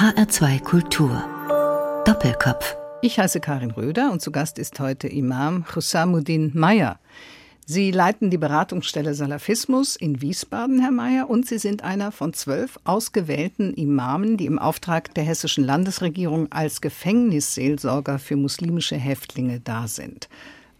HR2 0.00 0.62
Kultur. 0.62 1.22
Doppelkopf. 2.06 2.74
Ich 3.02 3.18
heiße 3.18 3.38
Karin 3.38 3.70
Röder 3.70 4.10
und 4.10 4.22
zu 4.22 4.32
Gast 4.32 4.58
ist 4.58 4.80
heute 4.80 5.08
Imam 5.08 5.66
Husamuddin 5.74 6.52
Meyer. 6.54 6.98
Sie 7.66 7.90
leiten 7.90 8.30
die 8.30 8.38
Beratungsstelle 8.38 9.12
Salafismus 9.12 9.96
in 9.96 10.22
Wiesbaden, 10.22 10.80
Herr 10.80 10.90
Meyer, 10.90 11.28
und 11.28 11.46
Sie 11.46 11.58
sind 11.58 11.84
einer 11.84 12.12
von 12.12 12.32
zwölf 12.32 12.78
ausgewählten 12.84 13.74
Imamen, 13.74 14.38
die 14.38 14.46
im 14.46 14.58
Auftrag 14.58 15.12
der 15.12 15.24
hessischen 15.24 15.64
Landesregierung 15.64 16.50
als 16.50 16.80
Gefängnisseelsorger 16.80 18.18
für 18.18 18.36
muslimische 18.36 18.96
Häftlinge 18.96 19.60
da 19.60 19.86
sind. 19.86 20.30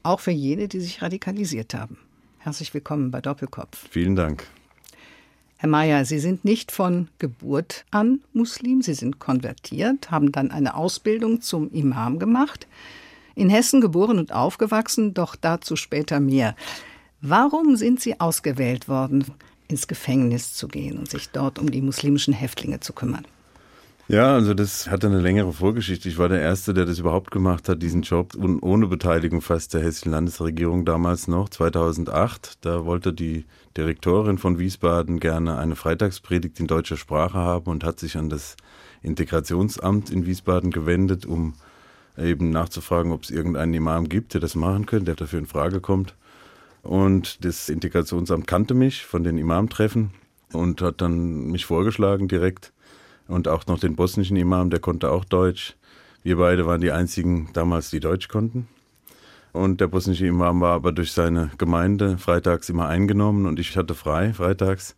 Auch 0.03 0.21
für 0.21 0.31
jene, 0.31 0.67
die 0.67 0.81
sich 0.81 1.03
radikalisiert 1.03 1.75
haben. 1.75 1.99
Herzlich 2.39 2.73
willkommen 2.73 3.11
bei 3.11 3.21
Doppelkopf. 3.21 3.87
Vielen 3.91 4.17
Dank. 4.17 4.47
Herr 5.61 5.69
Mayer, 5.69 6.07
Sie 6.07 6.19
sind 6.19 6.43
nicht 6.43 6.73
von 6.73 7.09
Geburt 7.19 7.85
an 7.91 8.23
Muslim, 8.33 8.81
Sie 8.81 8.95
sind 8.95 9.19
konvertiert, 9.19 10.11
haben 10.11 10.33
dann 10.33 10.51
eine 10.51 10.75
Ausbildung 10.75 11.43
zum 11.43 11.71
Imam 11.71 12.19
gemacht, 12.19 12.67
in 13.35 13.51
Hessen 13.51 13.83
geboren 13.83 14.19
und 14.19 14.33
aufgewachsen, 14.33 15.13
doch 15.13 15.37
dazu 15.37 15.77
später 15.77 16.19
mehr. 16.19 16.57
Warum 17.21 17.77
sind 17.77 18.01
Sie 18.01 18.19
ausgewählt 18.19 18.89
worden, 18.89 19.27
ins 19.69 19.87
Gefängnis 19.87 20.55
zu 20.55 20.67
gehen 20.67 20.97
und 20.97 21.11
sich 21.11 21.29
dort 21.29 21.59
um 21.59 21.71
die 21.71 21.83
muslimischen 21.83 22.33
Häftlinge 22.33 22.81
zu 22.81 22.95
kümmern? 22.95 23.27
Ja, 24.11 24.35
also 24.35 24.55
das 24.55 24.91
hatte 24.91 25.07
eine 25.07 25.21
längere 25.21 25.53
Vorgeschichte. 25.53 26.09
Ich 26.09 26.19
war 26.19 26.29
der 26.29 26.41
Erste, 26.41 26.75
der 26.75 26.85
das 26.85 26.99
überhaupt 26.99 27.31
gemacht 27.31 27.69
hat, 27.69 27.81
diesen 27.81 28.03
Job, 28.03 28.35
und 28.35 28.61
ohne 28.61 28.89
Beteiligung 28.89 29.41
fast 29.41 29.73
der 29.73 29.83
hessischen 29.83 30.11
Landesregierung 30.11 30.85
damals 30.85 31.29
noch, 31.29 31.49
2008. 31.49 32.59
Da 32.63 32.85
wollte 32.85 33.13
die 33.13 33.45
Direktorin 33.77 34.37
von 34.37 34.59
Wiesbaden 34.59 35.21
gerne 35.21 35.59
eine 35.59 35.77
Freitagspredigt 35.77 36.59
in 36.59 36.67
deutscher 36.67 36.97
Sprache 36.97 37.39
haben 37.39 37.71
und 37.71 37.85
hat 37.85 38.01
sich 38.01 38.17
an 38.17 38.29
das 38.29 38.57
Integrationsamt 39.01 40.11
in 40.11 40.27
Wiesbaden 40.27 40.73
gewendet, 40.73 41.25
um 41.25 41.55
eben 42.19 42.51
nachzufragen, 42.51 43.13
ob 43.13 43.23
es 43.23 43.31
irgendeinen 43.31 43.75
Imam 43.75 44.09
gibt, 44.09 44.35
der 44.35 44.41
das 44.41 44.57
machen 44.57 44.87
könnte, 44.87 45.05
der 45.05 45.15
dafür 45.15 45.39
in 45.39 45.47
Frage 45.47 45.81
kommt. 45.81 46.17
Und 46.83 47.45
das 47.45 47.69
Integrationsamt 47.69 48.49
kannte 48.49 48.75
mich 48.75 49.07
von 49.07 49.23
den 49.23 49.39
Imamtreffen 49.39 50.11
und 50.53 50.83
hat 50.83 51.01
dann 51.01 51.47
mich 51.47 51.65
vorgeschlagen 51.65 52.27
direkt 52.27 52.73
und 53.31 53.49
auch 53.49 53.67
noch 53.67 53.79
den 53.79 53.97
bosnischen 53.97 54.37
Imam, 54.37 54.71
der 54.71 54.81
konnte 54.81 55.11
auch 55.11 55.25
Deutsch. 55.25 55.77
Wir 56.23 56.37
beide 56.37 56.67
waren 56.67 56.81
die 56.81 56.93
einzigen 56.93 57.51
damals, 57.53 57.91
die 57.91 58.01
Deutsch 58.01 58.29
konnten. 58.29 58.69
Und 59.53 59.81
der 59.81 59.87
bosnische 59.87 60.27
Imam 60.27 60.61
war 60.61 60.75
aber 60.75 60.93
durch 60.93 61.13
seine 61.13 61.51
Gemeinde 61.57 62.19
freitags 62.19 62.69
immer 62.69 62.89
eingenommen 62.89 63.47
und 63.47 63.59
ich 63.59 63.77
hatte 63.77 63.95
frei 63.95 64.33
freitags. 64.33 64.97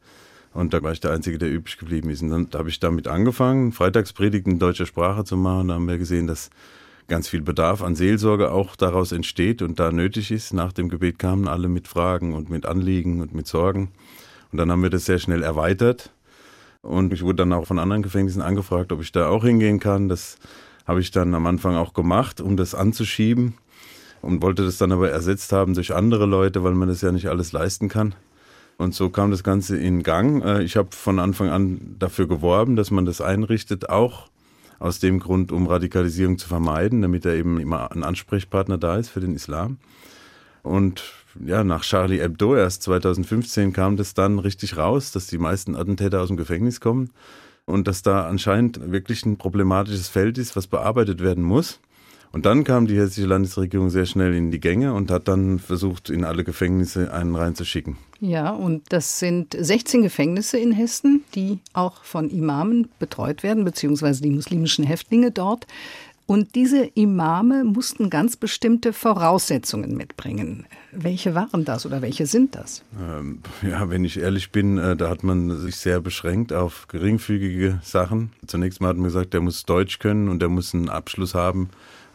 Und 0.53 0.75
da 0.75 0.83
war 0.83 0.93
ich 0.93 1.01
der 1.01 1.13
Einzige, 1.13 1.39
der 1.39 1.51
übrig 1.51 1.79
geblieben 1.79 2.11
ist. 2.11 2.23
Und 2.23 2.31
dann 2.31 2.49
habe 2.55 2.69
ich 2.69 2.79
damit 2.79 3.09
angefangen, 3.09 3.73
Freitagspredigten 3.73 4.55
in 4.55 4.59
deutscher 4.59 4.85
Sprache 4.85 5.25
zu 5.25 5.39
machen. 5.39 5.69
Da 5.69 5.75
haben 5.75 5.89
wir 5.89 5.97
gesehen, 5.97 6.27
dass 6.27 6.51
ganz 7.09 7.29
viel 7.29 7.41
Bedarf 7.41 7.83
an 7.83 7.95
Seelsorge 7.95 8.53
auch 8.53 8.77
daraus 8.77 9.13
entsteht 9.13 9.63
und 9.63 9.81
da 9.81 9.93
nötig 9.93 10.31
ist. 10.31 10.53
Nach 10.53 10.73
dem 10.73 10.91
Gebet 10.91 11.19
kamen 11.19 11.49
alle 11.49 11.69
mit 11.69 11.89
Fragen 11.89 12.35
und 12.35 12.51
mit 12.51 12.67
Anliegen 12.67 13.23
und 13.23 13.35
mit 13.35 13.47
Sorgen. 13.47 13.93
Und 14.51 14.59
dann 14.59 14.71
haben 14.71 14.83
wir 14.83 14.91
das 14.91 15.07
sehr 15.07 15.19
schnell 15.19 15.43
erweitert 15.43 16.13
und 16.83 17.13
ich 17.13 17.23
wurde 17.23 17.37
dann 17.37 17.53
auch 17.53 17.67
von 17.67 17.79
anderen 17.79 18.03
Gefängnissen 18.03 18.43
angefragt, 18.43 18.93
ob 18.93 19.01
ich 19.01 19.13
da 19.13 19.29
auch 19.29 19.45
hingehen 19.45 19.81
kann. 19.81 20.09
Das 20.09 20.37
habe 20.87 21.01
ich 21.01 21.11
dann 21.11 21.35
am 21.35 21.47
Anfang 21.47 21.77
auch 21.77 21.95
gemacht, 21.95 22.41
um 22.41 22.57
das 22.57 22.75
anzuschieben 22.75 23.55
und 24.21 24.43
wollte 24.43 24.65
das 24.65 24.79
dann 24.79 24.93
aber 24.93 25.11
ersetzt 25.11 25.53
haben 25.53 25.75
durch 25.75 25.95
andere 25.95 26.27
Leute, 26.27 26.65
weil 26.65 26.75
man 26.75 26.89
das 26.89 27.01
ja 27.01 27.13
nicht 27.13 27.29
alles 27.29 27.53
leisten 27.53 27.89
kann. 27.89 28.15
Und 28.79 28.95
so 28.95 29.11
kam 29.11 29.31
das 29.31 29.45
Ganze 29.45 29.77
in 29.77 30.03
Gang. 30.03 30.45
Äh, 30.45 30.63
ich 30.63 30.77
habe 30.77 30.89
von 30.93 31.19
Anfang 31.19 31.51
an 31.51 31.97
dafür 31.99 32.27
geworben, 32.27 32.75
dass 32.75 32.91
man 32.91 33.05
das 33.05 33.21
einrichtet, 33.21 33.89
auch 33.89 34.29
aus 34.81 34.99
dem 34.99 35.21
Grund, 35.21 35.53
um 35.53 35.69
Radikalisierung 35.69 36.39
zu 36.39 36.49
vermeiden, 36.49 37.03
damit 37.03 37.25
da 37.25 37.33
eben 37.33 37.61
immer 37.61 37.93
ein 37.93 38.03
Ansprechpartner 38.03 38.79
da 38.79 38.97
ist 38.97 39.11
für 39.11 39.21
den 39.21 39.35
Islam. 39.35 39.79
Und 40.65 41.22
ja, 41.45 41.65
nach 41.65 41.83
Charlie 41.83 42.21
Hebdo 42.21 42.57
erst 42.57 42.83
2015 42.83 43.73
kam 43.73 43.97
das 43.97 44.15
dann 44.15 44.39
richtig 44.39 44.77
raus, 44.77 45.13
dass 45.13 45.27
die 45.27 45.39
meisten 45.39 45.77
Attentäter 45.77 46.21
aus 46.21 46.29
dem 46.29 46.37
Gefängnis 46.37 46.81
kommen 46.81 47.11
und 47.65 47.89
dass 47.89 48.03
da 48.03 48.27
anscheinend 48.27 48.93
wirklich 48.93 49.25
ein 49.25 49.39
problematisches 49.39 50.09
Feld 50.09 50.39
ist, 50.39 50.57
was 50.57 50.67
bearbeitet 50.67 51.23
werden 51.23 51.45
muss. 51.45 51.81
Und 52.33 52.47
dann 52.47 52.65
kam 52.65 52.87
die 52.87 52.97
hessische 52.97 53.27
Landesregierung 53.27 53.91
sehr 53.91 54.07
schnell 54.07 54.35
in 54.35 54.51
die 54.51 54.59
Gänge 54.59 54.95
und 54.95 55.11
hat 55.11 55.29
dann 55.29 55.59
versucht, 55.59 56.09
in 56.09 56.25
alle 56.25 56.45
Gefängnisse 56.45 57.13
einen 57.13 57.37
reinzuschicken. 57.37 57.99
Ja, 58.21 58.51
und 58.51 58.91
das 58.91 59.19
sind 59.19 59.55
16 59.59 60.03
Gefängnisse 60.03 60.59
in 60.59 60.73
Hessen, 60.73 61.25
die 61.35 61.59
auch 61.75 62.05
von 62.05 62.31
Imamen 62.31 62.89
betreut 62.99 63.43
werden, 63.43 63.65
beziehungsweise 63.65 64.23
die 64.23 64.31
muslimischen 64.31 64.85
Häftlinge 64.85 65.31
dort. 65.31 65.67
Und 66.27 66.55
diese 66.55 66.85
Imame 66.85 67.65
mussten 67.65 68.09
ganz 68.09 68.37
bestimmte 68.37 68.93
Voraussetzungen 68.93 69.97
mitbringen. 69.97 70.67
Welche 70.93 71.35
waren 71.35 71.65
das 71.65 71.85
oder 71.85 72.01
welche 72.01 72.27
sind 72.27 72.55
das? 72.55 72.85
Ähm, 73.01 73.41
ja, 73.63 73.91
wenn 73.91 74.05
ich 74.05 74.19
ehrlich 74.19 74.51
bin, 74.51 74.79
äh, 74.79 74.97
da 74.97 75.11
hat 75.11 75.25
man 75.25 75.59
sich 75.59 75.77
sehr 75.77 76.01
beschränkt 76.01 76.53
auf 76.53 76.87
geringfügige 76.89 77.81
Sachen. 77.83 78.33
Zunächst 78.47 78.81
mal 78.81 78.89
hat 78.89 78.97
man 78.97 79.05
gesagt, 79.05 79.35
der 79.35 79.41
muss 79.41 79.65
Deutsch 79.65 79.99
können 79.99 80.29
und 80.29 80.41
der 80.41 80.49
muss 80.49 80.75
einen 80.75 80.89
Abschluss 80.89 81.35
haben. 81.35 81.71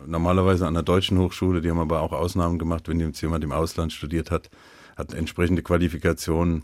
Normalerweise 0.06 0.68
an 0.68 0.76
der 0.76 0.84
deutschen 0.84 1.18
Hochschule, 1.18 1.62
die 1.62 1.70
haben 1.70 1.80
aber 1.80 2.02
auch 2.02 2.14
Ausnahmen 2.14 2.60
gemacht, 2.60 2.88
wenn 2.88 3.00
jemand 3.00 3.44
im 3.44 3.52
Ausland 3.52 3.92
studiert 3.92 4.32
hat, 4.32 4.50
hat 4.96 5.14
entsprechende 5.14 5.64
Qualifikationen, 5.64 6.64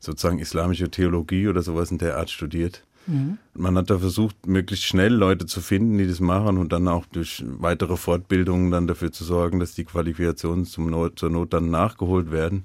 sozusagen 0.00 0.38
islamische 0.38 0.90
Theologie 0.90 1.48
oder 1.48 1.62
sowas 1.62 1.90
in 1.90 1.98
der 1.98 2.16
Art 2.16 2.30
studiert. 2.30 2.82
Mhm. 3.06 3.38
Man 3.54 3.76
hat 3.76 3.90
da 3.90 3.98
versucht, 3.98 4.46
möglichst 4.46 4.84
schnell 4.84 5.12
Leute 5.12 5.46
zu 5.46 5.60
finden, 5.60 5.98
die 5.98 6.06
das 6.06 6.20
machen 6.20 6.58
und 6.58 6.72
dann 6.72 6.88
auch 6.88 7.06
durch 7.06 7.44
weitere 7.46 7.96
Fortbildungen 7.96 8.70
dann 8.70 8.86
dafür 8.86 9.12
zu 9.12 9.24
sorgen, 9.24 9.58
dass 9.58 9.74
die 9.74 9.84
Qualifikationen 9.84 10.64
zum 10.64 10.90
Not, 10.90 11.18
zur 11.18 11.30
Not 11.30 11.52
dann 11.52 11.70
nachgeholt 11.70 12.30
werden. 12.30 12.64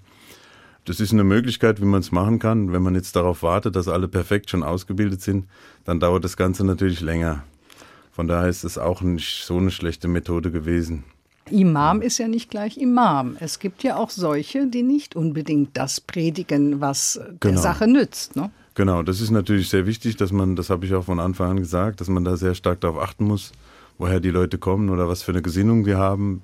Das 0.86 1.00
ist 1.00 1.14
eine 1.14 1.24
Möglichkeit, 1.24 1.82
wie 1.82 1.86
man 1.86 2.02
es 2.02 2.12
machen 2.12 2.38
kann. 2.38 2.72
Wenn 2.72 2.84
man 2.84 2.94
jetzt 2.94 3.16
darauf 3.16 3.42
wartet, 3.42 3.76
dass 3.76 3.88
alle 3.88 4.08
perfekt 4.08 4.52
schon 4.52 4.62
ausgebildet 4.62 5.22
sind, 5.22 5.46
dann 5.84 6.00
dauert 6.00 6.24
das 6.24 6.38
Ganze 6.38 6.64
natürlich 6.64 7.02
länger. 7.02 7.44
Von 8.12 8.28
daher 8.28 8.48
ist 8.48 8.64
es 8.64 8.78
auch 8.78 9.02
nicht 9.02 9.44
so 9.44 9.58
eine 9.58 9.72
schlechte 9.72 10.08
Methode 10.08 10.52
gewesen. 10.52 11.04
Imam 11.50 12.02
ist 12.02 12.18
ja 12.18 12.28
nicht 12.28 12.50
gleich 12.50 12.78
Imam. 12.78 13.36
Es 13.40 13.60
gibt 13.60 13.84
ja 13.84 13.98
auch 13.98 14.10
solche, 14.10 14.68
die 14.68 14.84
nicht 14.84 15.16
unbedingt 15.16 15.76
das 15.76 16.02
predigen, 16.02 16.82
was 16.82 17.20
der 17.22 17.52
genau. 17.52 17.62
Sache 17.62 17.88
nützt. 17.88 18.36
Ne? 18.36 18.52
Genau, 18.76 19.04
das 19.04 19.22
ist 19.22 19.32
natürlich 19.32 19.70
sehr 19.70 19.86
wichtig, 19.86 20.18
dass 20.18 20.34
man, 20.34 20.58
das 20.58 20.70
habe 20.70 20.86
ich 20.86 20.94
auch 20.94 21.06
von 21.06 21.22
Anfang 21.22 21.52
an 21.52 21.58
gesagt, 21.58 22.02
dass 22.02 22.10
man 22.10 22.26
da 22.26 22.36
sehr 22.36 22.56
stark 22.56 22.82
darauf 22.82 23.00
achten 23.00 23.24
muss, 23.24 23.54
woher 23.98 24.20
die 24.20 24.32
Leute 24.32 24.58
kommen 24.58 24.90
oder 24.90 25.08
was 25.08 25.24
für 25.24 25.32
eine 25.32 25.42
Gesinnung 25.42 25.86
die 25.86 25.96
haben, 25.96 26.42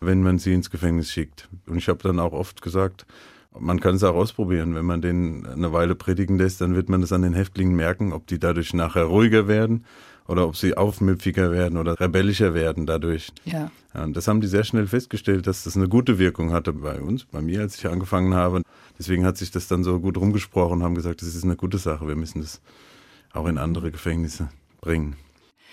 wenn 0.00 0.22
man 0.22 0.38
sie 0.38 0.54
ins 0.54 0.70
Gefängnis 0.70 1.10
schickt. 1.10 1.46
Und 1.66 1.76
ich 1.76 1.88
habe 1.88 2.02
dann 2.02 2.20
auch 2.20 2.32
oft 2.32 2.62
gesagt, 2.62 3.04
man 3.58 3.80
kann 3.80 3.96
es 3.96 4.02
auch 4.02 4.14
ausprobieren. 4.14 4.74
Wenn 4.74 4.86
man 4.86 5.02
den 5.02 5.46
eine 5.46 5.74
Weile 5.74 5.94
predigen 5.94 6.38
lässt, 6.38 6.62
dann 6.62 6.74
wird 6.74 6.88
man 6.88 7.02
das 7.02 7.12
an 7.12 7.20
den 7.20 7.34
Häftlingen 7.34 7.76
merken, 7.76 8.14
ob 8.14 8.26
die 8.26 8.38
dadurch 8.38 8.72
nachher 8.72 9.04
ruhiger 9.04 9.46
werden 9.46 9.84
oder 10.26 10.46
ob 10.46 10.56
sie 10.56 10.76
aufmüpfiger 10.76 11.50
werden 11.50 11.78
oder 11.78 11.98
rebellischer 12.00 12.54
werden 12.54 12.86
dadurch. 12.86 13.30
Ja. 13.44 13.70
Und 13.92 14.16
das 14.16 14.26
haben 14.26 14.40
die 14.40 14.46
sehr 14.46 14.64
schnell 14.64 14.86
festgestellt, 14.86 15.46
dass 15.46 15.64
das 15.64 15.76
eine 15.76 15.88
gute 15.88 16.18
Wirkung 16.18 16.52
hatte 16.52 16.72
bei 16.72 17.00
uns, 17.00 17.24
bei 17.24 17.40
mir, 17.40 17.60
als 17.60 17.78
ich 17.78 17.86
angefangen 17.86 18.34
habe. 18.34 18.62
Deswegen 18.98 19.24
hat 19.24 19.36
sich 19.36 19.50
das 19.50 19.68
dann 19.68 19.84
so 19.84 20.00
gut 20.00 20.16
rumgesprochen 20.16 20.78
und 20.78 20.82
haben 20.82 20.94
gesagt, 20.94 21.20
das 21.22 21.34
ist 21.34 21.44
eine 21.44 21.56
gute 21.56 21.78
Sache. 21.78 22.08
Wir 22.08 22.16
müssen 22.16 22.40
das 22.40 22.60
auch 23.32 23.46
in 23.46 23.58
andere 23.58 23.90
Gefängnisse 23.90 24.48
bringen. 24.80 25.16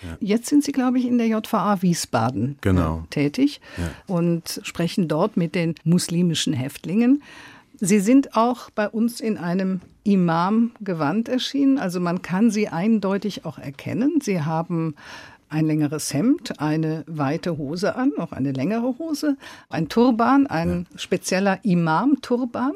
Ja. 0.02 0.16
Jetzt 0.20 0.48
sind 0.48 0.64
Sie, 0.64 0.72
glaube 0.72 0.98
ich, 0.98 1.06
in 1.06 1.18
der 1.18 1.28
JVA 1.28 1.80
Wiesbaden 1.80 2.52
äh, 2.52 2.56
genau. 2.60 3.06
tätig 3.10 3.60
ja. 3.78 3.90
und 4.12 4.60
sprechen 4.64 5.06
dort 5.06 5.36
mit 5.36 5.54
den 5.54 5.76
muslimischen 5.84 6.52
Häftlingen. 6.52 7.22
Sie 7.80 8.00
sind 8.00 8.36
auch 8.36 8.70
bei 8.70 8.88
uns 8.88 9.20
in 9.20 9.38
einem 9.38 9.80
Imam-Gewand 10.04 11.28
erschienen. 11.28 11.78
Also 11.78 12.00
man 12.00 12.22
kann 12.22 12.50
sie 12.50 12.68
eindeutig 12.68 13.44
auch 13.44 13.58
erkennen. 13.58 14.20
Sie 14.22 14.42
haben 14.42 14.94
ein 15.48 15.66
längeres 15.66 16.12
Hemd, 16.14 16.60
eine 16.60 17.04
weite 17.06 17.58
Hose 17.58 17.94
an, 17.94 18.12
auch 18.18 18.32
eine 18.32 18.52
längere 18.52 18.98
Hose, 18.98 19.36
ein 19.68 19.88
Turban, 19.88 20.46
ein 20.46 20.86
ja. 20.90 20.98
spezieller 20.98 21.58
Imam-Turban. 21.62 22.72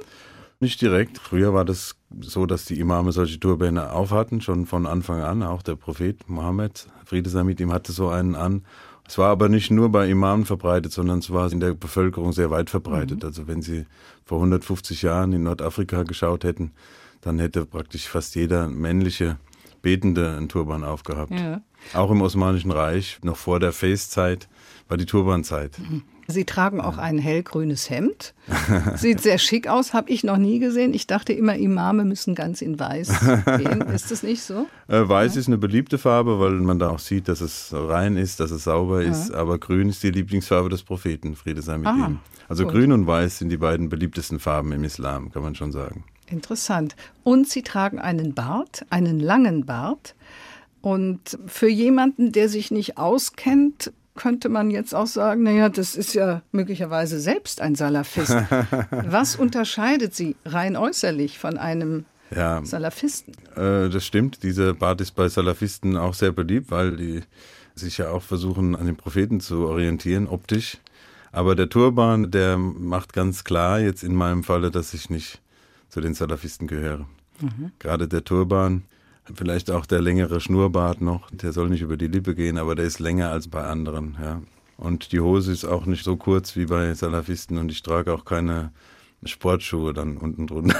Nicht 0.60 0.80
direkt. 0.80 1.18
Früher 1.18 1.52
war 1.52 1.64
das 1.64 1.96
so, 2.20 2.46
dass 2.46 2.64
die 2.64 2.78
Imame 2.78 3.12
solche 3.12 3.38
Turbäne 3.40 3.92
aufhatten, 3.92 4.40
schon 4.40 4.66
von 4.66 4.86
Anfang 4.86 5.22
an. 5.22 5.42
Auch 5.42 5.62
der 5.62 5.76
Prophet 5.76 6.28
Mohammed, 6.28 6.86
Friede 7.04 7.28
sei 7.28 7.44
mit 7.44 7.60
ihm, 7.60 7.72
hatte 7.72 7.92
so 7.92 8.08
einen 8.08 8.34
an. 8.34 8.64
Es 9.08 9.18
war 9.18 9.30
aber 9.30 9.48
nicht 9.48 9.70
nur 9.70 9.90
bei 9.90 10.08
Imamen 10.08 10.44
verbreitet, 10.44 10.92
sondern 10.92 11.20
es 11.20 11.30
war 11.30 11.50
in 11.52 11.60
der 11.60 11.74
Bevölkerung 11.74 12.32
sehr 12.32 12.50
weit 12.50 12.70
verbreitet. 12.70 13.22
Mhm. 13.22 13.26
Also 13.26 13.46
wenn 13.46 13.62
Sie 13.62 13.86
vor 14.24 14.38
150 14.38 15.02
Jahren 15.02 15.32
in 15.32 15.44
Nordafrika 15.44 16.02
geschaut 16.02 16.44
hätten, 16.44 16.72
dann 17.20 17.38
hätte 17.38 17.66
praktisch 17.66 18.08
fast 18.08 18.34
jeder 18.34 18.68
männliche 18.68 19.38
Betende 19.82 20.36
einen 20.36 20.48
Turban 20.48 20.82
aufgehabt. 20.82 21.32
Ja. 21.32 21.60
Auch 21.94 22.10
im 22.10 22.20
Osmanischen 22.22 22.72
Reich, 22.72 23.18
noch 23.22 23.36
vor 23.36 23.60
der 23.60 23.72
Festenzeit, 23.72 24.48
war 24.88 24.96
die 24.96 25.06
Turbanzeit. 25.06 25.78
Sie 26.28 26.44
tragen 26.44 26.80
auch 26.80 26.98
ein 26.98 27.18
hellgrünes 27.18 27.88
Hemd. 27.88 28.34
Sieht 28.96 29.20
sehr 29.20 29.38
schick 29.38 29.68
aus, 29.68 29.94
habe 29.94 30.10
ich 30.10 30.24
noch 30.24 30.38
nie 30.38 30.58
gesehen. 30.58 30.92
Ich 30.92 31.06
dachte 31.06 31.32
immer, 31.32 31.56
Imame 31.56 32.04
müssen 32.04 32.34
ganz 32.34 32.62
in 32.62 32.78
weiß 32.78 33.08
gehen. 33.58 33.80
Ist 33.94 34.10
das 34.10 34.22
nicht 34.22 34.42
so? 34.42 34.66
Äh, 34.88 35.08
weiß 35.08 35.36
ist 35.36 35.46
eine 35.46 35.58
beliebte 35.58 35.98
Farbe, 35.98 36.40
weil 36.40 36.52
man 36.52 36.78
da 36.78 36.90
auch 36.90 36.98
sieht, 36.98 37.28
dass 37.28 37.40
es 37.40 37.70
rein 37.72 38.16
ist, 38.16 38.40
dass 38.40 38.50
es 38.50 38.64
sauber 38.64 39.02
ist. 39.02 39.32
Aber 39.32 39.58
grün 39.58 39.88
ist 39.88 40.02
die 40.02 40.10
Lieblingsfarbe 40.10 40.68
des 40.68 40.82
Propheten, 40.82 41.36
Friede 41.36 41.62
sei 41.62 41.78
mit 41.78 41.86
Aha, 41.86 42.06
ihm. 42.06 42.18
Also 42.48 42.64
gut. 42.64 42.72
grün 42.72 42.92
und 42.92 43.06
weiß 43.06 43.38
sind 43.38 43.50
die 43.50 43.56
beiden 43.56 43.88
beliebtesten 43.88 44.38
Farben 44.38 44.72
im 44.72 44.84
Islam, 44.84 45.32
kann 45.32 45.42
man 45.42 45.54
schon 45.54 45.72
sagen. 45.72 46.04
Interessant. 46.28 46.96
Und 47.22 47.48
Sie 47.48 47.62
tragen 47.62 47.98
einen 47.98 48.34
Bart, 48.34 48.84
einen 48.90 49.20
langen 49.20 49.64
Bart. 49.64 50.14
Und 50.80 51.38
für 51.46 51.68
jemanden, 51.68 52.32
der 52.32 52.48
sich 52.48 52.70
nicht 52.70 52.98
auskennt, 52.98 53.92
könnte 54.16 54.48
man 54.48 54.70
jetzt 54.70 54.94
auch 54.94 55.06
sagen, 55.06 55.42
naja, 55.44 55.68
das 55.68 55.94
ist 55.94 56.14
ja 56.14 56.42
möglicherweise 56.52 57.20
selbst 57.20 57.60
ein 57.60 57.74
Salafist. 57.74 58.30
Was 58.90 59.36
unterscheidet 59.36 60.14
Sie 60.14 60.36
rein 60.44 60.76
äußerlich 60.76 61.38
von 61.38 61.58
einem 61.58 62.04
Ja, 62.34 62.64
Salafisten? 62.64 63.34
Äh, 63.54 63.88
das 63.88 64.04
stimmt. 64.04 64.42
Dieser 64.42 64.74
Bart 64.74 65.00
ist 65.00 65.12
bei 65.12 65.28
Salafisten 65.28 65.96
auch 65.96 66.14
sehr 66.14 66.32
beliebt, 66.32 66.70
weil 66.70 66.96
die 66.96 67.22
sich 67.74 67.98
ja 67.98 68.10
auch 68.10 68.22
versuchen, 68.22 68.74
an 68.74 68.86
den 68.86 68.96
Propheten 68.96 69.40
zu 69.40 69.66
orientieren, 69.66 70.26
optisch. 70.26 70.78
Aber 71.30 71.54
der 71.54 71.68
Turban, 71.68 72.30
der 72.30 72.56
macht 72.56 73.12
ganz 73.12 73.44
klar 73.44 73.78
jetzt 73.80 74.02
in 74.02 74.14
meinem 74.14 74.42
Falle, 74.42 74.70
dass 74.70 74.94
ich 74.94 75.10
nicht 75.10 75.40
zu 75.90 76.00
den 76.00 76.14
Salafisten 76.14 76.66
gehöre. 76.66 77.06
Gerade 77.78 78.08
der 78.08 78.24
Turban, 78.24 78.84
vielleicht 79.34 79.70
auch 79.70 79.86
der 79.86 80.00
längere 80.00 80.40
Schnurrbart 80.40 81.00
noch, 81.00 81.30
der 81.30 81.52
soll 81.52 81.68
nicht 81.68 81.82
über 81.82 81.96
die 81.96 82.08
Lippe 82.08 82.34
gehen, 82.34 82.58
aber 82.58 82.74
der 82.74 82.84
ist 82.84 82.98
länger 82.98 83.30
als 83.30 83.48
bei 83.48 83.64
anderen. 83.64 84.16
Ja. 84.20 84.42
Und 84.76 85.12
die 85.12 85.20
Hose 85.20 85.52
ist 85.52 85.64
auch 85.64 85.86
nicht 85.86 86.04
so 86.04 86.16
kurz 86.16 86.56
wie 86.56 86.66
bei 86.66 86.92
Salafisten 86.94 87.58
und 87.58 87.70
ich 87.70 87.82
trage 87.82 88.12
auch 88.12 88.24
keine 88.24 88.72
Sportschuhe 89.24 89.92
dann 89.92 90.18
unten 90.18 90.46
drunter. 90.46 90.76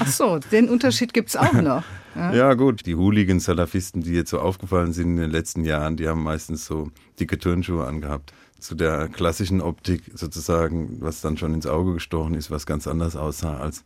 Ach 0.00 0.06
so, 0.06 0.38
den 0.38 0.68
Unterschied 0.68 1.12
gibt 1.12 1.28
es 1.28 1.36
auch 1.36 1.52
noch. 1.52 1.84
Ja. 2.14 2.34
Ja, 2.34 2.54
gut. 2.54 2.86
Die 2.86 2.96
hooligan 2.96 3.38
Salafisten, 3.40 4.02
die 4.02 4.14
jetzt 4.14 4.30
so 4.30 4.40
aufgefallen 4.40 4.92
sind 4.92 5.10
in 5.10 5.16
den 5.16 5.30
letzten 5.30 5.64
Jahren, 5.64 5.96
die 5.96 6.08
haben 6.08 6.22
meistens 6.22 6.66
so 6.66 6.90
dicke 7.20 7.38
Turnschuhe 7.38 7.86
angehabt. 7.86 8.32
Zu 8.58 8.74
der 8.74 9.08
klassischen 9.08 9.60
Optik 9.60 10.10
sozusagen, 10.14 11.00
was 11.00 11.20
dann 11.20 11.36
schon 11.36 11.54
ins 11.54 11.66
Auge 11.66 11.94
gestochen 11.94 12.34
ist, 12.34 12.50
was 12.50 12.66
ganz 12.66 12.86
anders 12.86 13.16
aussah, 13.16 13.58
als 13.58 13.84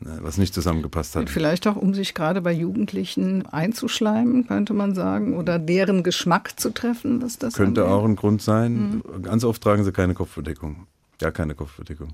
was 0.00 0.38
nicht 0.38 0.54
zusammengepasst 0.54 1.16
hat. 1.16 1.30
Vielleicht 1.30 1.66
auch, 1.66 1.76
um 1.76 1.94
sich 1.94 2.14
gerade 2.14 2.40
bei 2.42 2.52
Jugendlichen 2.52 3.46
einzuschleimen, 3.46 4.46
könnte 4.46 4.74
man 4.74 4.94
sagen, 4.94 5.36
oder 5.36 5.58
deren 5.58 6.02
Geschmack 6.02 6.58
zu 6.58 6.70
treffen, 6.70 7.20
dass 7.20 7.38
das 7.38 7.54
Könnte 7.54 7.82
angeht. 7.82 7.94
auch 7.94 8.04
ein 8.04 8.16
Grund 8.16 8.42
sein. 8.42 9.02
Ganz 9.22 9.44
oft 9.44 9.62
tragen 9.62 9.84
sie 9.84 9.92
keine 9.92 10.14
Kopfbedeckung. 10.14 10.86
Gar 11.18 11.32
keine 11.32 11.54
Kopfbedeckung. 11.54 12.08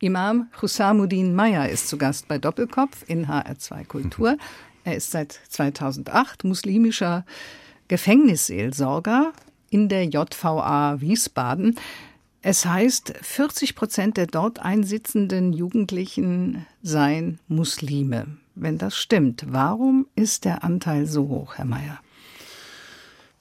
Imam 0.00 0.48
Husamuddin 0.60 1.34
Meyer 1.34 1.68
ist 1.68 1.88
zu 1.88 1.96
Gast 1.96 2.28
bei 2.28 2.38
Doppelkopf 2.38 3.04
in 3.06 3.28
HR2 3.28 3.86
Kultur. 3.86 4.36
Er 4.84 4.96
ist 4.96 5.10
seit 5.10 5.40
2008 5.48 6.44
muslimischer 6.44 7.24
Gefängnisseelsorger 7.88 9.32
in 9.70 9.88
der 9.88 10.04
JVA 10.04 11.00
Wiesbaden. 11.00 11.76
Es 12.48 12.64
heißt, 12.64 13.12
40 13.22 13.74
Prozent 13.74 14.16
der 14.16 14.28
dort 14.28 14.60
einsitzenden 14.60 15.52
Jugendlichen 15.52 16.64
seien 16.80 17.40
Muslime. 17.48 18.36
Wenn 18.54 18.78
das 18.78 18.96
stimmt, 18.96 19.46
warum 19.48 20.06
ist 20.14 20.44
der 20.44 20.62
Anteil 20.62 21.06
so 21.06 21.26
hoch, 21.26 21.54
Herr 21.56 21.64
Meyer? 21.64 21.98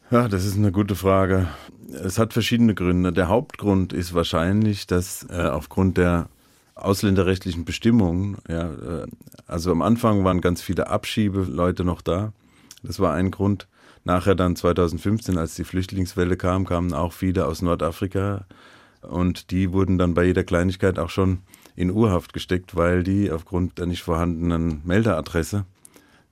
Ja, 0.10 0.28
das 0.28 0.44
ist 0.44 0.58
eine 0.58 0.72
gute 0.72 0.96
Frage. 0.96 1.48
Es 1.94 2.18
hat 2.18 2.34
verschiedene 2.34 2.74
Gründe. 2.74 3.14
Der 3.14 3.28
Hauptgrund 3.28 3.94
ist 3.94 4.16
wahrscheinlich, 4.16 4.88
dass 4.88 5.28
äh, 5.30 5.50
aufgrund 5.50 6.00
der 6.00 6.28
ausländerrechtlichen 6.74 7.64
Bestimmungen, 7.64 8.38
ja, 8.50 8.72
äh, 8.72 9.08
also 9.46 9.72
am 9.72 9.84
Anfang 9.84 10.24
waren 10.24 10.42
ganz 10.42 10.64
viele 10.64 10.88
Abschiebeleute 10.88 11.84
noch 11.84 12.02
da. 12.02 12.34
Das 12.82 13.00
war 13.00 13.14
ein 13.14 13.30
Grund. 13.30 13.68
Nachher 14.04 14.34
dann 14.34 14.56
2015, 14.56 15.38
als 15.38 15.54
die 15.54 15.64
Flüchtlingswelle 15.64 16.38
kam, 16.38 16.66
kamen 16.66 16.92
auch 16.96 17.14
viele 17.14 17.46
aus 17.46 17.62
Nordafrika 17.62 18.48
und 19.10 19.52
die 19.52 19.72
wurden 19.72 19.98
dann 19.98 20.14
bei 20.14 20.26
jeder 20.26 20.44
Kleinigkeit 20.44 21.00
auch 21.00 21.10
schon 21.10 21.40
in 21.76 21.92
Urhaft 21.92 22.34
gesteckt, 22.34 22.76
weil 22.76 23.04
die 23.04 23.32
aufgrund 23.32 23.78
der 23.78 23.86
nicht 23.86 24.04
vorhandenen 24.04 24.82
Meldeadresse 24.86 25.66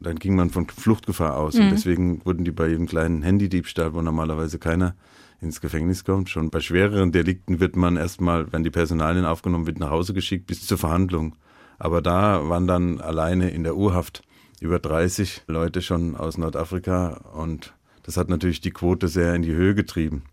dann 0.03 0.17
ging 0.17 0.35
man 0.35 0.49
von 0.49 0.67
Fluchtgefahr 0.67 1.37
aus. 1.37 1.55
Und 1.55 1.71
deswegen 1.71 2.23
wurden 2.25 2.43
die 2.45 2.51
bei 2.51 2.67
jedem 2.67 2.87
kleinen 2.87 3.23
Handydiebstahl, 3.23 3.93
wo 3.93 4.01
normalerweise 4.01 4.59
keiner 4.59 4.95
ins 5.41 5.59
Gefängnis 5.59 6.05
kommt, 6.05 6.29
schon 6.29 6.49
bei 6.49 6.61
schwereren 6.61 7.11
Delikten 7.11 7.59
wird 7.59 7.75
man 7.75 7.97
erstmal, 7.97 8.51
wenn 8.53 8.63
die 8.63 8.69
Personalien 8.69 9.25
aufgenommen 9.25 9.67
wird, 9.67 9.79
nach 9.79 9.89
Hause 9.89 10.13
geschickt 10.13 10.47
bis 10.47 10.65
zur 10.65 10.77
Verhandlung. 10.77 11.35
Aber 11.79 12.01
da 12.01 12.47
waren 12.47 12.67
dann 12.67 13.01
alleine 13.01 13.49
in 13.49 13.63
der 13.63 13.75
Urhaft 13.75 14.21
über 14.61 14.79
30 14.79 15.43
Leute 15.47 15.81
schon 15.81 16.15
aus 16.15 16.37
Nordafrika 16.37 17.21
und 17.33 17.73
das 18.03 18.15
hat 18.15 18.29
natürlich 18.29 18.61
die 18.61 18.71
Quote 18.71 19.09
sehr 19.09 19.35
in 19.35 19.41
die 19.41 19.53
Höhe 19.53 19.75
getrieben. 19.75 20.23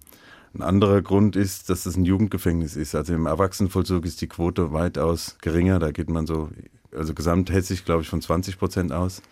Ein 0.54 0.62
anderer 0.62 1.00
Grund 1.02 1.36
ist, 1.36 1.70
dass 1.70 1.86
es 1.86 1.96
ein 1.96 2.04
Jugendgefängnis 2.04 2.76
ist. 2.76 2.94
Also 2.94 3.14
im 3.14 3.26
Erwachsenenvollzug 3.26 4.04
ist 4.04 4.20
die 4.20 4.26
Quote 4.26 4.72
weitaus 4.72 5.36
geringer. 5.40 5.78
Da 5.78 5.92
geht 5.92 6.10
man 6.10 6.26
so, 6.26 6.48
also 6.96 7.14
gesamthessig, 7.14 7.84
glaube 7.84 8.02
ich, 8.02 8.08
von 8.08 8.20
20 8.20 8.58
Prozent 8.58 8.92
aus 8.92 9.22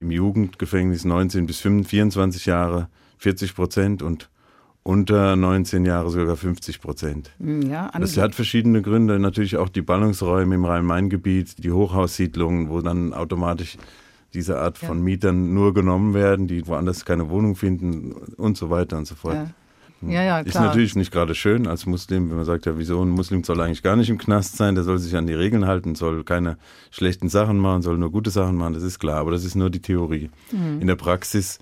im 0.00 0.10
Jugendgefängnis 0.10 1.04
19 1.04 1.46
bis 1.46 1.60
24 1.60 2.46
Jahre 2.46 2.88
40 3.18 3.54
Prozent 3.54 4.02
und 4.02 4.30
unter 4.82 5.36
19 5.36 5.84
Jahre 5.84 6.08
sogar 6.10 6.36
50 6.36 6.80
Prozent. 6.80 7.30
Ja, 7.38 7.90
Das 7.98 8.16
hat 8.16 8.34
verschiedene 8.34 8.80
Gründe. 8.80 9.18
Natürlich 9.18 9.58
auch 9.58 9.68
die 9.68 9.82
Ballungsräume 9.82 10.54
im 10.54 10.64
Rhein-Main-Gebiet, 10.64 11.62
die 11.62 11.70
Hochhaussiedlungen, 11.70 12.70
wo 12.70 12.80
dann 12.80 13.12
automatisch 13.12 13.76
diese 14.32 14.58
Art 14.58 14.78
von 14.78 14.98
Ja. 14.98 15.04
Mietern 15.04 15.52
nur 15.52 15.74
genommen 15.74 16.14
werden, 16.14 16.46
die 16.46 16.66
woanders 16.66 17.04
keine 17.04 17.28
Wohnung 17.28 17.56
finden 17.56 18.12
und 18.12 18.56
so 18.56 18.70
weiter 18.70 18.96
und 18.96 19.06
so 19.06 19.14
fort. 19.14 19.34
ja. 19.34 19.50
Ja, 20.02 20.22
ja, 20.22 20.40
Ist 20.40 20.54
natürlich 20.54 20.96
nicht 20.96 21.12
gerade 21.12 21.34
schön 21.34 21.66
als 21.66 21.86
Muslim, 21.86 22.30
wenn 22.30 22.36
man 22.36 22.44
sagt, 22.44 22.66
ja, 22.66 22.78
wieso 22.78 23.02
ein 23.02 23.10
Muslim 23.10 23.44
soll 23.44 23.60
eigentlich 23.60 23.82
gar 23.82 23.96
nicht 23.96 24.08
im 24.08 24.18
Knast 24.18 24.56
sein, 24.56 24.74
der 24.74 24.84
soll 24.84 24.98
sich 24.98 25.16
an 25.16 25.26
die 25.26 25.34
Regeln 25.34 25.66
halten, 25.66 25.94
soll 25.94 26.24
keine 26.24 26.56
schlechten 26.90 27.28
Sachen 27.28 27.58
machen, 27.58 27.82
soll 27.82 27.98
nur 27.98 28.10
gute 28.10 28.30
Sachen 28.30 28.56
machen, 28.56 28.74
das 28.74 28.82
ist 28.82 28.98
klar, 28.98 29.18
aber 29.18 29.30
das 29.30 29.44
ist 29.44 29.54
nur 29.54 29.70
die 29.70 29.80
Theorie. 29.80 30.30
Mhm. 30.52 30.80
In 30.80 30.86
der 30.86 30.96
Praxis 30.96 31.58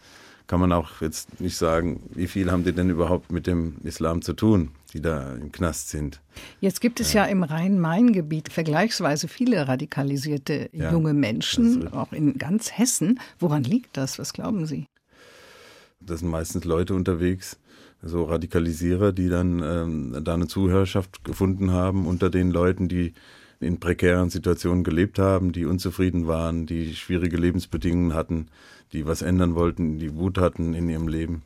kann 0.49 0.61
man 0.61 0.73
auch 0.73 1.03
jetzt 1.03 1.41
nicht 1.41 1.57
sagen, 1.57 2.03
wie 2.15 2.27
viel 2.27 2.51
haben 2.51 2.65
die 2.65 2.73
denn 2.73 2.89
überhaupt 2.89 3.31
mit 3.31 3.47
dem 3.47 3.77
Islam 3.85 4.23
zu 4.23 4.33
tun, 4.33 4.71
die 4.95 5.03
da 5.03 5.35
im 5.35 5.53
Knast 5.53 5.91
sind. 5.91 6.21
Jetzt 6.61 6.81
gibt 6.81 7.01
es 7.01 7.13
ja, 7.13 7.27
im 7.27 7.43
Rhein-Main-Gebiet 7.43 8.51
vergleichsweise 8.51 9.29
viele 9.29 9.69
radikalisierte 9.69 10.71
Ja, 10.73 10.91
junge 10.91 11.11
das 11.11 11.19
Menschen, 11.19 11.93
auch 11.93 12.13
in 12.13 12.39
ganz 12.39 12.73
Hessen. 12.73 13.21
Woran 13.39 13.63
liegt 13.63 13.97
das? 13.97 14.19
Was 14.19 14.33
glauben 14.33 14.65
Sie? 14.65 14.87
Da 16.01 16.17
sind 16.17 16.31
meistens 16.31 16.65
Leute 16.65 16.95
unterwegs, 16.95 17.59
so 18.03 18.25
Radikalisierer, 18.25 19.13
die 19.13 19.29
dann 19.29 19.63
ähm, 19.63 20.25
da 20.25 20.35
eine 20.35 20.47
Zuhörerschaft 20.47 21.25
gefunden 21.25 21.73
haben 21.73 22.07
unter 22.07 22.31
den 22.31 22.51
Leuten, 22.51 22.89
die 22.89 23.15
in 23.61 23.81
prekären 23.81 24.31
Situationen 24.31 24.85
gelebt 24.85 25.19
haben, 25.19 25.53
die 25.53 25.65
unzufrieden 25.65 26.27
waren, 26.27 26.67
die 26.67 26.95
schwierige 26.95 27.37
Lebensbedingungen 27.37 28.15
hatten, 28.15 28.47
die 28.93 29.07
was 29.07 29.23
ändern 29.23 29.55
wollten, 29.55 29.99
die 29.99 30.15
Wut 30.15 30.39
hatten 30.39 30.75
in 30.75 30.89
ihrem 30.89 31.09
Leben. 31.09 31.43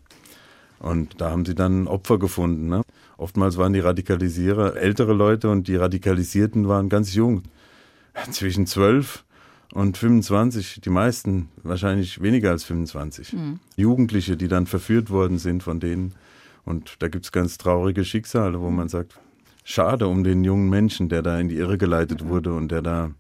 Und 0.79 1.21
da 1.21 1.31
haben 1.31 1.47
sie 1.47 1.55
dann 1.55 1.87
Opfer 1.87 2.19
gefunden. 2.19 2.69
Ne? 2.69 2.83
Oftmals 3.17 3.57
waren 3.57 3.73
die 3.73 3.81
Radikalisierer 3.81 4.77
ältere 4.77 5.13
Leute 5.13 5.49
und 5.49 5.69
die 5.69 5.77
Radikalisierten 5.77 6.69
waren 6.69 6.89
ganz 6.89 7.15
jung. 7.15 7.43
Zwischen 8.31 8.67
12 8.67 9.25
und 9.73 9.97
25, 9.97 10.81
die 10.83 10.91
meisten 10.91 11.49
wahrscheinlich 11.63 12.21
weniger 12.21 12.51
als 12.51 12.65
25. 12.65 13.35
Jugendliche, 13.77 14.37
die 14.37 14.49
dann 14.49 14.67
verführt 14.67 15.09
worden 15.09 15.39
sind 15.39 15.63
von 15.63 15.81
denen. 15.81 16.15
Und 16.64 16.97
da 17.00 17.09
gibt's 17.09 17.33
ganz 17.33 17.59
traurige 17.59 18.04
Schicksale, 18.04 18.61
wo 18.61 18.71
man 18.71 18.88
sagt, 18.88 19.19
schade 19.64 20.07
um 20.07 20.25
den 20.25 20.45
jungen 20.45 20.71
Menschen, 20.71 21.09
der 21.09 21.23
da 21.23 21.38
in 21.38 21.49
die 21.49 21.57
Irre 21.57 21.78
geleitet 21.78 22.26
wurde 22.26 22.52
und 22.54 22.71
der 22.71 22.83
da 22.83 23.11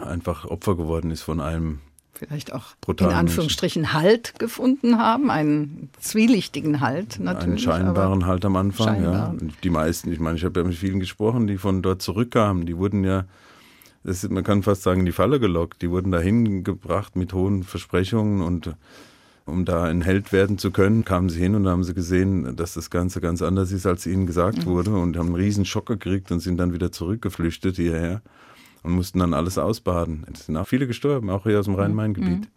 einfach 0.00 0.44
Opfer 0.44 0.76
geworden 0.76 1.10
ist 1.10 1.22
von 1.22 1.40
einem 1.40 1.80
Vielleicht 2.14 2.52
auch 2.52 2.76
Brutalen 2.80 3.12
in 3.12 3.18
Anführungsstrichen 3.18 3.92
Halt 3.92 4.38
gefunden 4.38 4.98
haben, 4.98 5.28
einen 5.28 5.90
zwielichtigen 5.98 6.80
Halt 6.80 7.18
natürlich. 7.18 7.48
einen 7.48 7.58
scheinbaren 7.58 8.26
Halt 8.26 8.44
am 8.44 8.54
Anfang. 8.54 8.86
Ja. 8.86 8.94
scheinbaren. 8.94 9.38
Und 9.38 9.64
die 9.64 9.70
meisten, 9.70 10.12
ich 10.12 10.20
meine, 10.20 10.36
ich 10.36 10.44
habe 10.44 10.60
ja 10.60 10.66
mit 10.66 10.76
vielen 10.76 11.00
gesprochen, 11.00 11.48
die 11.48 11.58
von 11.58 11.82
dort 11.82 12.00
zurückkamen, 12.00 12.64
die 12.64 12.76
wurden 12.76 13.02
ja, 13.02 13.24
ist, 14.04 14.30
man 14.30 14.44
kann 14.44 14.62
fast 14.62 14.82
sagen, 14.82 15.00
in 15.00 15.06
die 15.06 15.12
Falle 15.12 15.40
gelockt. 15.40 15.82
Die 15.82 15.90
wurden 15.90 16.12
dahin 16.12 16.62
gebracht 16.62 17.16
mit 17.16 17.32
hohen 17.32 17.64
Versprechungen 17.64 18.40
und 18.42 18.72
um 19.44 19.64
da 19.64 19.84
ein 19.84 20.02
Held 20.02 20.32
werden 20.32 20.58
zu 20.58 20.70
können, 20.70 21.04
kamen 21.04 21.28
sie 21.28 21.40
hin 21.40 21.54
und 21.54 21.66
haben 21.66 21.84
sie 21.84 21.94
gesehen, 21.94 22.56
dass 22.56 22.74
das 22.74 22.90
Ganze 22.90 23.20
ganz 23.20 23.42
anders 23.42 23.72
ist, 23.72 23.86
als 23.86 24.06
ihnen 24.06 24.26
gesagt 24.26 24.58
Mhm. 24.58 24.66
wurde 24.66 24.90
und 24.94 25.16
haben 25.16 25.26
einen 25.26 25.34
riesen 25.36 25.64
Schock 25.64 25.86
gekriegt 25.86 26.30
und 26.30 26.40
sind 26.40 26.58
dann 26.58 26.72
wieder 26.72 26.92
zurückgeflüchtet 26.92 27.76
hierher 27.76 28.22
und 28.82 28.92
mussten 28.92 29.18
dann 29.18 29.34
alles 29.34 29.58
ausbaden. 29.58 30.26
Es 30.32 30.46
sind 30.46 30.56
auch 30.56 30.66
viele 30.66 30.86
gestorben, 30.86 31.30
auch 31.30 31.44
hier 31.44 31.58
aus 31.58 31.66
dem 31.66 31.74
Rhein-Main-Gebiet. 31.74 32.48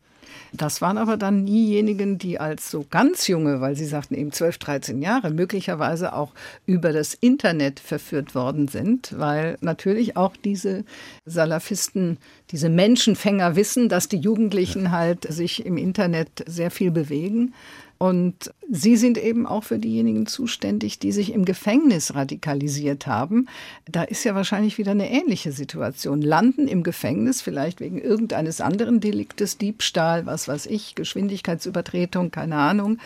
Das 0.54 0.82
waren 0.82 0.98
aber 0.98 1.18
dann 1.18 1.46
diejenigen, 1.46 2.18
die 2.18 2.40
als 2.40 2.72
so 2.72 2.86
ganz 2.90 3.28
junge, 3.28 3.62
weil 3.62 3.76
Sie 3.76 3.86
sagten 3.86 4.16
eben 4.16 4.32
12, 4.32 4.58
13 4.58 5.02
Jahre, 5.02 5.32
möglicherweise 5.32 6.14
auch 6.14 6.32
über 6.66 6.94
das 6.94 7.14
Internet 7.14 7.80
verführt 7.80 8.36
worden 8.36 8.68
sind, 8.68 9.14
weil 9.18 9.58
natürlich 9.62 10.18
auch 10.18 10.36
diese 10.38 10.84
Salafisten, 11.26 12.18
diese 12.52 12.70
Menschenfänger 12.70 13.56
wissen, 13.56 13.90
dass 13.90 14.08
die 14.08 14.18
Jugendlichen 14.18 14.92
halt 14.92 15.32
sich 15.32 15.66
im 15.66 15.78
Internet 15.78 16.44
sehr 16.48 16.72
viel 16.72 16.92
bewegen. 16.92 17.54
Und 17.98 18.54
Sie 18.70 18.98
sind 18.98 19.18
eben 19.18 19.46
auch 19.46 19.64
für 19.64 19.80
diejenigen 19.80 20.26
zuständig, 20.26 21.00
die 21.00 21.12
sich 21.12 21.32
im 21.32 21.46
Gefängnis 21.46 22.16
radikalisiert 22.16 23.08
haben. 23.08 23.48
Da 23.90 24.04
ist 24.04 24.24
ja 24.24 24.36
wahrscheinlich 24.36 24.78
wieder 24.78 24.92
eine 24.92 25.12
ähnliche 25.12 25.52
Situation. 25.52 26.22
Landen 26.22 26.68
im 26.68 26.84
Gefängnis, 26.84 27.42
vielleicht 27.42 27.80
wegen 27.80 28.00
irgendeines 28.00 28.60
anderen 28.60 29.00
Deliktes, 29.00 29.58
Diebstahl, 29.58 30.26
was 30.26 30.48
weiß 30.48 30.66
ich, 30.66 30.96
Geschwindigkeitsübertretung, 30.96 32.32
keine 32.32 32.58
Ahnung, 32.58 32.98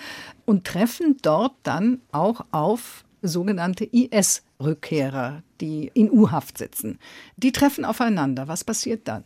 und 0.46 0.66
treffen 0.66 1.18
dort 1.22 1.54
dann 1.64 2.02
auch 2.12 2.46
auf 2.52 3.04
sogenannte 3.22 3.84
IS-Rückkehrer, 3.84 5.44
die 5.62 5.92
in 5.94 6.10
U-Haft 6.10 6.58
sitzen. 6.58 7.00
Die 7.38 7.52
treffen 7.52 7.86
aufeinander. 7.86 8.48
Was 8.48 8.64
passiert 8.64 9.08
dann? 9.08 9.24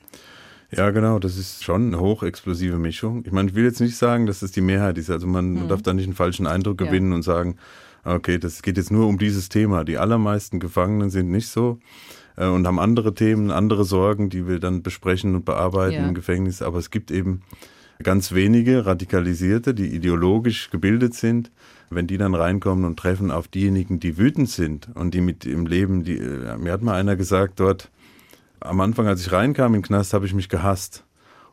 Ja, 0.78 0.92
genau, 0.92 1.20
das 1.20 1.38
ist 1.38 1.64
schon 1.64 1.88
eine 1.88 2.00
hochexplosive 2.00 2.78
Mischung. 2.78 3.24
Ich 3.26 3.32
meine, 3.32 3.50
ich 3.50 3.56
will 3.56 3.64
jetzt 3.64 3.82
nicht 3.82 3.96
sagen, 3.96 4.26
dass 4.26 4.40
das 4.40 4.52
die 4.52 4.62
Mehrheit 4.62 4.98
ist. 4.98 5.10
Also 5.10 5.28
man 5.28 5.54
mhm. 5.54 5.68
darf 5.68 5.82
da 5.82 5.94
nicht 5.94 6.06
einen 6.06 6.16
falschen 6.16 6.48
Eindruck 6.48 6.78
gewinnen 6.78 7.12
ja. 7.12 7.16
und 7.16 7.22
sagen, 7.22 7.58
okay, 8.04 8.38
das 8.38 8.62
geht 8.62 8.78
jetzt 8.78 8.92
nur 8.92 9.08
um 9.08 9.18
dieses 9.18 9.50
Thema. 9.50 9.84
Die 9.84 9.98
allermeisten 9.98 10.60
Gefangenen 10.60 11.10
sind 11.10 11.30
nicht 11.30 11.48
so 11.48 11.80
äh, 12.38 12.48
und 12.48 12.66
haben 12.68 12.80
andere 12.80 13.14
Themen, 13.14 13.52
andere 13.52 13.86
Sorgen, 13.86 14.30
die 14.30 14.48
wir 14.48 14.60
dann 14.60 14.84
besprechen 14.84 15.36
und 15.36 15.46
bearbeiten 15.46 15.96
ja. 15.96 16.08
im 16.08 16.14
Gefängnis. 16.14 16.62
Aber 16.62 16.80
es 16.80 16.90
gibt 16.90 17.12
eben 17.12 17.42
ganz 18.02 18.34
wenige 18.34 18.86
Radikalisierte, 18.86 19.74
die 19.74 19.88
ideologisch 19.88 20.70
gebildet 20.70 21.14
sind. 21.14 21.52
Wenn 21.90 22.08
die 22.08 22.18
dann 22.18 22.34
reinkommen 22.34 22.86
und 22.86 22.98
treffen 22.98 23.30
auf 23.30 23.48
diejenigen, 23.48 24.00
die 24.00 24.18
wütend 24.18 24.50
sind 24.50 24.90
und 24.96 25.14
die 25.14 25.22
mit 25.22 25.46
im 25.46 25.68
Leben, 25.68 26.04
die, 26.04 26.18
äh, 26.18 26.58
mir 26.58 26.72
hat 26.72 26.82
mal 26.82 26.96
einer 26.96 27.16
gesagt 27.16 27.60
dort, 27.60 27.92
am 28.64 28.80
Anfang, 28.82 29.08
als 29.08 29.22
ich 29.22 29.32
reinkam 29.32 29.74
in 29.74 29.82
den 29.82 29.88
Knast, 29.88 30.14
habe 30.14 30.26
ich 30.26 30.34
mich 30.34 30.50
gehasst. 30.50 31.06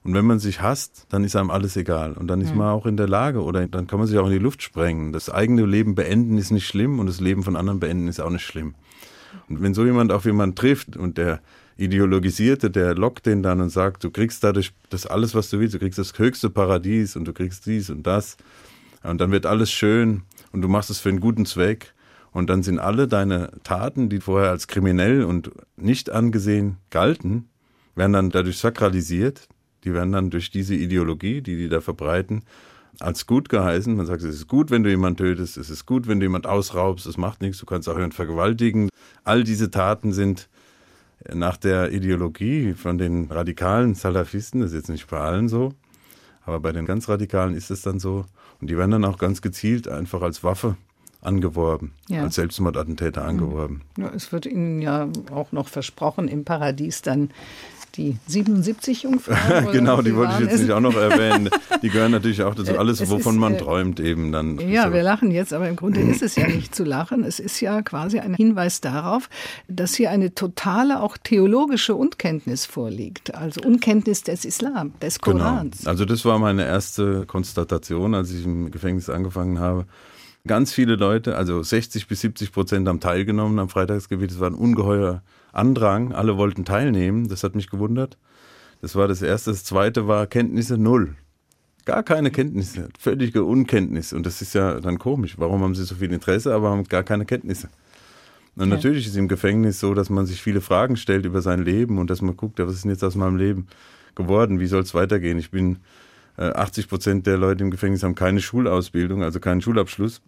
Und 0.02 0.14
wenn 0.14 0.24
man 0.24 0.38
sich 0.38 0.62
hasst, 0.62 1.06
dann 1.10 1.24
ist 1.24 1.36
einem 1.36 1.50
alles 1.50 1.76
egal. 1.76 2.14
Und 2.14 2.28
dann 2.28 2.40
ist 2.40 2.52
mhm. 2.52 2.58
man 2.58 2.68
auch 2.68 2.86
in 2.86 2.96
der 2.96 3.08
Lage 3.08 3.42
oder 3.42 3.66
dann 3.68 3.86
kann 3.86 3.98
man 3.98 4.08
sich 4.08 4.18
auch 4.18 4.26
in 4.26 4.32
die 4.32 4.38
Luft 4.38 4.62
sprengen. 4.62 5.12
Das 5.12 5.28
eigene 5.28 5.66
Leben 5.66 5.94
beenden 5.94 6.38
ist 6.38 6.50
nicht 6.50 6.66
schlimm 6.66 6.98
und 6.98 7.06
das 7.06 7.20
Leben 7.20 7.42
von 7.42 7.56
anderen 7.56 7.80
beenden 7.80 8.08
ist 8.08 8.20
auch 8.20 8.30
nicht 8.30 8.44
schlimm. 8.44 8.74
Und 9.48 9.60
wenn 9.60 9.74
so 9.74 9.84
jemand 9.84 10.10
auf 10.10 10.24
jemanden 10.24 10.56
trifft 10.56 10.96
und 10.96 11.18
der 11.18 11.40
Ideologisierte, 11.76 12.70
der 12.70 12.94
lockt 12.94 13.26
den 13.26 13.42
dann 13.42 13.60
und 13.60 13.70
sagt, 13.70 14.04
du 14.04 14.10
kriegst 14.10 14.42
dadurch 14.42 14.72
das 14.88 15.06
alles, 15.06 15.34
was 15.34 15.50
du 15.50 15.60
willst, 15.60 15.74
du 15.74 15.78
kriegst 15.78 15.98
das 15.98 16.18
höchste 16.18 16.50
Paradies 16.50 17.16
und 17.16 17.26
du 17.26 17.32
kriegst 17.32 17.66
dies 17.66 17.90
und 17.90 18.06
das. 18.06 18.36
Und 19.02 19.20
dann 19.20 19.30
wird 19.32 19.46
alles 19.46 19.70
schön 19.70 20.22
und 20.52 20.62
du 20.62 20.68
machst 20.68 20.90
es 20.90 20.98
für 20.98 21.08
einen 21.10 21.20
guten 21.20 21.46
Zweck. 21.46 21.94
Und 22.32 22.50
dann 22.50 22.62
sind 22.62 22.78
alle 22.78 23.08
deine 23.08 23.50
Taten, 23.64 24.08
die 24.08 24.20
vorher 24.20 24.50
als 24.50 24.68
kriminell 24.68 25.24
und 25.24 25.50
nicht 25.76 26.10
angesehen 26.10 26.76
galten, 26.90 27.48
werden 27.96 28.12
dann 28.12 28.30
dadurch 28.30 28.58
sakralisiert. 28.58 29.48
Die 29.84 29.94
werden 29.94 30.12
dann 30.12 30.30
durch 30.30 30.50
diese 30.50 30.74
Ideologie, 30.74 31.40
die 31.40 31.56
die 31.56 31.68
da 31.68 31.80
verbreiten, 31.80 32.42
als 33.00 33.26
gut 33.26 33.48
geheißen. 33.48 33.96
Man 33.96 34.06
sagt, 34.06 34.22
es 34.22 34.34
ist 34.34 34.48
gut, 34.48 34.70
wenn 34.70 34.82
du 34.82 34.90
jemanden 34.90 35.16
tötest, 35.18 35.56
es 35.56 35.70
ist 35.70 35.86
gut, 35.86 36.06
wenn 36.06 36.20
du 36.20 36.26
jemanden 36.26 36.48
ausraubst, 36.48 37.06
es 37.06 37.16
macht 37.16 37.40
nichts, 37.40 37.58
du 37.58 37.66
kannst 37.66 37.88
auch 37.88 37.94
jemanden 37.94 38.14
vergewaltigen. 38.14 38.90
All 39.24 39.42
diese 39.42 39.70
Taten 39.70 40.12
sind 40.12 40.48
nach 41.32 41.56
der 41.56 41.92
Ideologie 41.92 42.74
von 42.74 42.98
den 42.98 43.30
radikalen 43.30 43.94
Salafisten, 43.94 44.60
das 44.60 44.70
ist 44.70 44.76
jetzt 44.76 44.88
nicht 44.88 45.08
bei 45.08 45.18
allen 45.18 45.48
so, 45.48 45.74
aber 46.42 46.60
bei 46.60 46.72
den 46.72 46.86
ganz 46.86 47.08
Radikalen 47.08 47.54
ist 47.54 47.70
es 47.70 47.82
dann 47.82 47.98
so. 47.98 48.24
Und 48.60 48.70
die 48.70 48.76
werden 48.76 48.90
dann 48.90 49.04
auch 49.04 49.18
ganz 49.18 49.42
gezielt 49.42 49.88
einfach 49.88 50.22
als 50.22 50.42
Waffe 50.44 50.76
angeworben, 51.22 51.92
ja. 52.08 52.22
als 52.22 52.36
Selbstmordattentäter 52.36 53.24
angeworben. 53.24 53.82
Ja, 53.98 54.10
es 54.14 54.32
wird 54.32 54.46
ihnen 54.46 54.80
ja 54.80 55.08
auch 55.32 55.52
noch 55.52 55.68
versprochen, 55.68 56.28
im 56.28 56.44
Paradies 56.44 57.02
dann 57.02 57.30
die 57.96 58.16
77 58.26 59.02
Jungfrauen. 59.02 59.70
genau, 59.72 60.02
die 60.02 60.14
wollte 60.14 60.34
ich 60.34 60.40
jetzt 60.40 60.60
nicht 60.60 60.70
auch 60.70 60.80
noch 60.80 60.94
erwähnen. 60.94 61.50
Die 61.82 61.88
gehören 61.88 62.12
natürlich 62.12 62.42
auch 62.42 62.54
dazu. 62.54 62.72
Äh, 62.72 62.76
Alles, 62.76 63.00
es 63.00 63.10
wovon 63.10 63.34
ist, 63.34 63.40
man 63.40 63.54
äh, 63.54 63.58
träumt, 63.58 64.00
eben 64.00 64.32
dann. 64.32 64.58
Ja, 64.58 64.86
so. 64.86 64.92
wir 64.92 65.02
lachen 65.02 65.30
jetzt, 65.30 65.52
aber 65.52 65.68
im 65.68 65.76
Grunde 65.76 66.00
ist 66.00 66.22
es 66.22 66.36
ja 66.36 66.46
nicht 66.46 66.74
zu 66.74 66.84
lachen. 66.84 67.24
Es 67.24 67.40
ist 67.40 67.60
ja 67.60 67.82
quasi 67.82 68.18
ein 68.18 68.34
Hinweis 68.34 68.80
darauf, 68.80 69.28
dass 69.68 69.94
hier 69.94 70.10
eine 70.10 70.34
totale, 70.34 71.02
auch 71.02 71.16
theologische 71.16 71.94
Unkenntnis 71.94 72.66
vorliegt. 72.66 73.34
Also 73.34 73.62
Unkenntnis 73.62 74.22
des 74.22 74.44
Islam, 74.44 74.92
des 75.00 75.20
genau. 75.20 75.38
Korans. 75.38 75.78
Genau. 75.78 75.90
Also 75.90 76.04
das 76.04 76.24
war 76.24 76.38
meine 76.38 76.66
erste 76.66 77.26
Konstatation, 77.26 78.14
als 78.14 78.30
ich 78.30 78.44
im 78.44 78.70
Gefängnis 78.70 79.08
angefangen 79.08 79.58
habe. 79.58 79.86
Ganz 80.46 80.72
viele 80.72 80.96
Leute, 80.96 81.36
also 81.36 81.62
60 81.62 82.06
bis 82.06 82.22
70 82.22 82.52
Prozent 82.52 82.88
haben 82.88 83.00
teilgenommen 83.00 83.58
am 83.58 83.68
Freitagsgebet. 83.68 84.30
Es 84.30 84.40
war 84.40 84.48
ein 84.48 84.54
ungeheuer 84.54 85.22
Andrang. 85.52 86.12
Alle 86.12 86.38
wollten 86.38 86.64
teilnehmen. 86.64 87.28
Das 87.28 87.44
hat 87.44 87.54
mich 87.54 87.68
gewundert. 87.68 88.16
Das 88.80 88.94
war 88.94 89.06
das 89.06 89.20
Erste. 89.20 89.50
Das 89.50 89.64
Zweite 89.64 90.08
war 90.08 90.26
Kenntnisse 90.26 90.78
null. 90.78 91.14
Gar 91.84 92.02
keine 92.02 92.30
Kenntnisse. 92.30 92.88
Völlige 92.98 93.44
Unkenntnis. 93.44 94.12
Und 94.12 94.24
das 94.24 94.40
ist 94.40 94.54
ja 94.54 94.80
dann 94.80 94.98
komisch. 94.98 95.34
Warum 95.38 95.62
haben 95.62 95.74
sie 95.74 95.84
so 95.84 95.94
viel 95.94 96.12
Interesse, 96.12 96.54
aber 96.54 96.70
haben 96.70 96.84
gar 96.84 97.02
keine 97.02 97.26
Kenntnisse? 97.26 97.68
Und 98.56 98.62
okay. 98.62 98.70
natürlich 98.70 99.06
ist 99.06 99.12
es 99.12 99.18
im 99.18 99.28
Gefängnis 99.28 99.80
so, 99.80 99.94
dass 99.94 100.10
man 100.10 100.26
sich 100.26 100.42
viele 100.42 100.60
Fragen 100.60 100.96
stellt 100.96 101.26
über 101.26 101.42
sein 101.42 101.62
Leben 101.62 101.98
und 101.98 102.10
dass 102.10 102.22
man 102.22 102.36
guckt, 102.36 102.58
was 102.58 102.74
ist 102.74 102.84
denn 102.84 102.90
jetzt 102.90 103.04
aus 103.04 103.14
meinem 103.14 103.36
Leben 103.36 103.66
geworden? 104.14 104.58
Wie 104.58 104.66
soll 104.66 104.82
es 104.82 104.94
weitergehen? 104.94 105.38
Ich 105.38 105.50
bin 105.50 105.78
80 106.36 106.84
äh, 106.84 106.88
Prozent 106.88 107.26
der 107.26 107.36
Leute 107.36 107.62
im 107.62 107.70
Gefängnis 107.70 108.02
haben 108.02 108.14
keine 108.14 108.40
Schulausbildung, 108.40 109.22
also 109.22 109.40
keinen 109.40 109.60
Schulabschluss. 109.60 110.22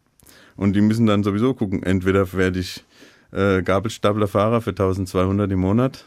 Und 0.57 0.75
die 0.75 0.81
müssen 0.81 1.07
dann 1.07 1.23
sowieso 1.23 1.55
gucken, 1.55 1.83
entweder 1.83 2.33
werde 2.33 2.61
ich 2.61 2.85
äh, 3.33 3.63
Gabelstaplerfahrer 3.63 4.61
für 4.61 4.71
1200 4.71 5.51
im 5.51 5.61
Monat 5.61 6.05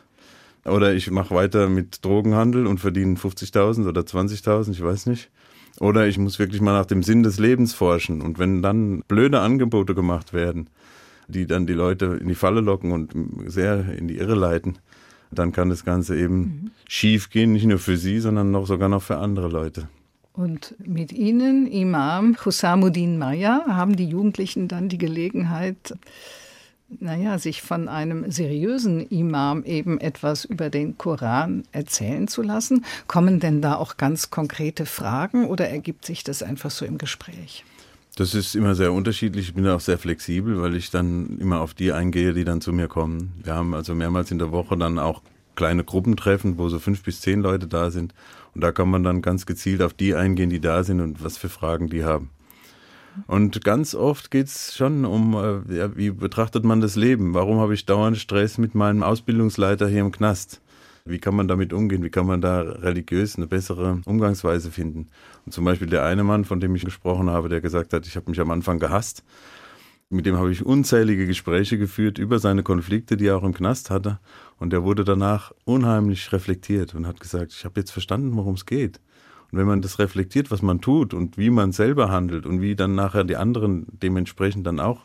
oder 0.65 0.93
ich 0.93 1.11
mache 1.11 1.35
weiter 1.35 1.69
mit 1.69 2.03
Drogenhandel 2.03 2.65
und 2.65 2.79
verdiene 2.79 3.15
50.000 3.15 3.87
oder 3.87 4.01
20.000, 4.01 4.71
ich 4.71 4.83
weiß 4.83 5.05
nicht. 5.05 5.29
Oder 5.79 6.07
ich 6.07 6.17
muss 6.17 6.39
wirklich 6.39 6.61
mal 6.61 6.73
nach 6.73 6.85
dem 6.85 7.03
Sinn 7.03 7.21
des 7.21 7.37
Lebens 7.37 7.73
forschen. 7.73 8.21
Und 8.21 8.39
wenn 8.39 8.61
dann 8.61 9.03
blöde 9.07 9.41
Angebote 9.41 9.93
gemacht 9.93 10.33
werden, 10.33 10.69
die 11.27 11.45
dann 11.45 11.67
die 11.67 11.73
Leute 11.73 12.17
in 12.19 12.27
die 12.27 12.35
Falle 12.35 12.61
locken 12.61 12.91
und 12.91 13.13
sehr 13.45 13.93
in 13.93 14.07
die 14.07 14.17
Irre 14.17 14.35
leiten, 14.35 14.79
dann 15.31 15.51
kann 15.51 15.69
das 15.69 15.83
Ganze 15.83 16.17
eben 16.17 16.37
mhm. 16.37 16.71
schief 16.87 17.29
gehen, 17.29 17.51
nicht 17.51 17.65
nur 17.65 17.79
für 17.79 17.97
sie, 17.97 18.19
sondern 18.19 18.51
noch 18.51 18.65
sogar 18.67 18.89
noch 18.89 19.03
für 19.03 19.17
andere 19.17 19.49
Leute. 19.49 19.89
Und 20.36 20.75
mit 20.86 21.13
Ihnen, 21.13 21.65
Imam 21.65 22.36
Husamuddin 22.44 23.18
Maya, 23.18 23.63
haben 23.68 23.96
die 23.96 24.10
Jugendlichen 24.10 24.68
dann 24.68 24.89
die 24.89 24.98
Gelegenheit, 24.98 25.96
naja, 27.00 27.39
sich 27.39 27.62
von 27.62 27.88
einem 27.88 28.30
seriösen 28.30 29.08
Imam 29.08 29.63
eben 29.63 30.00
etwas 30.00 30.44
über 30.44 30.70
den 30.70 30.98
Koran 30.98 31.63
erzählen 31.72 32.27
zu 32.27 32.42
lassen. 32.42 32.84
Kommen 33.08 33.39
denn 33.39 33.62
da 33.62 33.75
auch 33.75 33.96
ganz 33.96 34.30
konkrete 34.30 34.86
Fragen 34.86 35.46
oder 35.48 35.70
ergibt 35.70 36.06
sich 36.06 36.24
das 36.25 36.44
einfach 36.44 36.70
so 36.70 36.86
im 36.86 36.98
Gespräch? 36.98 37.63
Das 38.18 38.34
ist 38.34 38.56
immer 38.56 38.75
sehr 38.75 38.92
unterschiedlich. 38.92 39.50
Ich 39.50 39.54
bin 39.56 39.68
auch 39.68 39.80
sehr 39.80 39.98
flexibel, 39.98 40.62
weil 40.62 40.75
ich 40.75 40.92
dann 40.92 41.38
immer 41.39 41.62
auf 41.62 41.74
die 41.74 41.94
eingehe, 41.94 42.34
die 42.34 42.44
dann 42.44 42.60
zu 42.60 42.74
mir 42.74 42.88
kommen. 42.88 43.34
Wir 43.42 43.54
haben 43.54 43.74
also 43.74 43.96
mehrmals 43.96 44.32
in 44.32 44.39
der 44.39 44.51
Woche 44.51 44.77
dann 44.77 45.00
auch 45.00 45.22
kleine 45.56 45.84
Gruppentreffen, 45.84 46.58
wo 46.58 46.70
so 46.70 46.80
fünf 46.80 47.04
bis 47.04 47.22
zehn 47.22 47.42
Leute 47.42 47.68
da 47.68 47.89
sind. 47.89 48.13
Und 48.55 48.62
da 48.62 48.71
kann 48.71 48.89
man 48.89 49.03
dann 49.03 49.21
ganz 49.21 49.45
gezielt 49.45 49.81
auf 49.81 49.93
die 49.93 50.15
eingehen, 50.15 50.50
die 50.50 50.62
da 50.62 50.83
sind 50.83 51.01
und 51.01 51.24
was 51.24 51.38
für 51.38 51.50
Fragen 51.50 51.89
die 51.89 52.03
haben. 52.03 52.29
Und 53.27 53.63
ganz 53.63 53.95
oft 53.95 54.31
geht 54.31 54.47
es 54.47 54.75
schon 54.75 55.05
um, 55.05 55.35
äh, 55.35 55.77
ja, 55.77 55.95
wie 55.95 56.12
betrachtet 56.12 56.63
man 56.65 56.81
das 56.81 56.95
Leben? 56.95 57.33
Warum 57.33 57.59
habe 57.59 57.74
ich 57.74 57.85
dauernd 57.85 58.17
Stress 58.17 58.57
mit 58.57 58.75
meinem 58.75 59.03
Ausbildungsleiter 59.03 59.88
hier 59.88 60.01
im 60.01 60.12
Knast? 60.12 60.62
Wie 61.05 61.19
kann 61.19 61.35
man 61.35 61.47
damit 61.47 61.71
umgehen? 61.71 62.03
Wie 62.03 62.09
kann 62.09 62.25
man 62.25 62.41
da 62.41 62.62
religiös 62.62 63.35
eine 63.35 63.47
bessere 63.47 64.01
Umgangsweise 64.05 64.71
finden? 64.71 65.07
Und 65.45 65.51
zum 65.51 65.63
Beispiel 65.63 65.88
der 65.88 66.03
eine 66.03 66.24
Mann, 66.24 66.45
von 66.45 66.59
dem 66.59 66.75
ich 66.75 66.83
gesprochen 66.83 67.29
habe, 67.29 67.47
der 67.47 67.62
gesagt 67.62 67.93
hat, 67.93 68.07
ich 68.07 68.15
habe 68.15 68.29
mich 68.29 68.39
am 68.39 68.51
Anfang 68.51 68.79
gehasst 68.79 69.24
mit 70.09 70.25
dem 70.25 70.38
habe 70.38 70.51
ich 70.51 70.65
unzählige 70.65 71.25
Gespräche 71.25 71.77
geführt 71.77 72.17
über 72.17 72.39
seine 72.39 72.63
Konflikte, 72.63 73.17
die 73.17 73.27
er 73.27 73.38
auch 73.38 73.43
im 73.43 73.53
Knast 73.53 73.89
hatte. 73.89 74.19
Und 74.59 74.74
er 74.74 74.83
wurde 74.83 75.03
danach 75.03 75.51
unheimlich 75.65 76.31
reflektiert 76.31 76.95
und 76.95 77.05
hat 77.07 77.19
gesagt, 77.19 77.51
ich 77.51 77.65
habe 77.65 77.79
jetzt 77.79 77.91
verstanden, 77.91 78.35
worum 78.35 78.55
es 78.55 78.65
geht. 78.65 79.00
Und 79.51 79.59
wenn 79.59 79.67
man 79.67 79.81
das 79.81 80.00
reflektiert, 80.00 80.50
was 80.50 80.62
man 80.62 80.81
tut 80.81 81.13
und 81.13 81.38
wie 81.38 81.50
man 81.50 81.71
selber 81.71 82.09
handelt 82.09 82.45
und 82.45 82.62
wie 82.62 82.75
dann 82.75 82.95
nachher 82.95 83.24
die 83.24 83.35
anderen 83.35 83.85
dementsprechend 83.91 84.65
dann 84.65 84.79
auch 84.79 85.01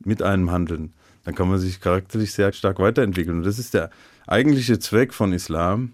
mit 0.00 0.22
einem 0.22 0.50
handeln, 0.50 0.94
dann 1.24 1.34
kann 1.34 1.48
man 1.48 1.58
sich 1.58 1.80
charakterlich 1.80 2.32
sehr 2.32 2.52
stark 2.52 2.78
weiterentwickeln. 2.78 3.38
Und 3.38 3.44
das 3.44 3.58
ist 3.58 3.74
der 3.74 3.90
eigentliche 4.26 4.78
Zweck 4.78 5.12
von 5.12 5.32
Islam, 5.32 5.92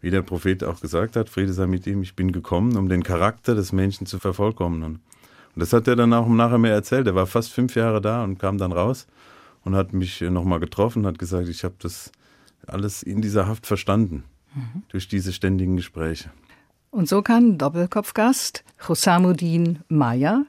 wie 0.00 0.10
der 0.10 0.22
Prophet 0.22 0.64
auch 0.64 0.80
gesagt 0.80 1.16
hat, 1.16 1.28
Friede 1.28 1.52
sei 1.52 1.66
mit 1.66 1.86
ihm, 1.86 2.02
ich 2.02 2.14
bin 2.14 2.32
gekommen, 2.32 2.76
um 2.76 2.88
den 2.88 3.02
Charakter 3.02 3.54
des 3.54 3.72
Menschen 3.72 4.06
zu 4.06 4.18
vervollkommnen. 4.18 5.00
Und 5.54 5.60
das 5.60 5.72
hat 5.72 5.88
er 5.88 5.96
dann 5.96 6.12
auch 6.12 6.28
nachher 6.28 6.58
mir 6.58 6.70
erzählt. 6.70 7.06
Er 7.06 7.14
war 7.14 7.26
fast 7.26 7.52
fünf 7.52 7.76
Jahre 7.76 8.00
da 8.00 8.24
und 8.24 8.38
kam 8.38 8.58
dann 8.58 8.72
raus 8.72 9.06
und 9.62 9.74
hat 9.76 9.92
mich 9.92 10.20
nochmal 10.20 10.60
getroffen, 10.60 11.06
hat 11.06 11.18
gesagt, 11.18 11.48
ich 11.48 11.64
habe 11.64 11.74
das 11.78 12.12
alles 12.68 13.02
in 13.02 13.22
dieser 13.22 13.46
Haft 13.46 13.66
verstanden 13.66 14.24
mhm. 14.54 14.82
durch 14.88 15.08
diese 15.08 15.32
ständigen 15.32 15.76
Gespräche. 15.76 16.30
Und 16.90 17.08
so 17.08 17.22
kann 17.22 17.58
Doppelkopfgast 17.58 18.62
Hosamuddin 18.88 19.80
Maya 19.88 20.44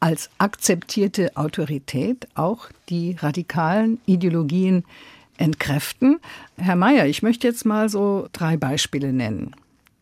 als 0.00 0.30
akzeptierte 0.38 1.36
Autorität 1.36 2.28
auch 2.34 2.68
die 2.88 3.16
radikalen 3.18 4.00
Ideologien 4.06 4.84
entkräften. 5.36 6.18
Herr 6.56 6.76
Mayer, 6.76 7.06
ich 7.06 7.22
möchte 7.22 7.46
jetzt 7.46 7.64
mal 7.64 7.88
so 7.88 8.28
drei 8.32 8.56
Beispiele 8.56 9.12
nennen. 9.12 9.54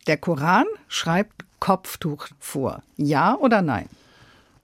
Der 0.06 0.16
Koran 0.16 0.66
schreibt 0.88 1.44
Kopftuch 1.60 2.28
vor. 2.38 2.82
Ja 2.96 3.36
oder 3.36 3.62
nein? 3.62 3.88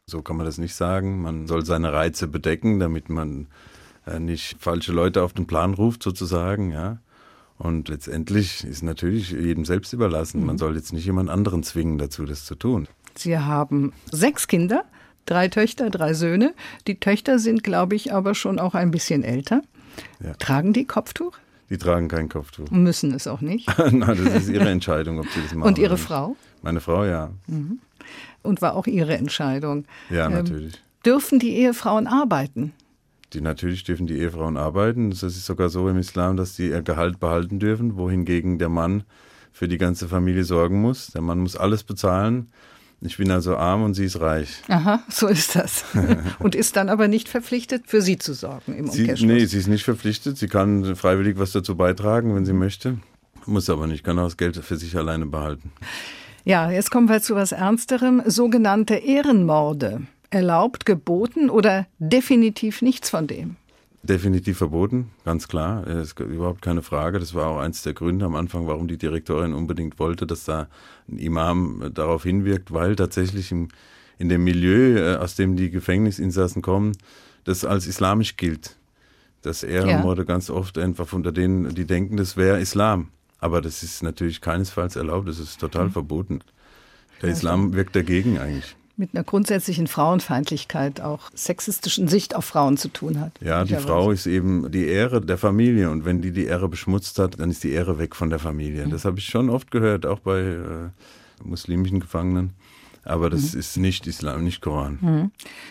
So 0.07 0.23
kann 0.23 0.37
man 0.37 0.47
das 0.47 0.59
nicht 0.59 0.75
sagen. 0.75 1.23
Man 1.23 1.47
soll 1.47 1.65
seine 1.65 1.93
Reize 1.93 2.27
bedecken, 2.27 2.81
damit 2.81 3.09
man 3.09 3.47
nicht 4.18 4.56
falsche 4.59 4.92
Leute 4.92 5.23
auf 5.23 5.32
den 5.32 5.47
Plan 5.47 5.75
ruft, 5.75 6.02
sozusagen, 6.02 6.73
ja. 6.73 6.99
Und 7.59 7.88
letztendlich 7.88 8.64
ist 8.64 8.82
natürlich 8.82 9.30
jedem 9.30 9.64
selbst 9.64 9.92
überlassen. 9.92 10.40
Mhm. 10.40 10.47
Man 10.47 10.59
soll 10.59 10.75
jetzt 10.75 10.92
nicht 10.92 11.04
jemand 11.04 11.30
anderen 11.30 11.62
zwingen 11.62 11.99
dazu, 11.99 12.25
das 12.25 12.44
zu 12.44 12.56
tun. 12.56 12.88
Sie 13.14 13.38
haben 13.38 13.92
sechs 14.11 14.49
Kinder, 14.49 14.85
drei 15.26 15.49
Töchter, 15.49 15.90
drei 15.90 16.14
Söhne. 16.14 16.54
Die 16.87 16.99
Töchter 16.99 17.38
sind, 17.38 17.62
glaube 17.62 17.94
ich, 17.94 18.12
aber 18.12 18.35
schon 18.35 18.59
auch 18.59 18.75
ein 18.75 18.90
bisschen 18.90 19.23
älter. 19.23 19.62
Ja. 20.21 20.35
Tragen 20.35 20.73
die 20.73 20.87
Kopftuch? 20.87 21.38
Die 21.71 21.78
tragen 21.78 22.09
kein 22.09 22.28
Kopftuch. 22.28 22.71
Müssen 22.71 23.14
es 23.14 23.26
auch 23.26 23.40
nicht. 23.40 23.68
Nein, 23.78 24.18
das 24.25 24.42
ist 24.42 24.49
ihre 24.49 24.68
Entscheidung, 24.68 25.21
ob 25.21 25.28
sie 25.28 25.40
das 25.42 25.54
machen. 25.54 25.68
Und 25.68 25.78
Ihre 25.78 25.97
Frau? 25.97 26.37
Meine 26.62 26.80
Frau, 26.80 27.04
ja. 27.04 27.30
Mhm. 27.47 27.78
Und 28.42 28.61
war 28.61 28.75
auch 28.75 28.87
Ihre 28.87 29.16
Entscheidung. 29.16 29.85
Ja, 30.11 30.26
ähm, 30.26 30.32
natürlich. 30.32 30.82
Dürfen 31.06 31.38
die 31.38 31.56
Ehefrauen 31.56 32.06
arbeiten? 32.06 32.73
Die, 33.33 33.41
natürlich 33.41 33.85
dürfen 33.85 34.07
die 34.07 34.19
Ehefrauen 34.19 34.57
arbeiten. 34.57 35.11
Das 35.11 35.23
ist 35.23 35.47
sogar 35.47 35.69
so 35.69 35.89
im 35.89 35.99
Islam, 35.99 36.37
dass 36.37 36.55
die 36.55 36.69
ihr 36.69 36.83
Gehalt 36.83 37.19
behalten 37.21 37.59
dürfen, 37.59 37.97
wohingegen 37.97 38.59
der 38.59 38.69
Mann 38.69 39.05
für 39.53 39.69
die 39.69 39.79
ganze 39.79 40.09
Familie 40.09 40.45
sorgen 40.45 40.81
muss. 40.81 41.09
Der 41.09 41.23
Mann 41.23 41.39
muss 41.39 41.57
alles 41.57 41.85
bezahlen. 41.85 42.49
Ich 43.05 43.17
bin 43.17 43.31
also 43.33 43.57
arm 43.57 43.83
und 43.83 43.95
sie 43.95 44.05
ist 44.05 44.21
reich. 44.21 44.62
Aha, 44.69 45.03
so 45.09 45.27
ist 45.27 45.57
das. 45.57 45.85
und 46.39 46.55
ist 46.55 46.77
dann 46.77 46.89
aber 46.89 47.09
nicht 47.09 47.29
verpflichtet, 47.29 47.85
für 47.87 48.01
sie 48.01 48.17
zu 48.17 48.33
sorgen 48.33 48.75
im 48.77 48.89
sie, 48.89 49.12
Nee, 49.27 49.45
sie 49.47 49.59
ist 49.59 49.67
nicht 49.67 49.85
verpflichtet. 49.85 50.39
Sie 50.39 50.47
kann 50.47 50.95
freiwillig 50.95 51.39
was 51.39 51.51
dazu 51.53 51.77
beitragen, 51.77 52.35
wenn 52.37 52.45
sie 52.45 52.53
möchte. 52.53 52.99
Muss 53.45 53.69
aber 53.69 53.89
nicht, 53.89 54.05
kann 54.05 54.19
auch 54.21 54.25
das 54.25 54.37
Geld 54.37 54.57
für 54.57 54.77
sich 54.77 54.97
alleine 54.97 55.27
behalten. 55.27 55.73
Ja, 56.45 56.71
jetzt 56.71 56.91
kommen 56.91 57.09
wir 57.09 57.21
zu 57.21 57.35
was 57.35 57.51
Ernsterem. 57.51 58.23
Sogenannte 58.27 58.95
Ehrenmorde. 58.95 60.03
Erlaubt, 60.33 60.87
geboten 60.87 61.51
oder 61.51 61.87
definitiv 61.99 62.81
nichts 62.81 63.11
von 63.11 63.27
dem? 63.27 63.57
Definitiv 64.03 64.57
verboten, 64.57 65.11
ganz 65.27 65.47
klar. 65.47 65.87
Es 65.87 66.09
ist 66.09 66.21
überhaupt 66.21 66.62
keine 66.62 66.81
Frage. 66.81 67.19
Das 67.19 67.35
war 67.35 67.49
auch 67.49 67.59
eins 67.59 67.83
der 67.83 67.93
Gründe 67.93 68.25
am 68.25 68.35
Anfang, 68.35 68.67
warum 68.67 68.89
die 68.89 68.97
Direktorin 68.97 69.53
unbedingt 69.53 69.99
wollte, 69.99 70.27
dass 70.27 70.45
da 70.45 70.69
ein 71.07 71.19
Imam 71.19 71.91
darauf 71.93 72.23
hinwirkt, 72.23 72.73
weil 72.73 72.97
tatsächlich 72.97 73.53
im, 73.53 73.69
in 74.19 74.31
dem 74.31 74.43
Milieu, 74.43 74.97
äh, 74.97 75.17
aus 75.17 75.37
dem 75.37 75.55
die 75.55 75.71
Gefängnisinsassen 75.71 76.62
kommen, 76.62 76.97
das 77.45 77.67
als 77.67 77.87
islamisch 77.87 78.39
gilt. 78.39 78.77
Das 79.43 79.62
Ehrenmorde 79.62 80.23
ja. 80.23 80.27
ganz 80.27 80.49
oft 80.49 80.79
einfach 80.79 81.12
unter 81.12 81.31
denen, 81.31 81.75
die 81.75 81.85
denken, 81.85 82.17
das 82.17 82.39
wäre 82.39 82.59
Islam. 82.59 83.09
Aber 83.39 83.61
das 83.61 83.83
ist 83.83 84.03
natürlich 84.03 84.41
keinesfalls 84.41 84.97
erlaubt, 84.97 85.29
das 85.29 85.39
ist 85.39 85.61
total 85.61 85.89
mhm. 85.89 85.93
verboten. 85.93 86.41
Der 87.21 87.29
Islam 87.29 87.75
wirkt 87.75 87.95
dagegen 87.95 88.39
eigentlich 88.39 88.77
mit 88.96 89.14
einer 89.14 89.25
grundsätzlichen 89.25 89.87
Frauenfeindlichkeit, 89.87 91.00
auch 91.00 91.30
sexistischen 91.34 92.08
Sicht 92.08 92.37
auf 92.37 92.44
Frauen 92.44 92.76
zu 92.76 92.88
tun 92.88 93.20
hat. 93.20 93.32
Ja, 93.40 93.64
die 93.64 93.76
Frau 93.76 94.11
ist 94.11 94.26
eben 94.26 94.70
die 94.70 94.87
Ehre 94.87 95.20
der 95.20 95.38
Familie 95.38 95.90
und 95.90 96.04
wenn 96.04 96.20
die 96.20 96.32
die 96.32 96.44
Ehre 96.44 96.68
beschmutzt 96.68 97.18
hat, 97.18 97.40
dann 97.40 97.50
ist 97.50 97.64
die 97.64 97.70
Ehre 97.70 97.99
weg 97.99 98.14
von 98.14 98.30
der 98.30 98.38
Familie. 98.38 98.87
Mhm. 98.87 98.90
Das 98.90 99.04
habe 99.04 99.18
ich 99.18 99.26
schon 99.26 99.50
oft 99.50 99.70
gehört, 99.70 100.06
auch 100.06 100.20
bei 100.20 100.40
äh, 100.40 100.90
muslimischen 101.42 102.00
Gefangenen. 102.00 102.50
Aber 103.04 103.30
das 103.30 103.54
mhm. 103.54 103.61
ist 103.61 103.76
nicht 103.78 104.06
Islam, 104.06 104.44
nicht 104.44 104.61
Koran. 104.61 104.99
Mhm. 105.00 105.30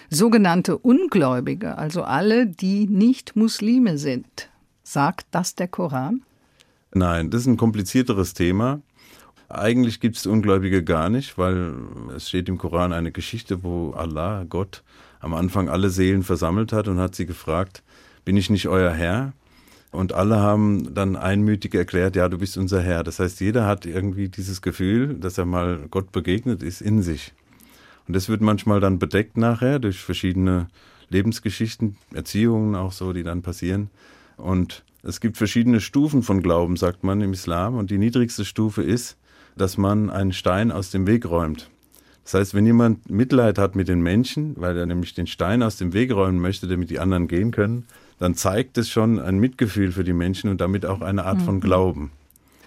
Sogenannte 0.09 0.77
Ungläubige, 0.77 1.77
also 1.77 2.03
alle, 2.03 2.47
die 2.47 2.87
nicht 2.87 3.35
Muslime 3.35 3.97
sind. 3.97 4.49
Sagt 4.83 5.27
das 5.31 5.55
der 5.55 5.67
Koran? 5.67 6.23
Nein, 6.93 7.29
das 7.29 7.41
ist 7.41 7.47
ein 7.47 7.57
komplizierteres 7.57 8.33
Thema. 8.33 8.81
Eigentlich 9.53 10.00
gibt 10.00 10.17
es 10.17 10.25
Ungläubige 10.25 10.84
gar 10.84 11.10
nicht, 11.10 11.38
weil 11.38 11.74
es 12.15 12.29
steht 12.29 12.48
im 12.48 12.58
Koran 12.58 12.93
eine 12.93 13.12
Geschichte, 13.12 13.63
wo 13.63 13.91
Allah, 13.91 14.46
Gott, 14.48 14.84
am 15.20 15.34
Anfang 15.34 15.70
alle 15.70 15.89
Seelen 15.89 16.23
versammelt 16.23 16.71
hat 16.73 16.88
und 16.88 16.99
hat 16.99 17.15
sie 17.15 17.25
gefragt, 17.25 17.84
bin 18.25 18.38
ich 18.38 18.49
nicht 18.49 18.67
euer 18.67 18.91
Herr? 18.91 19.34
Und 19.91 20.13
alle 20.13 20.39
haben 20.39 20.93
dann 20.93 21.17
einmütig 21.17 21.75
erklärt, 21.75 22.15
ja, 22.15 22.30
du 22.30 22.38
bist 22.38 22.58
unser 22.58 22.82
Herr. 22.82 23.04
Das 23.04 23.19
heißt, 23.19 23.41
jeder 23.41 23.67
hat 23.67 23.86
irgendwie 23.86 24.30
dieses 24.30 24.62
Gefühl, 24.62 25.15
dass 25.15 25.38
er 25.38 25.45
mal 25.45 25.86
Gott 25.91 26.13
begegnet 26.13 26.63
ist, 26.63 26.82
in 26.82 27.02
sich. 27.02 27.34
Und 28.08 28.15
das 28.15 28.30
wird 28.30 28.41
manchmal 28.41 28.80
dann 28.80 28.99
bedeckt 28.99 29.36
nachher 29.36 29.80
durch 29.80 29.99
verschiedene 29.99 30.67
Lebensgeschichten, 31.10 31.97
Erziehungen 32.13 32.75
auch 32.75 32.93
so, 32.93 33.12
die 33.12 33.23
dann 33.23 33.41
passieren. 33.41 33.89
Und 34.38 34.84
es 35.04 35.19
gibt 35.19 35.38
verschiedene 35.38 35.82
Stufen 35.82 36.23
von 36.23 36.41
Glauben, 36.41 36.78
sagt 36.78 37.04
man 37.04 37.19
im 37.19 37.34
Islam. 37.34 37.75
Und 37.75 37.91
die 37.91 37.97
niedrigste 37.97 38.45
Stufe 38.45 38.82
ist, 38.82 39.17
dass 39.62 39.78
man 39.78 40.10
einen 40.10 40.34
Stein 40.34 40.71
aus 40.71 40.89
dem 40.89 41.06
Weg 41.06 41.30
räumt. 41.30 41.69
Das 42.24 42.34
heißt, 42.34 42.54
wenn 42.54 42.65
jemand 42.65 43.10
Mitleid 43.10 43.58
hat 43.58 43.76
mit 43.76 43.88
den 43.88 44.02
Menschen, 44.02 44.56
weil 44.58 44.78
er 44.78 44.86
nämlich 44.86 45.13
den 45.13 45.28
Stein 45.28 45.62
aus 45.63 45.78
dem 45.78 45.93
Weg 45.93 46.12
räumen 46.12 46.39
möchte, 46.39 46.67
damit 46.67 46.89
die 46.89 47.00
anderen 47.00 47.28
gehen 47.28 47.52
können, 47.52 47.86
dann 48.19 48.36
zeigt 48.36 48.78
es 48.78 48.89
schon 48.89 49.19
ein 49.19 49.38
Mitgefühl 49.39 49.91
für 49.91 50.04
die 50.04 50.13
Menschen 50.13 50.50
und 50.50 50.62
damit 50.62 50.86
auch 50.86 51.02
eine 51.02 51.26
Art 51.26 51.41
von 51.41 51.56
mhm. 51.56 51.62
Glauben. 51.62 52.12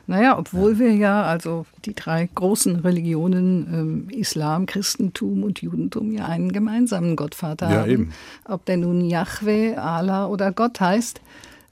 Naja, 0.07 0.39
obwohl 0.39 0.73
ja. 0.75 0.79
wir 0.79 0.93
ja, 0.95 1.23
also 1.23 1.67
die 1.85 1.95
drei 1.95 2.29
großen 2.33 2.77
Religionen, 2.77 3.67
ähm, 3.73 4.09
Islam, 4.11 4.67
Christentum 4.67 5.43
und 5.43 5.63
Judentum, 5.63 6.13
ja 6.13 6.27
einen 6.27 6.53
gemeinsamen 6.53 7.17
Gottvater 7.17 7.71
ja, 7.71 7.81
haben. 7.81 7.91
Eben. 7.91 8.13
Ob 8.45 8.65
der 8.67 8.77
nun 8.77 9.01
Yahweh, 9.01 9.77
Allah 9.77 10.27
oder 10.27 10.53
Gott 10.53 10.79
heißt, 10.81 11.21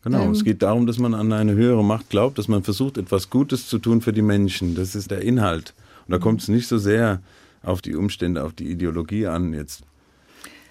Genau, 0.05 0.25
ähm, 0.25 0.33
es 0.33 0.45
geht 0.45 0.63
darum, 0.63 0.87
dass 0.87 0.99
man 0.99 1.15
an 1.15 1.33
eine 1.33 1.55
höhere 1.55 1.85
Macht 1.85 2.11
glaubt, 2.11 2.39
dass 2.39 2.49
man 2.49 2.63
versucht, 2.63 2.99
etwas 2.99 3.31
Gutes 3.31 3.69
zu 3.69 3.79
tun 3.79 4.01
für 4.01 4.13
die 4.13 4.23
Menschen. 4.23 4.75
Das 4.75 4.95
ist 4.95 5.11
der 5.11 5.23
Inhalt. 5.23 5.75
Und 6.07 6.13
da 6.13 6.19
kommt 6.19 6.43
es 6.43 6.49
nicht 6.49 6.67
so 6.67 6.79
sehr 6.79 7.21
auf 7.63 7.83
die 7.83 7.95
Umstände, 7.95 8.43
auf 8.43 8.53
die 8.53 8.71
Ideologie 8.71 9.27
an 9.27 9.55
jetzt. 9.55 9.85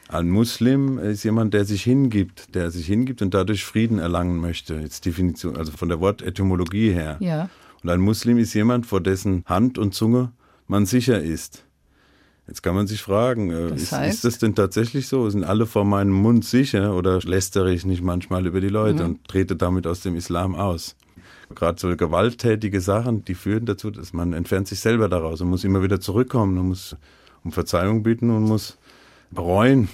Ein 0.09 0.29
Muslim 0.29 0.97
ist 0.97 1.23
jemand, 1.23 1.53
der 1.53 1.63
sich 1.63 1.83
hingibt, 1.83 2.53
der 2.53 2.69
sich 2.69 2.85
hingibt 2.85 3.21
und 3.21 3.33
dadurch 3.33 3.63
Frieden 3.63 3.97
erlangen 3.97 4.37
möchte. 4.41 4.75
Jetzt 4.75 5.05
Definition, 5.05 5.55
also 5.55 5.71
von 5.71 5.87
der 5.87 6.01
Wortetymologie 6.01 6.91
her. 6.91 7.15
Ja. 7.21 7.49
Und 7.81 7.89
ein 7.89 8.01
Muslim 8.01 8.37
ist 8.37 8.53
jemand, 8.53 8.85
vor 8.85 8.99
dessen 8.99 9.45
Hand 9.45 9.77
und 9.77 9.93
Zunge 9.93 10.33
man 10.67 10.85
sicher 10.85 11.21
ist. 11.21 11.63
Jetzt 12.51 12.63
kann 12.63 12.75
man 12.75 12.85
sich 12.85 13.01
fragen, 13.01 13.49
äh, 13.49 13.69
das 13.69 13.93
heißt? 13.93 14.09
ist, 14.09 14.15
ist, 14.15 14.23
das 14.25 14.37
denn 14.39 14.55
tatsächlich 14.55 15.07
so? 15.07 15.29
Sind 15.29 15.45
alle 15.45 15.65
vor 15.65 15.85
meinem 15.85 16.11
Mund 16.11 16.43
sicher 16.43 16.97
oder 16.97 17.19
lästere 17.19 17.71
ich 17.71 17.85
nicht 17.85 18.03
manchmal 18.03 18.45
über 18.45 18.59
die 18.59 18.67
Leute 18.67 19.03
mhm. 19.03 19.09
und 19.09 19.27
trete 19.29 19.55
damit 19.55 19.87
aus 19.87 20.01
dem 20.01 20.17
Islam 20.17 20.55
aus? 20.55 20.97
Gerade 21.55 21.79
so 21.79 21.95
gewalttätige 21.95 22.81
Sachen, 22.81 23.23
die 23.23 23.35
führen 23.35 23.65
dazu, 23.65 23.89
dass 23.89 24.11
man 24.11 24.33
entfernt 24.33 24.67
sich 24.67 24.81
selber 24.81 25.07
daraus 25.07 25.39
und 25.39 25.49
muss 25.49 25.63
immer 25.63 25.81
wieder 25.81 26.01
zurückkommen 26.01 26.57
und 26.57 26.67
muss 26.67 26.97
um 27.45 27.53
Verzeihung 27.53 28.03
bitten 28.03 28.29
und 28.29 28.43
muss 28.43 28.77
bereuen. 29.29 29.87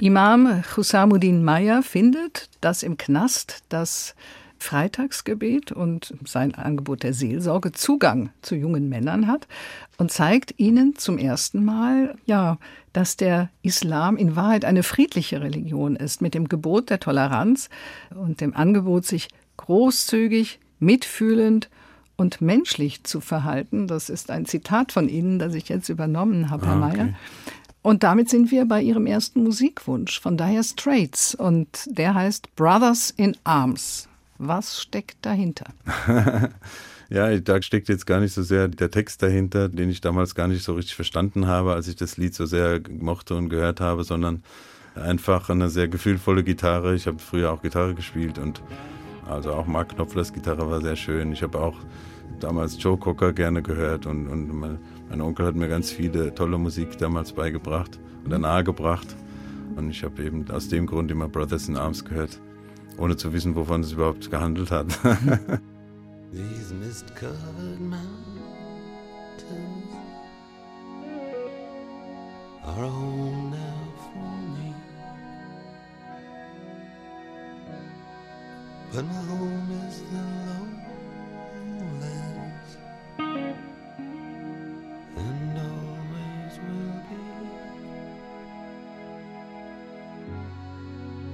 Imam 0.00 0.64
Husamuddin 0.76 1.44
Meyer 1.44 1.84
findet, 1.84 2.50
dass 2.60 2.82
im 2.82 2.96
Knast 2.96 3.62
das 3.68 4.16
Freitagsgebet 4.62 5.72
und 5.72 6.14
sein 6.24 6.54
Angebot 6.54 7.02
der 7.02 7.12
Seelsorge 7.12 7.72
Zugang 7.72 8.30
zu 8.40 8.54
jungen 8.54 8.88
Männern 8.88 9.26
hat 9.26 9.46
und 9.98 10.10
zeigt 10.10 10.54
ihnen 10.58 10.96
zum 10.96 11.18
ersten 11.18 11.64
Mal, 11.64 12.16
ja, 12.24 12.58
dass 12.92 13.16
der 13.16 13.50
Islam 13.62 14.16
in 14.16 14.36
Wahrheit 14.36 14.64
eine 14.64 14.82
friedliche 14.82 15.40
Religion 15.40 15.96
ist, 15.96 16.22
mit 16.22 16.34
dem 16.34 16.48
Gebot 16.48 16.90
der 16.90 17.00
Toleranz 17.00 17.68
und 18.14 18.40
dem 18.40 18.54
Angebot, 18.54 19.04
sich 19.04 19.28
großzügig, 19.56 20.60
mitfühlend 20.78 21.68
und 22.16 22.40
menschlich 22.40 23.04
zu 23.04 23.20
verhalten. 23.20 23.86
Das 23.86 24.08
ist 24.08 24.30
ein 24.30 24.46
Zitat 24.46 24.92
von 24.92 25.08
Ihnen, 25.08 25.38
das 25.38 25.54
ich 25.54 25.68
jetzt 25.68 25.88
übernommen 25.88 26.50
habe, 26.50 26.66
Herr 26.66 26.74
ah, 26.74 26.88
okay. 26.88 26.96
Mayer. 26.96 27.14
Und 27.82 28.04
damit 28.04 28.30
sind 28.30 28.52
wir 28.52 28.64
bei 28.64 28.80
Ihrem 28.80 29.06
ersten 29.06 29.42
Musikwunsch 29.42 30.20
von 30.20 30.36
Dire 30.36 30.62
Straits 30.62 31.34
und 31.34 31.66
der 31.86 32.14
heißt 32.14 32.54
Brothers 32.54 33.12
in 33.16 33.36
Arms. 33.42 34.08
Was 34.44 34.82
steckt 34.82 35.24
dahinter? 35.24 35.66
ja, 37.08 37.38
da 37.38 37.62
steckt 37.62 37.88
jetzt 37.88 38.06
gar 38.06 38.18
nicht 38.18 38.34
so 38.34 38.42
sehr 38.42 38.66
der 38.66 38.90
Text 38.90 39.22
dahinter, 39.22 39.68
den 39.68 39.88
ich 39.88 40.00
damals 40.00 40.34
gar 40.34 40.48
nicht 40.48 40.64
so 40.64 40.74
richtig 40.74 40.96
verstanden 40.96 41.46
habe, 41.46 41.74
als 41.74 41.86
ich 41.86 41.94
das 41.94 42.16
Lied 42.16 42.34
so 42.34 42.44
sehr 42.44 42.80
mochte 42.90 43.36
und 43.36 43.50
gehört 43.50 43.80
habe, 43.80 44.02
sondern 44.02 44.42
einfach 44.96 45.48
eine 45.48 45.68
sehr 45.68 45.86
gefühlvolle 45.86 46.42
Gitarre. 46.42 46.96
Ich 46.96 47.06
habe 47.06 47.20
früher 47.20 47.52
auch 47.52 47.62
Gitarre 47.62 47.94
gespielt 47.94 48.40
und 48.40 48.60
also 49.28 49.52
auch 49.52 49.68
Mark 49.68 49.90
Knopflers 49.90 50.32
Gitarre 50.32 50.68
war 50.68 50.80
sehr 50.80 50.96
schön. 50.96 51.30
Ich 51.30 51.44
habe 51.44 51.60
auch 51.60 51.78
damals 52.40 52.82
Joe 52.82 52.98
Cocker 52.98 53.32
gerne 53.32 53.62
gehört 53.62 54.06
und, 54.06 54.26
und 54.26 54.52
mein, 54.52 54.80
mein, 55.08 55.20
Onkel 55.20 55.46
hat 55.46 55.54
mir 55.54 55.68
ganz 55.68 55.92
viele 55.92 56.34
tolle 56.34 56.58
Musik 56.58 56.98
damals 56.98 57.32
beigebracht 57.32 58.00
oder 58.26 58.40
nahegebracht. 58.40 59.14
Und 59.76 59.88
ich 59.88 60.02
habe 60.02 60.20
eben 60.24 60.50
aus 60.50 60.68
dem 60.68 60.86
Grund 60.86 61.12
immer 61.12 61.28
Brothers 61.28 61.68
in 61.68 61.76
Arms 61.76 62.04
gehört. 62.04 62.40
Ohne 62.98 63.16
zu 63.16 63.32
wissen, 63.32 63.54
wovon 63.56 63.82
es 63.82 63.92
überhaupt 63.92 64.30
gehandelt 64.30 64.70
hat. 64.70 64.86
These 66.32 66.72
mist-covered 66.74 67.80
mountains 67.80 68.02
are 72.64 72.88
home 72.88 73.50
now 73.50 73.92
for 73.98 74.32
me. 74.56 74.74
But 78.92 79.04
my 79.04 79.12
home 79.12 79.70
is 79.88 80.02
the 80.10 80.22
lowlands 81.76 82.70
and 85.16 85.58
always 85.58 86.54
will 86.64 86.96
be. 87.08 87.20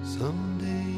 Someday 0.03 0.98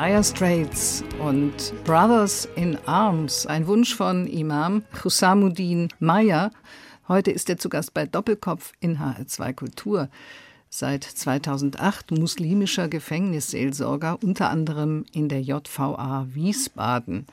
Dire 0.00 0.24
Straits 0.24 1.04
und 1.18 1.52
Brothers 1.84 2.48
in 2.56 2.78
Arms, 2.86 3.44
ein 3.44 3.66
Wunsch 3.66 3.94
von 3.94 4.26
Imam 4.26 4.82
Husamuddin 5.04 5.88
Meyer. 5.98 6.52
Heute 7.06 7.30
ist 7.30 7.50
er 7.50 7.58
zu 7.58 7.68
Gast 7.68 7.92
bei 7.92 8.06
Doppelkopf 8.06 8.72
in 8.80 8.98
HR2 8.98 9.52
Kultur. 9.52 10.08
Seit 10.70 11.04
2008 11.04 12.12
muslimischer 12.12 12.88
Gefängnisseelsorger, 12.88 14.16
unter 14.22 14.48
anderem 14.48 15.04
in 15.12 15.28
der 15.28 15.42
JVA 15.42 16.28
Wiesbaden. 16.30 17.26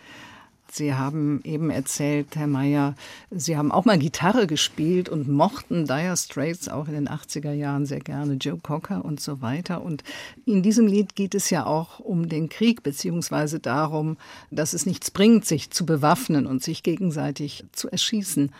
Sie 0.71 0.93
haben 0.93 1.41
eben 1.43 1.69
erzählt, 1.69 2.35
Herr 2.35 2.47
Meyer, 2.47 2.95
Sie 3.31 3.57
haben 3.57 3.71
auch 3.71 3.85
mal 3.85 3.97
Gitarre 3.97 4.47
gespielt 4.47 5.09
und 5.09 5.27
mochten 5.27 5.85
Dire 5.85 6.17
Straits 6.17 6.69
auch 6.69 6.87
in 6.87 6.93
den 6.93 7.09
80er 7.09 7.53
Jahren 7.53 7.85
sehr 7.85 7.99
gerne, 7.99 8.33
Joe 8.33 8.59
Cocker 8.61 9.03
und 9.03 9.19
so 9.19 9.41
weiter. 9.41 9.81
Und 9.81 10.03
in 10.45 10.63
diesem 10.63 10.87
Lied 10.87 11.15
geht 11.15 11.35
es 11.35 11.49
ja 11.49 11.65
auch 11.65 11.99
um 11.99 12.29
den 12.29 12.49
Krieg, 12.49 12.83
beziehungsweise 12.83 13.59
darum, 13.59 14.17
dass 14.51 14.73
es 14.73 14.85
nichts 14.85 15.09
bringt, 15.09 15.45
sich 15.45 15.71
zu 15.71 15.85
bewaffnen 15.85 16.45
und 16.45 16.63
sich 16.63 16.83
gegenseitig 16.83 17.63
zu 17.71 17.89
erschießen. 17.89 18.51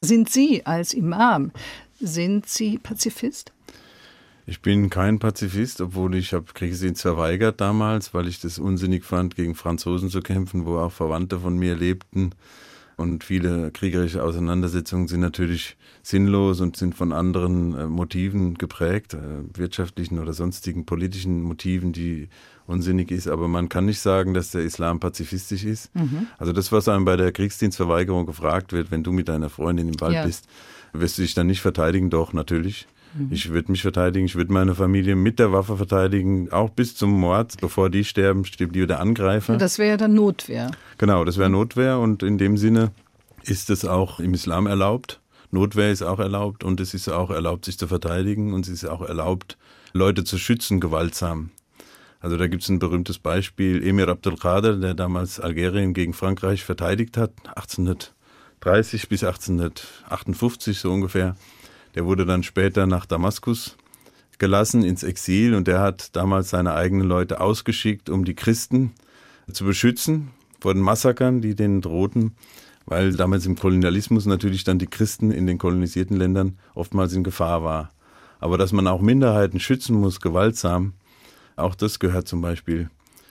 Sind 0.00 0.30
Sie 0.30 0.66
als 0.66 0.92
Imam, 0.92 1.50
sind 2.00 2.48
Sie 2.48 2.78
Pazifist? 2.78 3.52
Ich 4.46 4.60
bin 4.60 4.90
kein 4.90 5.18
Pazifist, 5.18 5.80
obwohl 5.80 6.14
ich 6.14 6.34
habe 6.34 6.44
Kriegsdienst 6.52 7.00
verweigert 7.00 7.60
damals, 7.60 8.12
weil 8.12 8.28
ich 8.28 8.40
das 8.40 8.58
unsinnig 8.58 9.04
fand, 9.04 9.36
gegen 9.36 9.54
Franzosen 9.54 10.10
zu 10.10 10.20
kämpfen, 10.20 10.66
wo 10.66 10.78
auch 10.78 10.92
Verwandte 10.92 11.40
von 11.40 11.56
mir 11.56 11.74
lebten. 11.74 12.32
Und 12.96 13.24
viele 13.24 13.72
kriegerische 13.72 14.22
Auseinandersetzungen 14.22 15.08
sind 15.08 15.20
natürlich 15.20 15.76
sinnlos 16.02 16.60
und 16.60 16.76
sind 16.76 16.94
von 16.94 17.12
anderen 17.12 17.74
äh, 17.74 17.86
Motiven 17.86 18.54
geprägt, 18.54 19.14
äh, 19.14 19.18
wirtschaftlichen 19.58 20.20
oder 20.20 20.32
sonstigen 20.32 20.86
politischen 20.86 21.42
Motiven, 21.42 21.92
die 21.92 22.28
unsinnig 22.66 23.10
ist. 23.10 23.26
Aber 23.26 23.48
man 23.48 23.68
kann 23.68 23.86
nicht 23.86 23.98
sagen, 23.98 24.32
dass 24.32 24.52
der 24.52 24.62
Islam 24.62 25.00
pazifistisch 25.00 25.64
ist. 25.64 25.92
Mhm. 25.96 26.28
Also 26.38 26.52
das, 26.52 26.70
was 26.70 26.88
einem 26.88 27.04
bei 27.04 27.16
der 27.16 27.32
Kriegsdienstverweigerung 27.32 28.26
gefragt 28.26 28.72
wird, 28.72 28.92
wenn 28.92 29.02
du 29.02 29.10
mit 29.10 29.28
deiner 29.28 29.50
Freundin 29.50 29.88
im 29.88 30.00
Wald 30.00 30.14
ja. 30.14 30.24
bist, 30.26 30.46
wirst 30.92 31.18
du 31.18 31.22
dich 31.22 31.34
dann 31.34 31.48
nicht 31.48 31.62
verteidigen? 31.62 32.10
Doch, 32.10 32.32
natürlich. 32.32 32.86
Ich 33.30 33.50
würde 33.50 33.70
mich 33.70 33.82
verteidigen, 33.82 34.26
ich 34.26 34.34
würde 34.34 34.52
meine 34.52 34.74
Familie 34.74 35.14
mit 35.14 35.38
der 35.38 35.52
Waffe 35.52 35.76
verteidigen, 35.76 36.50
auch 36.50 36.70
bis 36.70 36.96
zum 36.96 37.10
Mord. 37.10 37.60
Bevor 37.60 37.90
die 37.90 38.04
sterben, 38.04 38.44
stirbt 38.44 38.74
die 38.74 38.86
der 38.86 39.00
Angreifer. 39.00 39.56
Das 39.56 39.78
wäre 39.78 39.90
ja 39.90 39.96
dann 39.96 40.14
Notwehr. 40.14 40.70
Genau, 40.98 41.24
das 41.24 41.38
wäre 41.38 41.50
Notwehr 41.50 41.98
und 41.98 42.22
in 42.22 42.38
dem 42.38 42.56
Sinne 42.56 42.90
ist 43.44 43.70
es 43.70 43.84
auch 43.84 44.18
im 44.18 44.34
Islam 44.34 44.66
erlaubt. 44.66 45.20
Notwehr 45.50 45.92
ist 45.92 46.02
auch 46.02 46.18
erlaubt 46.18 46.64
und 46.64 46.80
es 46.80 46.94
ist 46.94 47.08
auch 47.08 47.30
erlaubt, 47.30 47.66
sich 47.66 47.78
zu 47.78 47.86
verteidigen 47.86 48.52
und 48.52 48.66
es 48.66 48.72
ist 48.72 48.86
auch 48.86 49.02
erlaubt, 49.02 49.56
Leute 49.92 50.24
zu 50.24 50.36
schützen, 50.36 50.80
gewaltsam. 50.80 51.50
Also 52.18 52.36
da 52.36 52.48
gibt 52.48 52.62
es 52.62 52.68
ein 52.68 52.78
berühmtes 52.80 53.18
Beispiel, 53.18 53.86
Emir 53.86 54.08
Abdelkader, 54.08 54.76
der 54.76 54.94
damals 54.94 55.38
Algerien 55.38 55.94
gegen 55.94 56.14
Frankreich 56.14 56.64
verteidigt 56.64 57.16
hat, 57.16 57.32
1830 57.54 59.08
bis 59.08 59.22
1858 59.22 60.78
so 60.78 60.90
ungefähr. 60.90 61.36
Der 61.94 62.06
wurde 62.06 62.26
dann 62.26 62.42
später 62.42 62.86
nach 62.86 63.06
Damaskus 63.06 63.76
gelassen, 64.38 64.82
ins 64.82 65.02
Exil, 65.02 65.54
und 65.54 65.68
der 65.68 65.80
hat 65.80 66.16
damals 66.16 66.50
seine 66.50 66.74
eigenen 66.74 67.06
Leute 67.06 67.40
ausgeschickt, 67.40 68.10
um 68.10 68.24
die 68.24 68.34
Christen 68.34 68.92
zu 69.52 69.64
beschützen 69.64 70.30
vor 70.60 70.74
den 70.74 70.82
Massakern, 70.82 71.40
die 71.40 71.54
denen 71.54 71.82
drohten, 71.82 72.36
weil 72.86 73.12
damals 73.12 73.46
im 73.46 73.56
Kolonialismus 73.56 74.26
natürlich 74.26 74.64
dann 74.64 74.78
die 74.78 74.86
Christen 74.86 75.30
in 75.30 75.46
den 75.46 75.58
kolonisierten 75.58 76.16
Ländern 76.16 76.58
oftmals 76.74 77.12
in 77.12 77.22
Gefahr 77.22 77.62
war. 77.62 77.90
Aber 78.40 78.58
dass 78.58 78.72
man 78.72 78.86
auch 78.86 79.00
Minderheiten 79.00 79.60
schützen 79.60 79.96
muss, 79.96 80.20
gewaltsam, 80.20 80.94
auch 81.56 81.74
das 81.74 81.98
gehört 81.98 82.28
zum 82.28 82.40
Beispiel 82.40 82.90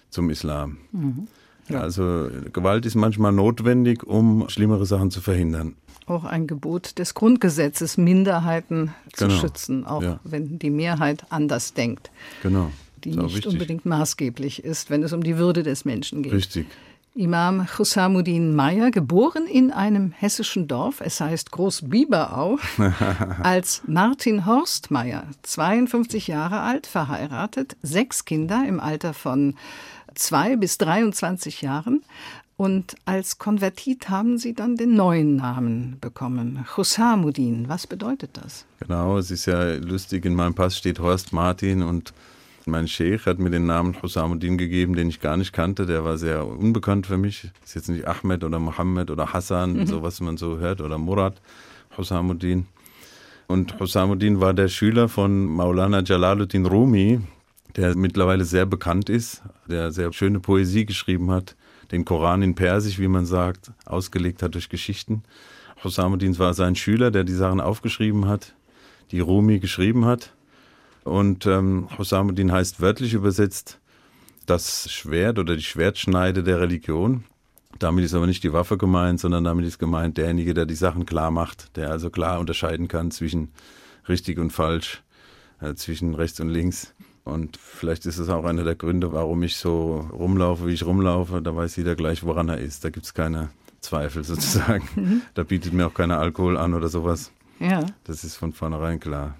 zum 0.09 0.29
Islam. 0.29 0.77
Mhm. 0.91 1.27
Ja. 1.69 1.79
Also 1.81 2.29
Gewalt 2.51 2.85
ist 2.85 2.95
manchmal 2.95 3.31
notwendig, 3.31 4.03
um 4.03 4.49
schlimmere 4.49 4.85
Sachen 4.85 5.11
zu 5.11 5.21
verhindern 5.21 5.75
auch 6.05 6.25
ein 6.25 6.47
Gebot 6.47 6.99
des 6.99 7.13
Grundgesetzes, 7.13 7.97
Minderheiten 7.97 8.93
zu 9.13 9.27
genau. 9.27 9.39
schützen, 9.39 9.85
auch 9.85 10.03
ja. 10.03 10.19
wenn 10.23 10.59
die 10.59 10.69
Mehrheit 10.69 11.23
anders 11.29 11.73
denkt. 11.73 12.11
Genau. 12.41 12.71
Die 13.03 13.11
nicht 13.11 13.35
wichtig. 13.35 13.51
unbedingt 13.51 13.85
maßgeblich 13.85 14.63
ist, 14.63 14.89
wenn 14.89 15.03
es 15.03 15.13
um 15.13 15.23
die 15.23 15.37
Würde 15.37 15.63
des 15.63 15.85
Menschen 15.85 16.23
geht. 16.23 16.33
Richtig. 16.33 16.67
Imam 17.15 17.67
Husamuddin 17.77 18.55
Meyer, 18.55 18.89
geboren 18.89 19.45
in 19.45 19.69
einem 19.69 20.11
hessischen 20.13 20.67
Dorf, 20.67 20.99
es 20.99 21.21
heißt 21.21 21.51
Großbiberau, 21.51 22.57
als 23.43 23.83
Martin 23.85 24.47
Horst 24.47 24.89
Meyer, 24.89 25.25
52 25.43 26.25
Jahre 26.27 26.61
alt, 26.61 26.87
verheiratet, 26.87 27.77
sechs 27.83 28.25
Kinder 28.25 28.63
im 28.67 28.79
Alter 28.79 29.13
von 29.13 29.53
zwei 30.15 30.55
bis 30.55 30.77
23 30.77 31.61
Jahren. 31.61 32.03
Und 32.55 32.95
als 33.05 33.39
Konvertit 33.39 34.09
haben 34.09 34.37
Sie 34.37 34.53
dann 34.53 34.75
den 34.75 34.95
neuen 34.95 35.35
Namen 35.35 35.97
bekommen, 35.99 36.65
Husamuddin. 36.77 37.67
Was 37.67 37.87
bedeutet 37.87 38.31
das? 38.33 38.65
Genau, 38.79 39.17
es 39.17 39.31
ist 39.31 39.47
ja 39.47 39.73
lustig, 39.75 40.25
in 40.25 40.35
meinem 40.35 40.53
Pass 40.53 40.77
steht 40.77 40.99
Horst 40.99 41.33
Martin 41.33 41.81
und 41.81 42.13
mein 42.65 42.87
Sheikh 42.87 43.25
hat 43.25 43.39
mir 43.39 43.49
den 43.49 43.65
Namen 43.65 44.01
Husamuddin 44.01 44.57
gegeben, 44.57 44.95
den 44.95 45.09
ich 45.09 45.19
gar 45.19 45.35
nicht 45.35 45.51
kannte. 45.51 45.85
Der 45.85 46.05
war 46.05 46.17
sehr 46.17 46.47
unbekannt 46.47 47.07
für 47.07 47.17
mich. 47.17 47.49
Ist 47.63 47.75
jetzt 47.75 47.89
nicht 47.89 48.07
Ahmed 48.07 48.43
oder 48.43 48.59
Mohammed 48.59 49.11
oder 49.11 49.33
Hassan, 49.33 49.73
mhm. 49.73 49.87
so 49.87 50.03
was 50.03 50.21
man 50.21 50.37
so 50.37 50.59
hört, 50.59 50.79
oder 50.79 50.97
Murad 50.97 51.41
Husamuddin. 51.97 52.67
Und 53.47 53.79
Husamuddin 53.79 54.39
war 54.39 54.53
der 54.53 54.69
Schüler 54.69 55.09
von 55.09 55.45
Maulana 55.45 56.01
Jalaluddin 56.03 56.65
Rumi, 56.65 57.19
der 57.75 57.95
mittlerweile 57.95 58.45
sehr 58.45 58.65
bekannt 58.65 59.09
ist, 59.09 59.41
der 59.67 59.91
sehr 59.91 60.11
schöne 60.13 60.39
Poesie 60.39 60.85
geschrieben 60.85 61.31
hat 61.31 61.55
den 61.93 62.05
Koran 62.05 62.41
in 62.41 62.55
Persisch, 62.55 62.97
wie 62.99 63.07
man 63.07 63.25
sagt, 63.25 63.71
ausgelegt 63.85 64.41
hat 64.41 64.55
durch 64.55 64.67
Geschichten. 64.67 65.23
Hosamuddin 65.83 66.37
war 66.39 66.53
sein 66.55 66.75
Schüler, 66.75 67.11
der 67.11 67.23
die 67.23 67.33
Sachen 67.33 67.61
aufgeschrieben 67.61 68.27
hat, 68.27 68.55
die 69.11 69.19
Rumi 69.19 69.59
geschrieben 69.59 70.05
hat. 70.05 70.33
Und 71.03 71.45
ähm, 71.45 71.87
Hosamuddin 71.97 72.51
heißt 72.51 72.81
wörtlich 72.81 73.13
übersetzt 73.13 73.79
das 74.47 74.91
Schwert 74.91 75.37
oder 75.37 75.55
die 75.55 75.63
Schwertschneide 75.63 76.41
der 76.43 76.59
Religion. 76.61 77.25
Damit 77.77 78.05
ist 78.05 78.15
aber 78.15 78.27
nicht 78.27 78.43
die 78.43 78.53
Waffe 78.53 78.77
gemeint, 78.77 79.19
sondern 79.19 79.43
damit 79.43 79.65
ist 79.65 79.77
gemeint 79.77 80.17
derjenige, 80.17 80.53
der 80.53 80.65
die 80.65 80.75
Sachen 80.75 81.05
klar 81.05 81.29
macht, 81.29 81.75
der 81.75 81.91
also 81.91 82.09
klar 82.09 82.39
unterscheiden 82.39 82.87
kann 82.87 83.11
zwischen 83.11 83.51
richtig 84.07 84.39
und 84.39 84.49
falsch, 84.51 85.03
äh, 85.59 85.75
zwischen 85.75 86.15
rechts 86.15 86.39
und 86.39 86.49
links. 86.49 86.93
Und 87.23 87.57
vielleicht 87.57 88.05
ist 88.05 88.17
es 88.17 88.29
auch 88.29 88.43
einer 88.43 88.63
der 88.63 88.75
Gründe, 88.75 89.13
warum 89.13 89.43
ich 89.43 89.55
so 89.55 90.07
rumlaufe, 90.11 90.67
wie 90.67 90.73
ich 90.73 90.85
rumlaufe. 90.85 91.41
Da 91.41 91.55
weiß 91.55 91.77
jeder 91.77 91.95
gleich, 91.95 92.23
woran 92.23 92.49
er 92.49 92.57
ist. 92.57 92.83
Da 92.83 92.89
gibt 92.89 93.05
es 93.05 93.13
keine 93.13 93.49
Zweifel 93.79 94.23
sozusagen. 94.23 94.87
Mhm. 94.95 95.21
Da 95.33 95.43
bietet 95.43 95.73
mir 95.73 95.87
auch 95.87 95.93
keiner 95.93 96.19
Alkohol 96.19 96.57
an 96.57 96.73
oder 96.73 96.89
sowas. 96.89 97.31
Ja. 97.59 97.85
Das 98.03 98.23
ist 98.23 98.35
von 98.35 98.51
vornherein 98.51 98.99
klar. 98.99 99.35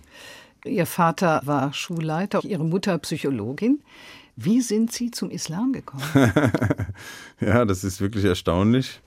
Ihr 0.66 0.86
Vater 0.86 1.42
war 1.44 1.74
Schulleiter, 1.74 2.42
Ihre 2.44 2.64
Mutter 2.64 2.98
Psychologin. 3.00 3.82
Wie 4.38 4.62
sind 4.62 4.92
Sie 4.92 5.12
zum 5.12 5.30
Islam 5.30 5.74
gekommen? 5.74 6.04
ja, 7.42 7.66
das 7.66 7.84
ist 7.84 8.00
wirklich 8.00 8.24
erstaunlich. 8.24 9.02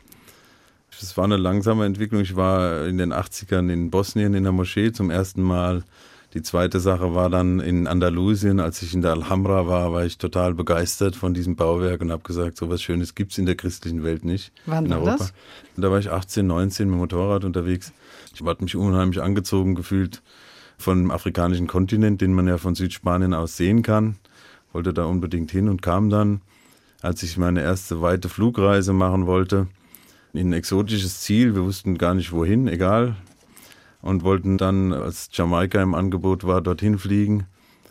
Es 1.00 1.16
war 1.16 1.24
eine 1.24 1.36
langsame 1.36 1.84
Entwicklung. 1.84 2.20
Ich 2.20 2.36
war 2.36 2.86
in 2.86 2.98
den 2.98 3.12
80ern 3.12 3.70
in 3.72 3.90
Bosnien 3.90 4.34
in 4.34 4.44
der 4.44 4.52
Moschee 4.52 4.92
zum 4.92 5.10
ersten 5.10 5.42
Mal 5.42 5.84
Die 6.37 6.42
zweite 6.42 6.81
Sache 6.81 7.14
war 7.14 7.31
dann 7.31 7.61
in 7.61 7.87
Andalusien, 7.87 8.61
als 8.61 8.83
ich 8.83 8.92
in 8.92 9.01
der 9.01 9.12
Alhambra 9.12 9.66
war, 9.68 9.94
war 9.94 10.05
ich 10.05 10.18
total 10.18 10.53
begeistert 10.53 11.16
von 11.16 11.33
diesem 11.33 11.57
Bauwerk 11.57 12.03
und 12.03 12.12
habe 12.12 12.25
gesagt, 12.25 12.59
so 12.59 12.68
was 12.68 12.83
Schönes 12.83 13.14
gibt's 13.14 13.38
in 13.38 13.46
der 13.46 13.55
christlichen 13.55 14.05
Welt 14.05 14.22
nicht. 14.22 14.53
Wann 14.66 14.85
in 14.85 14.90
war 14.90 14.99
Europa. 14.99 15.16
das? 15.16 15.33
Da 15.79 15.90
war 15.90 15.99
ich 15.99 16.11
18, 16.11 16.46
19 16.46 16.88
mit 16.88 16.94
dem 16.94 16.99
Motorrad 16.99 17.44
unterwegs. 17.44 17.90
Ich 18.35 18.44
hatte 18.44 18.62
mich 18.62 18.77
unheimlich 18.77 19.22
angezogen 19.22 19.75
gefühlt 19.75 20.20
von 20.77 21.05
dem 21.05 21.11
afrikanischen 21.11 21.68
Kontinent, 21.68 22.20
den 22.20 22.35
man 22.35 22.46
ja 22.46 22.59
von 22.59 22.75
Südspanien 22.75 23.33
aus 23.33 23.57
sehen 23.57 23.81
kann. 23.81 24.16
Wollte 24.75 24.92
da 24.92 25.07
unbedingt 25.07 25.51
hin 25.51 25.70
und 25.70 25.81
kam 25.81 26.11
dann, 26.11 26.42
als 27.01 27.22
ich 27.22 27.38
meine 27.38 27.62
erste 27.62 28.03
weite 28.03 28.29
Flugreise 28.29 28.92
machen 28.92 29.25
wollte, 29.25 29.68
in 30.35 30.51
ein 30.51 30.53
exotisches 30.53 31.18
Ziel. 31.22 31.55
Wir 31.55 31.64
wussten 31.64 31.96
gar 31.96 32.12
nicht 32.12 32.31
wohin, 32.31 32.68
egal. 32.68 33.16
Und 34.06 34.22
wollten 34.22 34.56
dann, 34.56 34.92
als 34.92 35.30
Jamaika 35.32 35.82
im 35.82 35.94
Angebot 35.94 36.44
war, 36.44 36.60
dorthin 36.60 36.96
fliegen. 36.96 37.46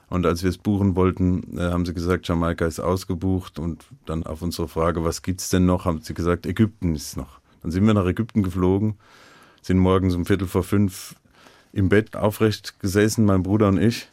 Und 0.08 0.26
als 0.26 0.44
wir 0.44 0.50
es 0.50 0.58
buchen 0.58 0.96
wollten, 0.96 1.58
äh, 1.58 1.64
haben 1.64 1.86
sie 1.86 1.94
gesagt, 1.94 2.26
Jamaika 2.26 2.66
ist 2.66 2.80
ausgebucht. 2.80 3.60
Und 3.60 3.84
dann 4.06 4.24
auf 4.24 4.42
unsere 4.42 4.70
Frage, 4.70 5.04
was 5.04 5.24
gibt's 5.24 5.50
denn 5.50 5.66
noch, 5.66 5.84
haben 5.84 6.00
sie 6.02 6.14
gesagt, 6.14 6.46
Ägypten 6.46 6.96
ist 6.96 7.18
noch. 7.18 7.42
Dann 7.62 7.72
sind 7.72 7.86
wir 7.86 7.94
nach 7.94 8.06
Ägypten 8.06 8.44
geflogen, 8.44 8.96
sind 9.62 9.78
morgens 9.78 10.16
um 10.16 10.26
Viertel 10.26 10.48
vor 10.48 10.64
fünf 10.64 11.16
im 11.74 11.90
Bett 11.90 12.16
aufrecht 12.16 12.80
gesessen, 12.80 13.26
mein 13.26 13.44
Bruder 13.44 13.68
und 13.68 13.78
ich, 13.78 14.08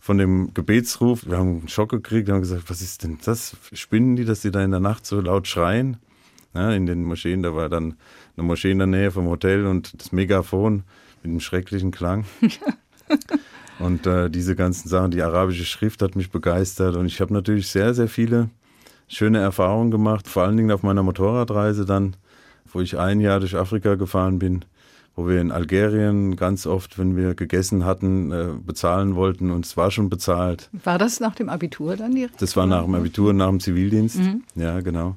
von 0.00 0.18
dem 0.18 0.52
Gebetsruf. 0.54 1.24
Wir 1.24 1.38
haben 1.38 1.60
einen 1.60 1.68
Schock 1.68 1.90
gekriegt, 1.90 2.28
haben 2.30 2.40
gesagt, 2.40 2.68
was 2.68 2.82
ist 2.82 3.04
denn 3.04 3.18
das? 3.24 3.56
Spinnen 3.72 4.16
die, 4.16 4.24
dass 4.24 4.40
die 4.40 4.50
da 4.50 4.64
in 4.64 4.72
der 4.72 4.80
Nacht 4.80 5.06
so 5.06 5.20
laut 5.20 5.46
schreien? 5.46 5.98
Ja, 6.52 6.72
in 6.72 6.86
den 6.86 7.04
Moscheen, 7.04 7.44
da 7.44 7.54
war 7.54 7.68
dann 7.68 7.94
eine 8.36 8.44
Moschee 8.44 8.72
in 8.72 8.78
der 8.78 8.88
Nähe 8.88 9.12
vom 9.12 9.26
Hotel 9.26 9.66
und 9.66 10.00
das 10.00 10.10
Megafon 10.10 10.82
mit 11.24 11.30
einem 11.30 11.40
schrecklichen 11.40 11.90
Klang. 11.90 12.24
und 13.78 14.06
äh, 14.06 14.30
diese 14.30 14.54
ganzen 14.54 14.88
Sachen, 14.88 15.10
die 15.10 15.22
arabische 15.22 15.64
Schrift 15.64 16.02
hat 16.02 16.16
mich 16.16 16.30
begeistert 16.30 16.96
und 16.96 17.06
ich 17.06 17.20
habe 17.20 17.32
natürlich 17.32 17.68
sehr, 17.68 17.94
sehr 17.94 18.08
viele 18.08 18.50
schöne 19.08 19.38
Erfahrungen 19.38 19.90
gemacht, 19.90 20.28
vor 20.28 20.44
allen 20.44 20.56
Dingen 20.56 20.70
auf 20.70 20.82
meiner 20.82 21.02
Motorradreise 21.02 21.86
dann, 21.86 22.16
wo 22.70 22.80
ich 22.80 22.98
ein 22.98 23.20
Jahr 23.20 23.40
durch 23.40 23.56
Afrika 23.56 23.94
gefahren 23.94 24.38
bin, 24.38 24.64
wo 25.16 25.26
wir 25.26 25.40
in 25.40 25.50
Algerien 25.50 26.36
ganz 26.36 26.66
oft, 26.66 26.98
wenn 26.98 27.16
wir 27.16 27.34
gegessen 27.34 27.86
hatten, 27.86 28.30
äh, 28.30 28.48
bezahlen 28.62 29.14
wollten 29.14 29.50
und 29.50 29.64
es 29.64 29.76
war 29.78 29.90
schon 29.90 30.10
bezahlt. 30.10 30.68
War 30.72 30.98
das 30.98 31.20
nach 31.20 31.34
dem 31.34 31.48
Abitur 31.48 31.96
dann 31.96 32.14
die 32.14 32.28
Das 32.38 32.54
war 32.56 32.66
nach 32.66 32.84
dem 32.84 32.94
Abitur, 32.94 33.32
nach 33.32 33.48
dem 33.48 33.60
Zivildienst. 33.60 34.20
Ja, 34.56 34.80
genau. 34.80 35.16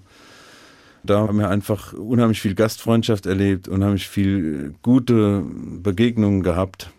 Da 1.07 1.19
haben 1.19 1.39
wir 1.39 1.49
einfach 1.49 1.93
unheimlich 1.93 2.41
viel 2.41 2.53
Gastfreundschaft 2.53 3.25
erlebt, 3.25 3.69
unheimlich 3.69 4.09
viel 4.09 4.75
gute 4.81 5.41
Begegnungen 5.81 6.43
gehabt. 6.43 6.91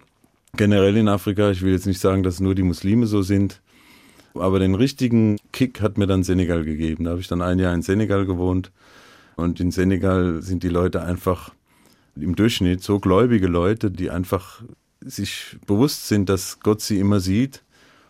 Generell 0.57 0.97
in 0.97 1.09
Afrika, 1.09 1.51
ich 1.51 1.61
will 1.61 1.73
jetzt 1.73 1.87
nicht 1.87 2.01
sagen, 2.01 2.23
dass 2.23 2.41
nur 2.41 2.55
die 2.55 2.63
Muslime 2.63 3.07
so 3.07 3.21
sind, 3.21 3.61
aber 4.35 4.59
den 4.59 4.75
richtigen 4.75 5.37
Kick 5.53 5.83
hat 5.83 5.99
mir 5.99 6.07
dann 6.07 6.23
Senegal 6.23 6.65
gegeben. 6.65 7.05
Da 7.05 7.11
habe 7.11 7.21
ich 7.21 7.29
dann 7.29 7.43
ein 7.43 7.59
Jahr 7.59 7.75
in 7.75 7.83
Senegal 7.83 8.25
gewohnt 8.25 8.73
und 9.37 9.61
in 9.61 9.71
Senegal 9.71 10.41
sind 10.41 10.63
die 10.63 10.71
Leute 10.71 11.03
einfach 11.03 11.53
im 12.17 12.35
Durchschnitt 12.35 12.83
so 12.83 13.01
gläubige 13.01 13.47
Leute, 13.47 13.91
die 13.91 14.11
einfach 14.11 14.63
sich 15.03 15.59
bewusst 15.67 16.09
sind, 16.09 16.31
dass 16.31 16.61
Gott 16.61 16.81
sie 16.81 16.99
immer 16.99 17.21
sieht 17.21 17.63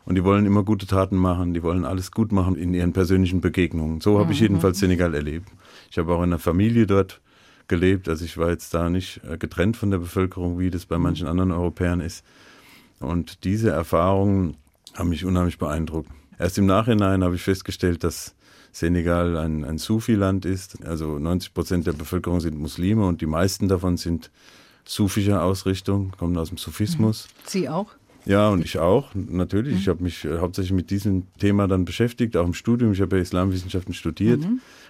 und 0.04 0.14
die 0.14 0.22
wollen 0.22 0.46
immer 0.46 0.62
gute 0.62 0.87
Taten 0.87 1.16
machen, 1.16 1.54
die 1.54 1.62
wollen 1.64 1.84
alles 1.84 2.12
gut 2.12 2.30
machen 2.30 2.56
in 2.56 2.72
ihren 2.72 2.92
persönlichen 2.92 3.40
Begegnungen. 3.40 4.00
So 4.00 4.20
habe 4.20 4.32
ich 4.32 4.40
jedenfalls 4.40 4.78
Senegal 4.78 5.12
erlebt. 5.14 5.48
Ich 5.90 5.98
habe 5.98 6.12
auch 6.14 6.18
in 6.18 6.31
einer 6.31 6.38
Familie 6.38 6.87
dort 6.87 7.20
gelebt, 7.68 8.09
also 8.09 8.24
ich 8.24 8.38
war 8.38 8.51
jetzt 8.51 8.72
da 8.74 8.88
nicht 8.88 9.20
äh, 9.24 9.37
getrennt 9.37 9.77
von 9.77 9.90
der 9.90 9.98
Bevölkerung, 9.98 10.59
wie 10.59 10.70
das 10.70 10.87
bei 10.87 10.98
manchen 10.98 11.27
anderen 11.27 11.53
Europäern 11.53 12.01
ist. 12.01 12.24
Und 12.98 13.44
diese 13.44 13.70
Erfahrungen 13.70 14.57
haben 14.94 15.11
mich 15.11 15.24
unheimlich 15.24 15.59
beeindruckt. 15.59 16.11
Erst 16.38 16.59
im 16.59 16.66
Nachhinein 16.66 17.22
habe 17.22 17.35
ich 17.35 17.42
festgestellt, 17.42 18.05
dass 18.05 18.35
Senegal 18.72 19.37
ein, 19.37 19.64
ein 19.64 19.79
Sufi-Land 19.79 20.44
ist. 20.44 20.85
Also 20.85 21.18
90 21.18 21.55
Prozent 21.55 21.87
der 21.87 21.92
Bevölkerung 21.92 22.40
sind 22.40 22.59
Muslime 22.59 23.07
und 23.07 23.20
die 23.20 23.27
meisten 23.27 23.68
davon 23.68 23.96
sind 23.96 24.31
sufischer 24.85 25.42
Ausrichtung, 25.42 26.12
kommen 26.16 26.37
aus 26.37 26.48
dem 26.48 26.59
Sufismus. 26.59 27.29
Sie 27.46 27.68
auch? 27.68 27.90
Ja, 28.24 28.51
und 28.51 28.64
ich 28.64 28.79
auch, 28.79 29.14
natürlich. 29.14 29.79
Ich 29.79 29.88
habe 29.88 30.03
mich 30.03 30.24
äh, 30.24 30.38
hauptsächlich 30.38 30.72
mit 30.72 30.90
diesem 30.90 31.27
Thema 31.38 31.66
dann 31.66 31.85
beschäftigt, 31.85 32.37
auch 32.37 32.44
im 32.44 32.55
Studium. 32.55 32.92
Ich 32.92 33.01
habe 33.01 33.16
ja 33.16 33.22
Islamwissenschaften 33.22 33.94
studiert, 33.94 34.42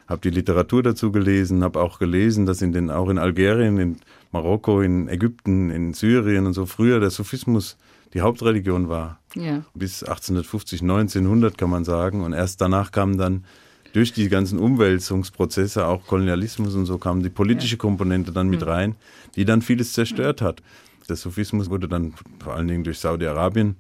habe 0.09 0.23
die 0.23 0.31
Literatur 0.31 0.83
dazu 0.83 1.13
gelesen, 1.13 1.63
habe 1.63 1.81
auch 1.81 1.99
gelesen, 1.99 2.47
dass 2.47 2.63
in 2.63 2.73
den, 2.73 2.91
auch 2.91 3.11
in 3.11 3.19
Algerien, 3.19 3.79
in 3.79 3.97
Marokko, 4.33 4.81
in 4.81 5.09
Ägypten, 5.09 5.71
in 5.71 5.93
Syrien 5.93 6.47
und 6.47 6.55
so 6.55 6.67
früher 6.67 6.99
der 6.99 7.11
Sufismus 7.11 7.77
die 8.15 8.23
Hauptreligion 8.23 8.89
war. 8.89 9.21
Ja. 9.35 9.63
Bis 9.75 10.03
1850, 10.03 10.81
1900 10.81 11.59
kann 11.59 11.69
man 11.69 11.85
sagen. 11.85 12.25
Und 12.25 12.33
erst 12.33 12.61
danach 12.63 12.91
kamen 12.91 13.19
dann 13.19 13.45
durch 13.93 14.13
die 14.13 14.29
ganzen 14.31 14.59
Umwälzungsprozesse, 14.59 15.87
auch 15.87 16.07
Kolonialismus 16.07 16.75
und 16.75 16.87
so, 16.87 16.99
kam 16.99 17.23
die 17.23 17.31
politische 17.31 17.77
Komponente 17.77 18.33
dann 18.33 18.49
mit 18.49 18.67
rein, 18.67 18.97
die 19.37 19.45
dann 19.45 19.61
vieles 19.61 19.93
zerstört 19.93 20.41
hat. 20.41 20.63
Der 21.09 21.17
Sufismus 21.17 21.71
wurde 21.71 21.89
dann 21.89 22.15
vor 22.43 22.55
allen 22.55 22.69
Dingen 22.69 22.85
durch 22.85 22.99
Saudi-Arabien 22.99 23.77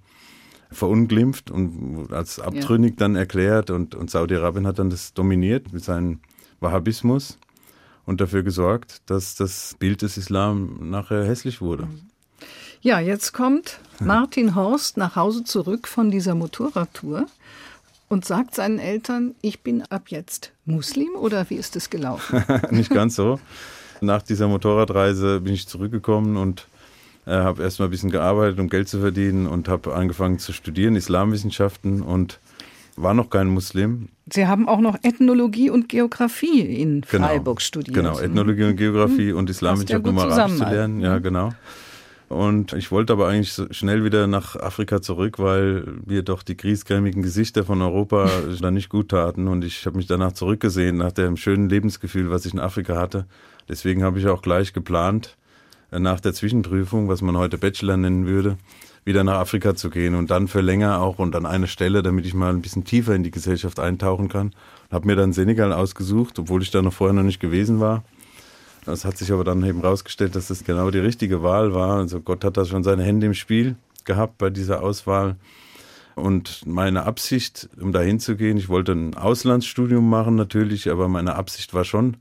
verunglimpft 0.70 1.50
und 1.50 2.12
als 2.12 2.40
abtrünnig 2.40 2.96
dann 2.96 3.16
erklärt 3.16 3.70
und, 3.70 3.94
und 3.94 4.10
Saudi-Arabien 4.10 4.66
hat 4.66 4.78
dann 4.78 4.90
das 4.90 5.14
dominiert 5.14 5.72
mit 5.72 5.82
seinem 5.82 6.20
Wahhabismus 6.60 7.38
und 8.04 8.20
dafür 8.20 8.42
gesorgt, 8.42 9.02
dass 9.06 9.34
das 9.34 9.76
Bild 9.78 10.02
des 10.02 10.16
Islam 10.16 10.90
nachher 10.90 11.24
hässlich 11.24 11.60
wurde. 11.60 11.88
Ja, 12.80 13.00
jetzt 13.00 13.32
kommt 13.32 13.80
Martin 13.98 14.54
Horst 14.54 14.96
nach 14.96 15.16
Hause 15.16 15.42
zurück 15.44 15.88
von 15.88 16.10
dieser 16.10 16.34
Motorradtour 16.34 17.26
und 18.08 18.24
sagt 18.24 18.54
seinen 18.54 18.78
Eltern, 18.78 19.34
ich 19.40 19.60
bin 19.60 19.82
ab 19.82 20.04
jetzt 20.08 20.52
Muslim 20.64 21.08
oder 21.16 21.50
wie 21.50 21.56
ist 21.56 21.76
es 21.76 21.90
gelaufen? 21.90 22.44
Nicht 22.70 22.90
ganz 22.90 23.16
so. 23.16 23.40
Nach 24.00 24.22
dieser 24.22 24.46
Motorradreise 24.48 25.40
bin 25.40 25.54
ich 25.54 25.66
zurückgekommen 25.66 26.36
und 26.36 26.68
äh, 27.28 27.32
habe 27.32 27.62
erstmal 27.62 27.88
ein 27.88 27.90
bisschen 27.90 28.10
gearbeitet, 28.10 28.58
um 28.58 28.68
Geld 28.68 28.88
zu 28.88 29.00
verdienen 29.00 29.46
und 29.46 29.68
habe 29.68 29.94
angefangen 29.94 30.38
zu 30.38 30.52
studieren, 30.52 30.96
Islamwissenschaften 30.96 32.02
und 32.02 32.40
war 32.96 33.14
noch 33.14 33.30
kein 33.30 33.48
Muslim. 33.48 34.08
Sie 34.32 34.46
haben 34.46 34.68
auch 34.68 34.80
noch 34.80 34.96
Ethnologie 35.02 35.70
und 35.70 35.88
Geografie 35.88 36.60
in 36.60 37.02
Genau. 37.10 37.26
Freiburg 37.28 37.60
studiert. 37.62 37.94
Genau, 37.94 38.18
Ethnologie 38.18 38.64
und 38.64 38.76
Geografie 38.76 39.32
und 39.32 39.46
Passt 39.46 39.60
ja 39.62 39.68
Islamwissenschaft, 39.68 40.04
gut 40.04 40.12
um 40.12 40.18
Arabisch 40.18 40.56
zu 40.56 40.64
lernen. 40.64 41.00
Ja, 41.00 41.18
genau. 41.18 41.52
Und 42.28 42.74
ich 42.74 42.90
wollte 42.90 43.14
aber 43.14 43.28
eigentlich 43.28 43.58
schnell 43.74 44.04
wieder 44.04 44.26
nach 44.26 44.54
Afrika 44.56 45.00
zurück, 45.00 45.38
weil 45.38 45.84
mir 46.04 46.22
doch 46.22 46.42
die 46.42 46.56
griesgrämigen 46.58 47.22
Gesichter 47.22 47.64
von 47.64 47.80
Europa 47.80 48.28
da 48.60 48.70
nicht 48.70 48.90
gut 48.90 49.10
taten. 49.10 49.48
Und 49.48 49.64
ich 49.64 49.86
habe 49.86 49.96
mich 49.96 50.06
danach 50.06 50.32
zurückgesehen, 50.32 50.96
nach 50.98 51.12
dem 51.12 51.36
schönen 51.38 51.68
Lebensgefühl, 51.70 52.30
was 52.30 52.44
ich 52.44 52.52
in 52.52 52.60
Afrika 52.60 52.96
hatte. 52.96 53.26
Deswegen 53.68 54.02
habe 54.02 54.18
ich 54.18 54.26
auch 54.26 54.42
gleich 54.42 54.72
geplant, 54.74 55.36
nach 55.90 56.20
der 56.20 56.34
Zwischenprüfung, 56.34 57.08
was 57.08 57.22
man 57.22 57.36
heute 57.36 57.58
Bachelor 57.58 57.96
nennen 57.96 58.26
würde, 58.26 58.56
wieder 59.04 59.24
nach 59.24 59.38
Afrika 59.38 59.74
zu 59.74 59.88
gehen 59.90 60.14
und 60.14 60.30
dann 60.30 60.48
für 60.48 60.60
länger 60.60 61.00
auch 61.00 61.18
und 61.18 61.34
an 61.34 61.46
eine 61.46 61.66
Stelle, 61.66 62.02
damit 62.02 62.26
ich 62.26 62.34
mal 62.34 62.52
ein 62.52 62.60
bisschen 62.60 62.84
tiefer 62.84 63.14
in 63.14 63.22
die 63.22 63.30
Gesellschaft 63.30 63.80
eintauchen 63.80 64.28
kann. 64.28 64.52
Habe 64.90 65.06
mir 65.06 65.16
dann 65.16 65.32
Senegal 65.32 65.72
ausgesucht, 65.72 66.38
obwohl 66.38 66.62
ich 66.62 66.70
da 66.70 66.82
noch 66.82 66.92
vorher 66.92 67.14
noch 67.14 67.22
nicht 67.22 67.40
gewesen 67.40 67.80
war. 67.80 68.04
Das 68.84 69.04
hat 69.04 69.18
sich 69.18 69.32
aber 69.32 69.44
dann 69.44 69.64
eben 69.64 69.80
rausgestellt, 69.80 70.34
dass 70.34 70.48
das 70.48 70.64
genau 70.64 70.90
die 70.90 70.98
richtige 70.98 71.42
Wahl 71.42 71.74
war. 71.74 71.98
Also 71.98 72.20
Gott 72.20 72.44
hat 72.44 72.56
da 72.56 72.64
schon 72.64 72.84
seine 72.84 73.02
Hände 73.02 73.26
im 73.26 73.34
Spiel 73.34 73.76
gehabt 74.04 74.38
bei 74.38 74.50
dieser 74.50 74.82
Auswahl. 74.82 75.36
Und 76.14 76.66
meine 76.66 77.04
Absicht, 77.04 77.68
um 77.80 77.92
da 77.92 78.00
hinzugehen, 78.00 78.58
ich 78.58 78.68
wollte 78.68 78.92
ein 78.92 79.14
Auslandsstudium 79.14 80.08
machen 80.08 80.34
natürlich, 80.34 80.90
aber 80.90 81.08
meine 81.08 81.36
Absicht 81.36 81.74
war 81.74 81.84
schon, 81.84 82.16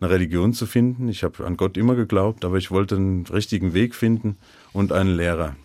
eine 0.00 0.10
Religion 0.10 0.52
zu 0.52 0.66
finden. 0.66 1.08
Ich 1.08 1.22
habe 1.22 1.46
an 1.46 1.56
Gott 1.56 1.76
immer 1.76 1.94
geglaubt, 1.94 2.44
aber 2.44 2.56
ich 2.56 2.70
wollte 2.70 2.96
einen 2.96 3.26
richtigen 3.26 3.74
Weg 3.74 3.94
finden 3.94 4.36
und 4.72 4.92
einen 4.92 5.14
Lehrer. 5.14 5.56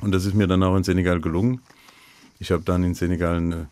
Und 0.00 0.12
das 0.12 0.24
ist 0.24 0.34
mir 0.34 0.46
dann 0.46 0.62
auch 0.62 0.76
in 0.76 0.84
Senegal 0.84 1.20
gelungen. 1.20 1.60
Ich 2.38 2.50
habe 2.50 2.62
dann 2.62 2.82
in 2.82 2.94
Senegal 2.94 3.36
eine 3.36 3.68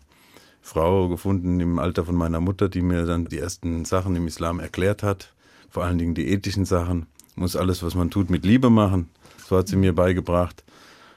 Frau 0.61 1.09
gefunden 1.09 1.59
im 1.59 1.79
Alter 1.79 2.05
von 2.05 2.15
meiner 2.15 2.39
Mutter, 2.39 2.69
die 2.69 2.81
mir 2.81 3.05
dann 3.05 3.25
die 3.25 3.39
ersten 3.39 3.85
Sachen 3.85 4.15
im 4.15 4.27
Islam 4.27 4.59
erklärt 4.59 5.03
hat. 5.03 5.33
Vor 5.69 5.83
allen 5.83 5.97
Dingen 5.97 6.15
die 6.15 6.29
ethischen 6.29 6.65
Sachen. 6.65 7.07
Muss 7.35 7.55
alles, 7.55 7.83
was 7.83 7.95
man 7.95 8.11
tut, 8.11 8.29
mit 8.29 8.45
Liebe 8.45 8.69
machen. 8.69 9.09
So 9.45 9.57
hat 9.57 9.67
sie 9.67 9.75
mir 9.75 9.93
beigebracht. 9.93 10.63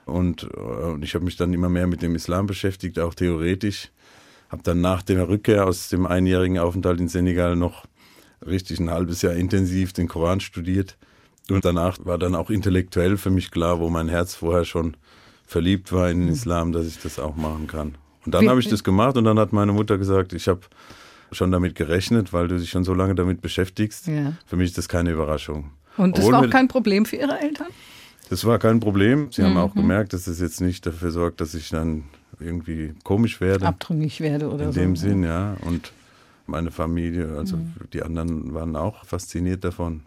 Und, 0.07 0.45
äh, 0.45 0.47
und 0.57 1.05
ich 1.05 1.15
habe 1.15 1.25
mich 1.25 1.37
dann 1.37 1.53
immer 1.53 1.69
mehr 1.69 1.87
mit 1.87 2.03
dem 2.03 2.15
Islam 2.15 2.47
beschäftigt, 2.47 2.99
auch 2.99 3.15
theoretisch. 3.15 3.91
Habe 4.49 4.63
dann 4.63 4.81
nach 4.81 5.03
der 5.03 5.29
Rückkehr 5.29 5.67
aus 5.67 5.89
dem 5.89 6.07
einjährigen 6.07 6.59
Aufenthalt 6.59 7.01
in 7.01 7.09
Senegal 7.09 7.57
noch 7.57 7.85
richtig 8.44 8.81
ein 8.81 8.90
halbes 8.90 9.22
Jahr 9.22 9.35
intensiv 9.35 9.92
den 9.92 10.09
Koran 10.09 10.40
studiert. 10.40 10.96
Und 11.51 11.64
danach 11.64 11.99
war 12.05 12.18
dann 12.18 12.35
auch 12.35 12.51
intellektuell 12.51 13.16
für 13.16 13.31
mich 13.31 13.51
klar, 13.51 13.79
wo 13.79 13.88
mein 13.88 14.09
Herz 14.09 14.35
vorher 14.35 14.64
schon 14.64 14.96
verliebt 15.46 15.92
war 15.92 16.11
in 16.11 16.20
den 16.20 16.29
Islam, 16.29 16.72
dass 16.72 16.87
ich 16.87 16.99
das 17.01 17.18
auch 17.20 17.37
machen 17.37 17.68
kann. 17.68 17.94
Und 18.25 18.35
dann 18.35 18.49
habe 18.49 18.59
ich 18.59 18.68
das 18.68 18.83
gemacht 18.83 19.16
und 19.16 19.25
dann 19.25 19.38
hat 19.38 19.53
meine 19.53 19.72
Mutter 19.72 19.96
gesagt, 19.96 20.33
ich 20.33 20.49
habe 20.49 20.61
schon 21.31 21.53
damit 21.53 21.77
gerechnet, 21.77 22.33
weil 22.33 22.49
du 22.49 22.59
dich 22.59 22.70
schon 22.70 22.83
so 22.83 22.94
lange 22.94 23.14
damit 23.14 23.40
beschäftigst. 23.42 24.09
Ja. 24.09 24.33
Für 24.46 24.57
mich 24.57 24.70
ist 24.70 24.79
das 24.79 24.88
keine 24.88 25.12
Überraschung. 25.12 25.70
Und 25.96 26.18
das 26.18 26.25
Obwohl 26.25 26.33
war 26.40 26.46
auch 26.46 26.51
kein 26.51 26.66
Problem 26.68 27.07
für 27.07 27.16
Ihre 27.16 27.38
Eltern? 27.38 27.68
Das 28.29 28.44
war 28.44 28.59
kein 28.59 28.81
Problem. 28.81 29.29
Sie 29.31 29.42
haben 29.44 29.53
Mhm. 29.53 29.57
auch 29.59 29.75
gemerkt, 29.75 30.12
dass 30.12 30.27
es 30.27 30.40
jetzt 30.40 30.61
nicht 30.61 30.85
dafür 30.85 31.12
sorgt, 31.12 31.40
dass 31.40 31.55
ich 31.55 31.68
dann 31.68 32.05
irgendwie 32.40 32.92
komisch 33.05 33.40
werde. 33.40 33.66
Abtrünnig 33.66 34.20
werde 34.20 34.51
oder 34.51 34.64
in 34.64 34.72
so. 34.72 34.81
dem 34.81 34.96
Sinn, 34.96 35.22
ja. 35.22 35.57
Und 35.62 35.92
meine 36.47 36.71
Familie, 36.71 37.37
also 37.37 37.57
Mhm. 37.57 37.73
die 37.93 38.03
anderen 38.03 38.55
waren 38.55 38.77
auch 38.77 39.05
fasziniert 39.05 39.65
davon. 39.65 40.03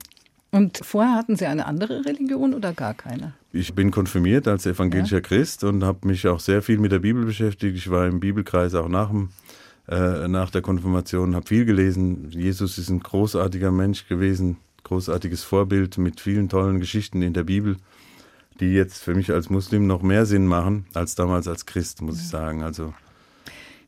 Und 0.52 0.80
vorher 0.84 1.14
hatten 1.14 1.36
Sie 1.36 1.46
eine 1.46 1.68
andere 1.68 2.06
Religion 2.06 2.54
oder 2.56 2.74
gar 2.74 2.96
keine? 2.96 3.34
Ich 3.54 3.76
bin 3.76 3.92
konfirmiert 3.92 4.48
als 4.48 4.66
evangelischer 4.66 5.22
Christ 5.22 5.64
und 5.64 5.84
habe 5.84 6.08
mich 6.08 6.28
auch 6.28 6.40
sehr 6.40 6.62
viel 6.64 6.80
mit 6.80 6.92
der 6.92 7.00
Bibel 7.00 7.24
beschäftigt. 7.26 7.78
Ich 7.78 7.90
war 7.92 8.08
im 8.08 8.20
Bibelkreis 8.20 8.74
auch 8.74 8.90
nach, 8.90 9.10
dem, 9.10 9.30
äh, 9.88 10.28
nach 10.28 10.50
der 10.50 10.62
Konfirmation, 10.64 11.36
habe 11.36 11.46
viel 11.48 11.66
gelesen. 11.66 12.30
Jesus 12.32 12.80
ist 12.80 12.90
ein 12.90 13.00
großartiger 13.02 13.72
Mensch 13.72 14.08
gewesen, 14.08 14.58
großartiges 14.84 15.44
Vorbild 15.44 16.00
mit 16.00 16.20
vielen 16.20 16.50
tollen 16.50 16.80
Geschichten 16.80 17.22
in 17.22 17.34
der 17.34 17.44
Bibel, 17.44 17.78
die 18.60 18.74
jetzt 18.74 19.04
für 19.04 19.14
mich 19.14 19.32
als 19.32 19.52
Muslim 19.52 19.86
noch 19.86 20.02
mehr 20.02 20.26
Sinn 20.26 20.48
machen 20.48 20.86
als 20.96 21.14
damals 21.14 21.48
als 21.48 21.68
Christ, 21.68 22.02
muss 22.02 22.20
ich 22.20 22.28
sagen. 22.28 22.64
Also 22.64 22.94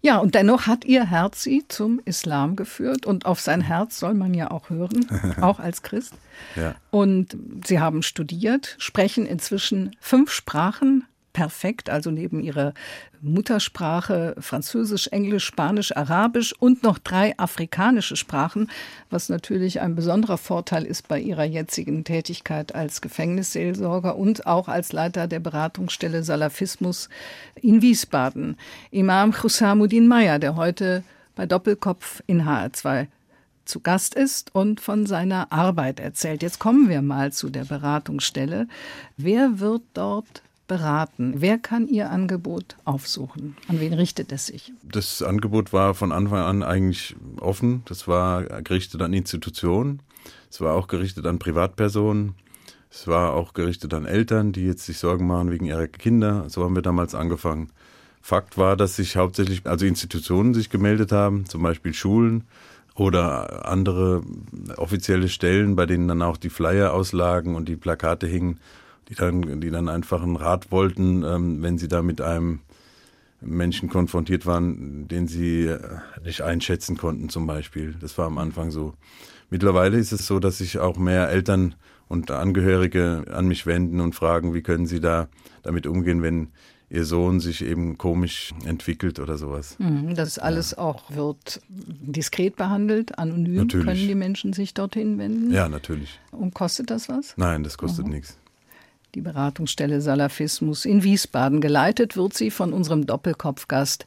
Ja, 0.01 0.17
und 0.17 0.33
dennoch 0.33 0.65
hat 0.65 0.83
Ihr 0.83 1.05
Herz 1.09 1.43
Sie 1.43 1.63
zum 1.67 2.01
Islam 2.05 2.55
geführt 2.55 3.05
und 3.05 3.25
auf 3.25 3.39
sein 3.39 3.61
Herz 3.61 3.99
soll 3.99 4.15
man 4.15 4.33
ja 4.33 4.49
auch 4.49 4.69
hören, 4.69 5.05
auch 5.41 5.59
als 5.59 5.83
Christ. 5.83 6.13
ja. 6.55 6.75
Und 6.89 7.37
Sie 7.65 7.79
haben 7.79 8.01
studiert, 8.01 8.75
sprechen 8.79 9.25
inzwischen 9.25 9.95
fünf 9.99 10.31
Sprachen 10.31 11.05
perfekt, 11.33 11.89
also 11.89 12.11
neben 12.11 12.39
Ihrer 12.39 12.73
Muttersprache 13.21 14.35
Französisch, 14.39 15.07
Englisch, 15.07 15.45
Spanisch, 15.45 15.95
Arabisch 15.95 16.53
und 16.59 16.83
noch 16.83 16.97
drei 16.97 17.37
afrikanische 17.37 18.15
Sprachen, 18.15 18.69
was 19.09 19.29
natürlich 19.29 19.79
ein 19.79 19.95
besonderer 19.95 20.37
Vorteil 20.37 20.85
ist 20.85 21.07
bei 21.07 21.19
Ihrer 21.19 21.43
jetzigen 21.43 22.03
Tätigkeit 22.03 22.73
als 22.73 23.01
Gefängnisseelsorger 23.01 24.15
und 24.15 24.47
auch 24.47 24.67
als 24.67 24.91
Leiter 24.91 25.27
der 25.27 25.39
Beratungsstelle 25.39 26.23
Salafismus 26.23 27.09
in 27.55 27.81
Wiesbaden. 27.81 28.57
Imam 28.89 29.33
Chusamuddin 29.33 30.07
Meyer, 30.07 30.39
der 30.39 30.55
heute 30.55 31.03
bei 31.35 31.45
Doppelkopf 31.45 32.23
in 32.27 32.43
HR2 32.43 33.07
zu 33.65 33.79
Gast 33.79 34.15
ist 34.15 34.53
und 34.53 34.81
von 34.81 35.05
seiner 35.05 35.51
Arbeit 35.51 35.99
erzählt. 35.99 36.41
Jetzt 36.41 36.59
kommen 36.59 36.89
wir 36.89 37.01
mal 37.01 37.31
zu 37.31 37.49
der 37.49 37.65
Beratungsstelle. 37.65 38.67
Wer 39.17 39.59
wird 39.59 39.83
dort 39.93 40.41
beraten? 40.71 41.33
Wer 41.35 41.57
kann 41.57 41.85
Ihr 41.89 42.09
Angebot 42.09 42.77
aufsuchen? 42.85 43.57
An 43.67 43.81
wen 43.81 43.91
richtet 43.91 44.31
es 44.31 44.45
sich? 44.45 44.71
Das 44.83 45.21
Angebot 45.21 45.73
war 45.73 45.95
von 45.95 46.13
Anfang 46.13 46.39
an 46.39 46.63
eigentlich 46.63 47.13
offen. 47.41 47.81
Das 47.89 48.07
war 48.07 48.43
gerichtet 48.61 49.01
an 49.01 49.11
Institutionen. 49.11 50.01
Es 50.49 50.61
war 50.61 50.73
auch 50.75 50.87
gerichtet 50.87 51.25
an 51.25 51.39
Privatpersonen. 51.39 52.35
Es 52.89 53.05
war 53.05 53.33
auch 53.33 53.53
gerichtet 53.53 53.93
an 53.93 54.05
Eltern, 54.05 54.53
die 54.53 54.65
jetzt 54.65 54.85
sich 54.85 54.97
Sorgen 54.97 55.27
machen 55.27 55.51
wegen 55.51 55.65
ihrer 55.65 55.87
Kinder. 55.87 56.45
So 56.47 56.63
haben 56.63 56.75
wir 56.75 56.81
damals 56.81 57.15
angefangen. 57.15 57.71
Fakt 58.21 58.57
war, 58.57 58.77
dass 58.77 58.95
sich 58.95 59.17
hauptsächlich, 59.17 59.65
also 59.65 59.85
Institutionen 59.85 60.53
sich 60.53 60.69
gemeldet 60.69 61.11
haben, 61.11 61.45
zum 61.47 61.63
Beispiel 61.63 61.93
Schulen 61.93 62.45
oder 62.95 63.67
andere 63.67 64.23
offizielle 64.77 65.27
Stellen, 65.27 65.75
bei 65.75 65.85
denen 65.85 66.07
dann 66.07 66.21
auch 66.21 66.37
die 66.37 66.49
Flyer 66.49 66.93
auslagen 66.93 67.55
und 67.55 67.67
die 67.67 67.75
Plakate 67.75 68.25
hingen, 68.25 68.61
die 69.09 69.15
dann, 69.15 69.59
die 69.61 69.69
dann 69.69 69.89
einfach 69.89 70.21
einen 70.21 70.35
Rat 70.35 70.71
wollten, 70.71 71.23
ähm, 71.23 71.61
wenn 71.61 71.77
sie 71.77 71.87
da 71.87 72.01
mit 72.01 72.21
einem 72.21 72.59
Menschen 73.41 73.89
konfrontiert 73.89 74.45
waren, 74.45 75.07
den 75.07 75.27
sie 75.27 75.65
äh, 75.65 75.79
nicht 76.23 76.41
einschätzen 76.41 76.97
konnten 76.97 77.29
zum 77.29 77.47
Beispiel. 77.47 77.95
Das 77.99 78.17
war 78.17 78.27
am 78.27 78.37
Anfang 78.37 78.71
so. 78.71 78.93
Mittlerweile 79.49 79.97
ist 79.97 80.11
es 80.11 80.27
so, 80.27 80.39
dass 80.39 80.59
sich 80.59 80.79
auch 80.79 80.97
mehr 80.97 81.29
Eltern 81.29 81.75
und 82.07 82.29
Angehörige 82.31 83.25
an 83.33 83.47
mich 83.47 83.65
wenden 83.65 83.99
und 83.99 84.15
fragen, 84.15 84.53
wie 84.53 84.61
können 84.61 84.85
sie 84.85 84.99
da 84.99 85.27
damit 85.63 85.87
umgehen, 85.87 86.21
wenn 86.21 86.49
ihr 86.89 87.05
Sohn 87.05 87.39
sich 87.39 87.63
eben 87.63 87.97
komisch 87.97 88.53
entwickelt 88.65 89.19
oder 89.19 89.37
sowas. 89.37 89.77
Mhm, 89.79 90.13
Das 90.15 90.37
alles 90.37 90.77
auch 90.77 91.09
wird 91.09 91.61
diskret 91.69 92.57
behandelt, 92.57 93.17
anonym 93.17 93.55
Natürlich. 93.55 93.85
können 93.87 94.07
die 94.07 94.15
Menschen 94.15 94.51
sich 94.53 94.73
dorthin 94.73 95.17
wenden. 95.17 95.51
Ja, 95.51 95.69
natürlich. 95.69 96.19
Und 96.31 96.53
kostet 96.53 96.89
das 96.89 97.07
was? 97.07 97.33
Nein, 97.37 97.63
das 97.63 97.77
kostet 97.77 98.07
nichts. 98.07 98.37
Die 99.13 99.21
Beratungsstelle 99.21 99.99
Salafismus 99.99 100.85
in 100.85 101.03
Wiesbaden. 101.03 101.59
Geleitet 101.59 102.15
wird 102.15 102.33
sie 102.33 102.49
von 102.49 102.71
unserem 102.71 103.05
Doppelkopfgast 103.05 104.05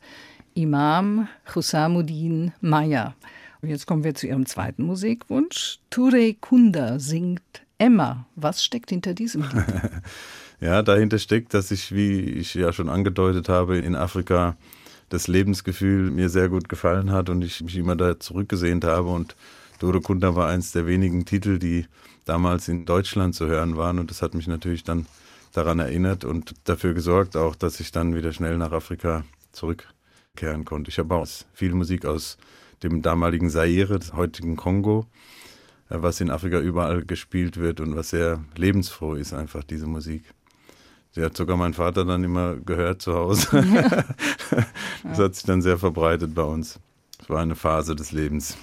Imam 0.54 1.28
Chusamuddin 1.52 2.52
Meyer. 2.62 3.14
Und 3.60 3.68
jetzt 3.68 3.86
kommen 3.86 4.02
wir 4.02 4.14
zu 4.14 4.26
Ihrem 4.26 4.46
zweiten 4.46 4.84
Musikwunsch. 4.84 5.78
Ture 5.90 6.32
Kunda 6.32 6.98
singt 6.98 7.42
Emma. 7.76 8.26
Was 8.34 8.64
steckt 8.64 8.90
hinter 8.90 9.14
diesem 9.14 9.42
Lied? 9.42 9.64
Ja, 10.60 10.82
dahinter 10.82 11.18
steckt, 11.18 11.52
dass 11.52 11.70
ich, 11.70 11.94
wie 11.94 12.20
ich 12.20 12.54
ja 12.54 12.72
schon 12.72 12.88
angedeutet 12.88 13.50
habe, 13.50 13.76
in 13.76 13.94
Afrika 13.94 14.56
das 15.10 15.28
Lebensgefühl 15.28 16.10
mir 16.10 16.30
sehr 16.30 16.48
gut 16.48 16.70
gefallen 16.70 17.10
hat 17.10 17.28
und 17.28 17.42
ich 17.42 17.60
mich 17.60 17.76
immer 17.76 17.96
da 17.96 18.18
zurückgesehnt 18.18 18.84
habe. 18.84 19.10
Und 19.10 19.36
Doro 19.80 20.00
Kunda 20.00 20.34
war 20.36 20.48
eins 20.48 20.72
der 20.72 20.86
wenigen 20.86 21.26
Titel, 21.26 21.58
die 21.58 21.86
damals 22.24 22.68
in 22.68 22.84
Deutschland 22.84 23.34
zu 23.34 23.46
hören 23.46 23.76
waren. 23.76 23.98
Und 23.98 24.10
das 24.10 24.22
hat 24.22 24.34
mich 24.34 24.46
natürlich 24.46 24.84
dann 24.84 25.06
daran 25.52 25.78
erinnert 25.78 26.24
und 26.24 26.54
dafür 26.64 26.94
gesorgt 26.94 27.36
auch, 27.36 27.54
dass 27.54 27.80
ich 27.80 27.92
dann 27.92 28.14
wieder 28.14 28.32
schnell 28.32 28.58
nach 28.58 28.72
Afrika 28.72 29.24
zurückkehren 29.52 30.64
konnte. 30.64 30.90
Ich 30.90 30.98
habe 30.98 31.14
auch 31.14 31.26
viel 31.52 31.74
Musik 31.74 32.04
aus 32.04 32.36
dem 32.82 33.02
damaligen 33.02 33.48
Zaire, 33.50 33.98
des 33.98 34.12
heutigen 34.12 34.56
Kongo, 34.56 35.06
äh, 35.88 35.96
was 36.00 36.20
in 36.20 36.30
Afrika 36.30 36.58
überall 36.58 37.04
gespielt 37.04 37.56
wird 37.56 37.80
und 37.80 37.96
was 37.96 38.10
sehr 38.10 38.44
lebensfroh 38.56 39.14
ist, 39.14 39.32
einfach 39.32 39.62
diese 39.64 39.86
Musik. 39.86 40.24
Die 41.16 41.22
hat 41.22 41.36
sogar 41.36 41.56
mein 41.56 41.74
Vater 41.74 42.04
dann 42.04 42.24
immer 42.24 42.56
gehört 42.56 43.00
zu 43.00 43.14
Hause. 43.14 43.46
das 45.04 45.18
hat 45.18 45.34
sich 45.36 45.44
dann 45.44 45.62
sehr 45.62 45.78
verbreitet 45.78 46.34
bei 46.34 46.42
uns. 46.42 46.80
Es 47.20 47.30
war 47.30 47.40
eine 47.40 47.54
Phase 47.54 47.94
des 47.94 48.10
Lebens. 48.10 48.58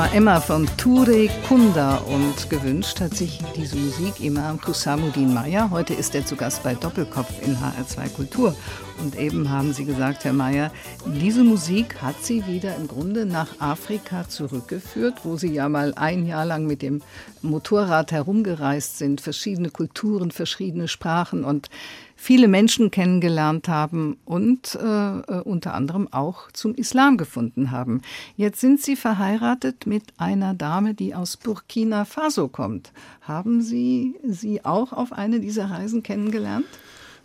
War 0.00 0.14
Emma 0.14 0.40
von 0.40 0.66
Ture 0.78 1.28
Kunda 1.46 1.96
und 1.96 2.48
gewünscht 2.48 3.02
hat 3.02 3.14
sich 3.14 3.38
diese 3.54 3.76
Musik 3.76 4.18
Imam 4.24 4.58
Husamuddin 4.66 5.34
Meyer. 5.34 5.68
Heute 5.70 5.92
ist 5.92 6.14
er 6.14 6.24
zu 6.24 6.36
Gast 6.36 6.62
bei 6.62 6.74
Doppelkopf 6.74 7.28
in 7.42 7.54
HR2 7.54 8.08
Kultur. 8.08 8.56
Und 9.02 9.18
eben 9.18 9.48
haben 9.48 9.72
Sie 9.72 9.84
gesagt, 9.86 10.24
Herr 10.24 10.32
Meyer, 10.34 10.70
diese 11.06 11.42
Musik 11.42 12.02
hat 12.02 12.22
Sie 12.22 12.46
wieder 12.46 12.76
im 12.76 12.86
Grunde 12.86 13.24
nach 13.24 13.58
Afrika 13.58 14.28
zurückgeführt, 14.28 15.24
wo 15.24 15.36
Sie 15.36 15.52
ja 15.52 15.68
mal 15.68 15.94
ein 15.94 16.26
Jahr 16.26 16.44
lang 16.44 16.66
mit 16.66 16.82
dem 16.82 17.00
Motorrad 17.40 18.12
herumgereist 18.12 18.98
sind, 18.98 19.22
verschiedene 19.22 19.70
Kulturen, 19.70 20.30
verschiedene 20.30 20.86
Sprachen 20.86 21.44
und 21.44 21.70
viele 22.14 22.48
Menschen 22.48 22.90
kennengelernt 22.90 23.68
haben 23.68 24.18
und 24.26 24.74
äh, 24.74 24.84
äh, 24.84 25.40
unter 25.44 25.72
anderem 25.72 26.12
auch 26.12 26.52
zum 26.52 26.74
Islam 26.74 27.16
gefunden 27.16 27.70
haben. 27.70 28.02
Jetzt 28.36 28.60
sind 28.60 28.82
Sie 28.82 28.96
verheiratet 28.96 29.86
mit 29.86 30.02
einer 30.18 30.52
Dame, 30.52 30.92
die 30.92 31.14
aus 31.14 31.38
Burkina 31.38 32.04
Faso 32.04 32.48
kommt. 32.48 32.92
Haben 33.22 33.62
Sie 33.62 34.16
sie 34.28 34.62
auch 34.64 34.92
auf 34.92 35.12
eine 35.12 35.40
dieser 35.40 35.70
Reisen 35.70 36.02
kennengelernt? 36.02 36.66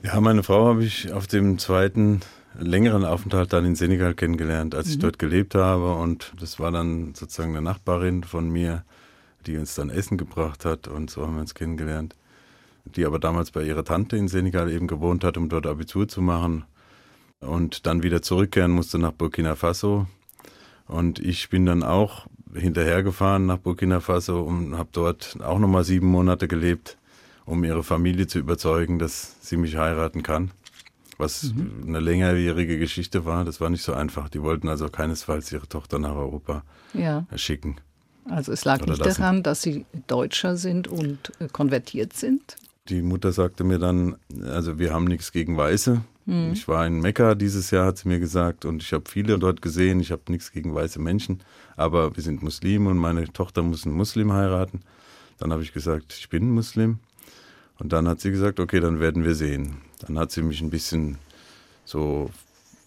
Ja, 0.03 0.21
meine 0.21 0.43
Frau 0.43 0.67
habe 0.67 0.83
ich 0.83 1.11
auf 1.11 1.27
dem 1.27 1.57
zweiten 1.57 2.21
längeren 2.57 3.03
Aufenthalt 3.05 3.51
dann 3.53 3.65
in 3.65 3.75
Senegal 3.75 4.13
kennengelernt, 4.13 4.75
als 4.75 4.89
ich 4.89 4.99
dort 4.99 5.19
gelebt 5.19 5.55
habe. 5.55 5.95
Und 5.95 6.33
das 6.39 6.59
war 6.59 6.71
dann 6.71 7.15
sozusagen 7.15 7.51
eine 7.51 7.61
Nachbarin 7.61 8.23
von 8.23 8.49
mir, 8.49 8.83
die 9.45 9.57
uns 9.57 9.75
dann 9.75 9.89
Essen 9.89 10.17
gebracht 10.17 10.63
hat. 10.63 10.87
Und 10.87 11.09
so 11.09 11.23
haben 11.23 11.35
wir 11.35 11.41
uns 11.41 11.55
kennengelernt. 11.55 12.15
die 12.85 13.05
aber 13.05 13.19
damals 13.19 13.51
bei 13.51 13.63
ihrer 13.63 13.83
Tante 13.83 14.15
in 14.15 14.27
Senegal 14.27 14.71
eben 14.71 14.87
gewohnt 14.87 15.23
hat, 15.23 15.37
um 15.37 15.49
dort 15.49 15.65
Abitur 15.65 16.07
zu 16.07 16.21
machen 16.21 16.65
und 17.39 17.85
dann 17.85 18.03
wieder 18.03 18.21
zurückkehren 18.21 18.71
musste 18.71 18.99
nach 18.99 19.11
Burkina 19.11 19.55
Faso. 19.55 20.05
Und 20.87 21.19
ich 21.19 21.49
bin 21.49 21.65
dann 21.65 21.81
auch 21.83 22.27
hinterhergefahren 22.53 23.45
nach 23.45 23.57
Burkina 23.57 23.99
Faso 23.99 24.41
und 24.41 24.77
habe 24.77 24.89
dort 24.91 25.37
auch 25.41 25.59
nochmal 25.59 25.83
sieben 25.83 26.07
Monate 26.07 26.47
gelebt, 26.47 26.97
um 27.45 27.63
ihre 27.63 27.83
Familie 27.83 28.27
zu 28.27 28.39
überzeugen, 28.39 28.99
dass 28.99 29.35
sie 29.41 29.57
mich 29.57 29.77
heiraten 29.77 30.23
kann. 30.23 30.51
Was 31.17 31.53
eine 31.87 31.99
längerjährige 32.01 32.77
Geschichte 32.77 33.23
war, 33.23 33.45
das 33.45 33.61
war 33.61 33.69
nicht 33.69 33.83
so 33.83 33.93
einfach. 33.93 34.27
Die 34.27 34.41
wollten 34.41 34.67
also 34.67 34.89
keinesfalls 34.89 35.51
ihre 35.51 35.67
Tochter 35.67 35.97
nach 35.97 36.15
Europa 36.15 36.63
Ja, 36.93 37.25
schicken. 37.35 37.77
also 38.29 38.51
es 38.51 38.65
lag 38.65 38.85
nicht 38.85 38.97
lassen. 38.99 39.21
daran, 39.21 39.43
dass 39.43 39.61
Sie 39.61 39.85
Deutscher 40.07 40.57
sind 40.57 40.87
und 40.89 41.31
äh, 41.39 41.47
konvertiert 41.47 42.11
sind. 42.13 42.57
Die 42.89 43.01
Mutter 43.01 43.31
sagte 43.31 43.63
mir 43.63 43.79
dann, 43.79 44.17
also 44.43 44.77
wir 44.77 44.93
haben 44.93 45.05
nichts 45.05 45.31
gegen 45.31 45.57
Weiße. 45.57 46.01
Ich 46.53 46.67
war 46.67 46.87
in 46.87 47.01
Mekka 47.01 47.35
dieses 47.35 47.69
Jahr, 47.69 47.85
hat 47.85 47.99
sie 47.99 48.07
mir 48.07 48.19
gesagt, 48.19 48.65
und 48.65 48.81
ich 48.81 48.93
habe 48.93 49.03
viele 49.07 49.37
dort 49.37 49.61
gesehen. 49.61 49.99
Ich 49.99 50.11
habe 50.11 50.23
nichts 50.29 50.51
gegen 50.51 50.73
weiße 50.73 50.99
Menschen, 50.99 51.41
aber 51.77 52.15
wir 52.15 52.23
sind 52.23 52.41
Muslime 52.41 52.89
und 52.89 52.97
meine 52.97 53.31
Tochter 53.31 53.61
muss 53.61 53.85
einen 53.85 53.95
Muslim 53.95 54.33
heiraten. 54.33 54.79
Dann 55.37 55.51
habe 55.53 55.61
ich 55.61 55.71
gesagt, 55.71 56.15
ich 56.17 56.27
bin 56.29 56.49
Muslim. 56.49 56.97
Und 57.79 57.91
dann 57.93 58.07
hat 58.07 58.21
sie 58.21 58.31
gesagt, 58.31 58.59
okay, 58.59 58.79
dann 58.79 58.99
werden 58.99 59.23
wir 59.23 59.35
sehen. 59.35 59.77
Dann 60.05 60.17
hat 60.17 60.31
sie 60.31 60.41
mich 60.41 60.61
ein 60.61 60.69
bisschen 60.69 61.17
so 61.83 62.29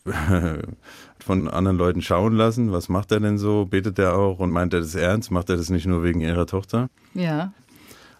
von 1.18 1.48
anderen 1.48 1.76
Leuten 1.76 2.02
schauen 2.02 2.34
lassen. 2.34 2.72
Was 2.72 2.88
macht 2.88 3.12
er 3.12 3.20
denn 3.20 3.38
so? 3.38 3.66
Betet 3.66 3.98
er 3.98 4.16
auch? 4.16 4.38
Und 4.38 4.50
meint 4.50 4.72
er 4.72 4.80
das 4.80 4.94
ernst? 4.94 5.30
Macht 5.30 5.50
er 5.50 5.56
das 5.56 5.70
nicht 5.70 5.86
nur 5.86 6.02
wegen 6.02 6.20
ihrer 6.20 6.46
Tochter? 6.46 6.88
Ja, 7.14 7.52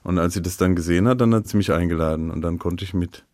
Und 0.05 0.19
als 0.19 0.35
sie 0.35 0.43
das 0.43 0.57
dann 0.57 0.77
gesehen 0.77 1.09
hat, 1.09 1.21
dann 1.21 1.35
hat 1.35 1.49
sie 1.49 1.57
mich 1.57 1.73
eingeladen 1.73 2.31
und 2.31 2.43
dann 2.43 2.59
konnte 2.59 2.85
ich 2.85 2.95
mit 2.95 3.25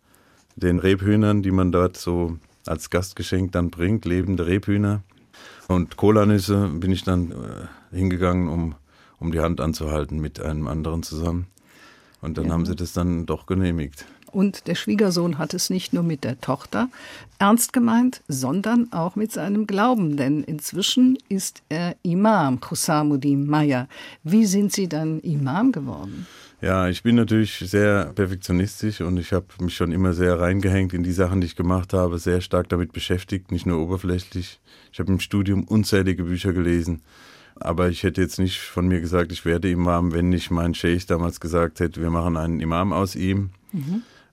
den 0.56 0.78
Rebhühnern, 0.78 1.42
die 1.42 1.50
man 1.50 1.72
dort 1.72 1.96
so 1.96 2.38
als 2.66 2.90
Gastgeschenk 2.90 3.52
dann 3.52 3.70
bringt, 3.70 4.04
lebende 4.04 4.46
Rebhühner 4.46 5.02
und 5.68 5.96
Kolanüsse, 5.96 6.68
bin 6.68 6.92
ich 6.92 7.02
dann 7.02 7.32
äh, 7.32 7.94
hingegangen, 7.96 8.48
um, 8.48 8.74
um 9.18 9.32
die 9.32 9.40
Hand 9.40 9.60
anzuhalten 9.60 10.20
mit 10.20 10.40
einem 10.40 10.68
anderen 10.68 11.02
zusammen. 11.02 11.46
Und 12.24 12.38
dann 12.38 12.46
Ja. 12.46 12.52
haben 12.52 12.64
sie 12.64 12.74
das 12.74 12.92
dann 12.94 13.26
doch 13.26 13.44
genehmigt. 13.44 14.06
Und 14.32 14.66
der 14.66 14.74
Schwiegersohn 14.74 15.38
hat 15.38 15.54
es 15.54 15.70
nicht 15.70 15.92
nur 15.92 16.02
mit 16.02 16.24
der 16.24 16.40
Tochter 16.40 16.88
ernst 17.38 17.72
gemeint, 17.72 18.22
sondern 18.26 18.92
auch 18.92 19.14
mit 19.14 19.30
seinem 19.30 19.66
Glauben. 19.66 20.16
Denn 20.16 20.42
inzwischen 20.42 21.18
ist 21.28 21.62
er 21.68 21.94
Imam, 22.02 22.58
Husamuddin 22.68 23.46
Maya. 23.46 23.86
Wie 24.24 24.46
sind 24.46 24.72
Sie 24.72 24.88
dann 24.88 25.20
Imam 25.20 25.70
geworden? 25.70 26.26
Ja, 26.60 26.88
ich 26.88 27.02
bin 27.02 27.14
natürlich 27.16 27.58
sehr 27.58 28.06
perfektionistisch 28.14 29.02
und 29.02 29.18
ich 29.18 29.32
habe 29.32 29.46
mich 29.60 29.76
schon 29.76 29.92
immer 29.92 30.14
sehr 30.14 30.40
reingehängt 30.40 30.94
in 30.94 31.02
die 31.02 31.12
Sachen, 31.12 31.40
die 31.42 31.46
ich 31.46 31.56
gemacht 31.56 31.92
habe, 31.92 32.18
sehr 32.18 32.40
stark 32.40 32.70
damit 32.70 32.92
beschäftigt, 32.92 33.52
nicht 33.52 33.66
nur 33.66 33.78
oberflächlich. 33.80 34.60
Ich 34.90 34.98
habe 34.98 35.12
im 35.12 35.20
Studium 35.20 35.64
unzählige 35.64 36.24
Bücher 36.24 36.52
gelesen, 36.54 37.02
aber 37.56 37.88
ich 37.88 38.02
hätte 38.02 38.20
jetzt 38.20 38.38
nicht 38.38 38.58
von 38.60 38.88
mir 38.88 39.00
gesagt, 39.00 39.32
ich 39.32 39.44
werde 39.44 39.70
Imam, 39.70 40.12
wenn 40.12 40.28
nicht 40.28 40.50
mein 40.50 40.74
Sheikh 40.74 41.06
damals 41.06 41.40
gesagt 41.40 41.80
hätte, 41.80 42.00
wir 42.00 42.10
machen 42.10 42.36
einen 42.36 42.60
Imam 42.60 42.92
aus 42.92 43.16
ihm. 43.16 43.50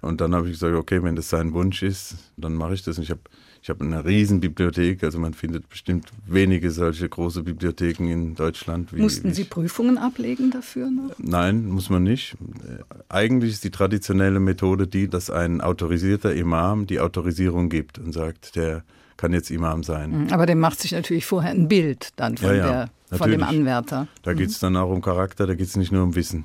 Und 0.01 0.21
dann 0.21 0.33
habe 0.33 0.47
ich 0.47 0.53
gesagt, 0.53 0.75
okay, 0.75 1.03
wenn 1.03 1.15
das 1.15 1.29
sein 1.29 1.53
Wunsch 1.53 1.83
ist, 1.83 2.15
dann 2.37 2.55
mache 2.55 2.73
ich 2.73 2.83
das. 2.83 2.97
Und 2.97 3.03
ich 3.03 3.11
habe 3.11 3.21
ich 3.63 3.69
habe 3.69 3.85
eine 3.85 4.03
riesen 4.03 4.39
Bibliothek, 4.39 5.03
also 5.03 5.19
man 5.19 5.35
findet 5.35 5.69
bestimmt 5.69 6.11
wenige 6.25 6.71
solche 6.71 7.07
große 7.07 7.43
Bibliotheken 7.43 8.07
in 8.07 8.33
Deutschland. 8.33 8.91
Wie, 8.91 8.99
Mussten 9.01 9.33
Sie 9.33 9.43
ich. 9.43 9.51
Prüfungen 9.51 9.99
ablegen 9.99 10.49
dafür 10.49 10.89
noch? 10.89 11.11
Nein, 11.19 11.67
muss 11.67 11.91
man 11.91 12.01
nicht. 12.01 12.35
Äh, 12.67 12.83
Eigentlich 13.09 13.51
ist 13.51 13.63
die 13.63 13.69
traditionelle 13.69 14.39
Methode 14.39 14.87
die, 14.87 15.07
dass 15.07 15.29
ein 15.29 15.61
autorisierter 15.61 16.33
Imam 16.33 16.87
die 16.87 16.99
Autorisierung 16.99 17.69
gibt 17.69 17.99
und 17.99 18.13
sagt, 18.13 18.55
der 18.55 18.83
kann 19.21 19.31
jetzt 19.33 19.51
Imam 19.51 19.83
sein. 19.83 20.27
Aber 20.31 20.45
der 20.45 20.55
macht 20.55 20.81
sich 20.81 20.91
natürlich 20.91 21.25
vorher 21.25 21.51
ein 21.51 21.67
Bild 21.67 22.09
dann 22.17 22.35
von, 22.37 22.49
Ja, 22.49 22.55
ja, 22.55 22.89
der, 23.09 23.17
von 23.17 23.29
dem. 23.31 23.43
Anwärter. 23.43 24.07
Da 24.23 24.33
geht 24.33 24.49
es 24.49 24.59
dann 24.59 24.75
auch 24.75 24.89
um 24.89 25.01
Charakter, 25.01 25.45
da 25.47 25.53
geht 25.53 25.67
es 25.67 25.77
nicht 25.77 25.91
nur 25.91 26.03
um 26.03 26.15
Wissen. 26.15 26.43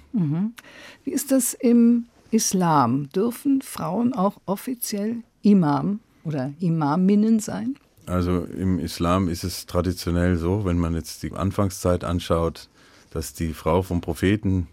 Wie 1.04 1.10
ist 1.10 1.32
das 1.32 1.54
im 1.54 2.04
Islam? 2.30 3.08
Dürfen 3.14 3.62
Frauen 3.62 4.12
auch 4.12 4.36
offiziell 4.44 5.16
Imam 5.42 6.00
oder 6.22 6.52
Imaminnen 6.60 7.40
sein? 7.40 7.76
Also 8.04 8.44
im 8.44 8.78
Islam 8.78 9.28
ist 9.28 9.42
es 9.42 9.66
traditionell 9.66 10.36
so, 10.36 10.64
wenn 10.64 10.78
man 10.78 10.94
jetzt 10.94 11.22
die 11.22 11.32
Anfangszeit 11.32 12.04
anschaut, 12.04 12.68
dass 13.10 13.32
die 13.32 13.52
Frau 13.54 13.82
vom 13.82 14.00
Propheten, 14.00 14.68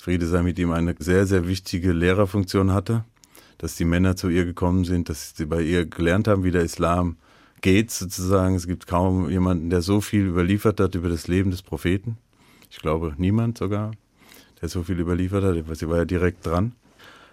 Friede 0.00 0.26
sei 0.26 0.42
mit 0.42 0.58
ihm, 0.58 0.70
eine 0.70 0.94
sehr, 0.98 1.26
sehr 1.26 1.48
wichtige 1.48 1.92
Lehrerfunktion 1.92 2.72
hatte, 2.72 3.04
dass 3.58 3.74
die 3.76 3.86
Männer 3.86 4.14
zu 4.14 4.28
ihr 4.28 4.44
gekommen 4.44 4.84
sind, 4.84 5.08
dass 5.08 5.32
sie 5.34 5.46
bei 5.46 5.62
ihr 5.62 5.86
gelernt 5.86 6.28
haben, 6.28 6.44
wie 6.44 6.50
der 6.50 6.62
Islam 6.62 7.16
geht 7.60 7.90
sozusagen. 7.90 8.54
Es 8.54 8.66
gibt 8.66 8.86
kaum 8.86 9.30
jemanden, 9.30 9.70
der 9.70 9.82
so 9.82 10.00
viel 10.00 10.26
überliefert 10.26 10.80
hat 10.80 10.94
über 10.94 11.08
das 11.08 11.28
Leben 11.28 11.50
des 11.50 11.62
Propheten. 11.62 12.18
Ich 12.70 12.78
glaube 12.78 13.14
niemand 13.16 13.58
sogar, 13.58 13.92
der 14.60 14.68
so 14.68 14.82
viel 14.82 14.98
überliefert 14.98 15.44
hat. 15.44 15.76
Sie 15.76 15.88
war 15.88 15.98
ja 15.98 16.04
direkt 16.04 16.46
dran. 16.46 16.72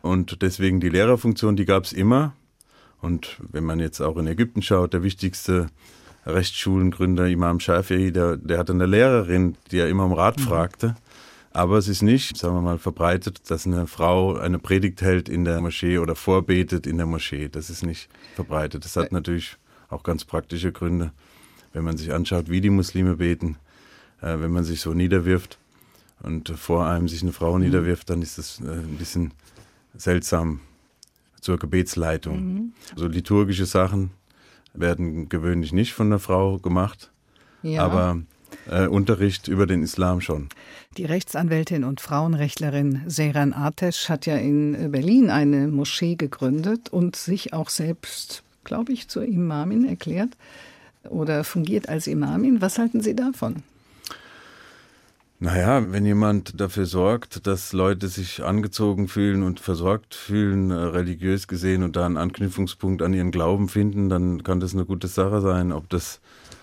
Und 0.01 0.41
deswegen 0.41 0.79
die 0.79 0.89
Lehrerfunktion, 0.89 1.55
die 1.55 1.65
gab 1.65 1.85
es 1.85 1.93
immer. 1.93 2.33
Und 3.01 3.37
wenn 3.51 3.63
man 3.63 3.79
jetzt 3.79 4.01
auch 4.01 4.17
in 4.17 4.27
Ägypten 4.27 4.61
schaut, 4.61 4.93
der 4.93 5.03
wichtigste 5.03 5.67
Rechtsschulengründer, 6.25 7.27
Imam 7.27 7.57
Shafi'i, 7.57 8.11
der, 8.11 8.37
der 8.37 8.57
hatte 8.57 8.73
eine 8.73 8.85
Lehrerin, 8.85 9.55
die 9.71 9.79
er 9.79 9.89
immer 9.89 10.05
um 10.05 10.13
Rat 10.13 10.39
fragte. 10.39 10.95
Aber 11.51 11.77
es 11.77 11.87
ist 11.87 12.01
nicht, 12.01 12.35
sagen 12.37 12.55
wir 12.55 12.61
mal, 12.61 12.79
verbreitet, 12.79 13.51
dass 13.51 13.67
eine 13.67 13.85
Frau 13.85 14.35
eine 14.35 14.57
Predigt 14.57 15.01
hält 15.01 15.29
in 15.29 15.45
der 15.45 15.61
Moschee 15.61 15.99
oder 15.99 16.15
vorbetet 16.15 16.87
in 16.87 16.97
der 16.97 17.05
Moschee. 17.05 17.47
Das 17.47 17.69
ist 17.69 17.85
nicht 17.85 18.09
verbreitet. 18.35 18.85
Das 18.85 18.95
hat 18.95 19.11
natürlich 19.11 19.57
auch 19.93 20.03
ganz 20.03 20.25
praktische 20.25 20.71
Gründe. 20.71 21.11
Wenn 21.73 21.83
man 21.83 21.97
sich 21.97 22.13
anschaut, 22.13 22.49
wie 22.49 22.61
die 22.61 22.69
Muslime 22.69 23.15
beten, 23.15 23.57
äh, 24.21 24.39
wenn 24.39 24.51
man 24.51 24.63
sich 24.63 24.81
so 24.81 24.93
niederwirft 24.93 25.57
und 26.21 26.49
vor 26.49 26.85
einem 26.87 27.07
sich 27.07 27.23
eine 27.23 27.31
Frau 27.33 27.57
niederwirft, 27.57 28.09
dann 28.09 28.21
ist 28.21 28.37
das 28.37 28.59
äh, 28.61 28.65
ein 28.69 28.97
bisschen 28.97 29.31
seltsam 29.95 30.59
zur 31.41 31.57
Gebetsleitung. 31.57 32.73
So 32.95 33.07
liturgische 33.07 33.65
Sachen 33.65 34.11
werden 34.73 35.29
gewöhnlich 35.29 35.73
nicht 35.73 35.93
von 35.93 36.07
einer 36.07 36.19
Frau 36.19 36.57
gemacht, 36.57 37.11
Ja. 37.63 37.83
aber 37.83 38.21
äh, 38.69 38.87
Unterricht 38.87 39.47
über 39.47 39.65
den 39.67 39.83
Islam 39.83 40.21
schon. 40.21 40.49
Die 40.97 41.05
Rechtsanwältin 41.05 41.83
und 41.83 42.01
Frauenrechtlerin 42.01 43.01
Seyran 43.07 43.53
Atesh 43.53 44.09
hat 44.09 44.25
ja 44.25 44.37
in 44.37 44.91
Berlin 44.91 45.29
eine 45.29 45.67
Moschee 45.67 46.15
gegründet 46.15 46.89
und 46.89 47.15
sich 47.15 47.51
auch 47.53 47.69
selbst, 47.69 48.43
glaube 48.63 48.91
ich, 48.93 49.07
zur 49.07 49.23
Imamin 49.23 49.85
erklärt 49.85 50.37
oder 51.09 51.43
fungiert 51.43 51.89
als 51.89 52.07
Imamin. 52.07 52.61
Was 52.61 52.77
halten 52.77 53.01
Sie 53.01 53.15
davon? 53.15 53.63
Naja, 55.43 55.91
wenn 55.91 56.05
jemand 56.05 56.61
dafür 56.61 56.85
sorgt, 56.85 57.47
dass 57.47 57.73
Leute 57.73 58.07
sich 58.07 58.41
angezogen 58.41 59.09
fühlen 59.09 59.43
und 59.43 59.59
versorgt 59.59 60.15
fühlen, 60.15 60.71
äh, 60.71 60.75
religiös 60.75 61.49
gesehen 61.49 61.83
und 61.83 61.97
da 61.97 62.05
einen 62.05 62.15
Anknüpfungspunkt 62.15 63.01
an 63.01 63.13
ihren 63.13 63.31
Glauben 63.31 63.67
finden, 63.67 64.07
dann 64.07 64.43
kann 64.43 64.61
das 64.61 64.73
eine 64.73 64.85
gute 64.85 65.07
Sache 65.09 65.41
sein. 65.41 65.73
Ob 65.73 65.89
das, 65.89 66.21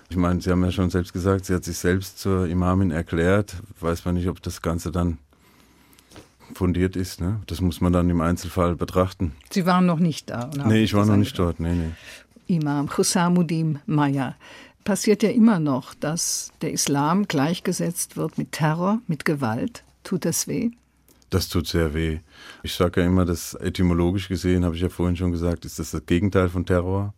ich 0.09 0.17
meine, 0.17 0.41
Sie 0.41 0.51
haben 0.51 0.65
ja 0.65 0.73
schon 0.73 0.89
selbst 0.89 1.13
gesagt, 1.13 1.45
sie 1.45 1.55
hat 1.55 1.65
sich 1.65 1.77
selbst 1.77 2.21
zur 2.21 2.47
Imamin 2.47 2.91
erklärt. 2.91 3.57
Weiß 3.81 4.07
man 4.07 4.15
nicht, 4.15 4.29
ob 4.29 4.41
das 4.41 4.63
Ganze 4.63 4.91
dann 4.91 5.19
fundiert 6.55 6.97
ist. 6.97 7.21
Ne? 7.21 7.41
Das 7.47 7.61
muss 7.61 7.81
man 7.81 7.93
dann 7.93 8.09
im 8.11 8.21
Einzelfall 8.21 8.77
betrachten. 8.77 9.33
Sie 9.51 9.67
waren 9.67 9.87
noch 9.87 9.99
nicht 9.99 10.31
da. 10.31 10.49
oder? 10.53 10.67
Nee, 10.67 10.83
ich 10.83 10.95
war 10.95 11.07
noch 11.07 11.17
nicht 11.17 11.39
dort. 11.39 11.61
Nee, 11.61 11.75
nee. 11.75 11.91
Imam 12.47 12.89
Husamuddin 12.97 13.79
Maya. 13.87 14.35
Passiert 14.85 15.23
ja 15.23 15.31
immer 15.31 15.61
noch, 15.61 15.95
dass 15.95 16.53
der 16.63 16.73
Islam 16.73 17.29
gleichgesetzt 17.29 18.17
wird 18.17 18.39
mit 18.39 18.53
Terror, 18.53 19.01
mit 19.07 19.25
Gewalt. 19.25 19.85
Tut 20.03 20.25
das 20.25 20.49
weh? 20.49 20.71
Das 21.29 21.49
tut 21.49 21.69
sehr 21.69 21.95
weh. 21.95 22.19
Ich 22.63 22.75
sage 22.75 23.01
ja 23.03 23.07
immer, 23.07 23.25
dass 23.25 23.55
etymologisch 23.55 24.29
gesehen, 24.29 24.65
habe 24.65 24.75
ich 24.75 24.83
ja 24.83 24.89
vorhin 24.89 25.17
schon 25.17 25.31
gesagt, 25.31 25.65
ist 25.65 25.79
das 25.79 25.93
das 25.93 26.05
Gegenteil 26.07 26.49
von 26.49 26.67
Terror. 26.67 27.15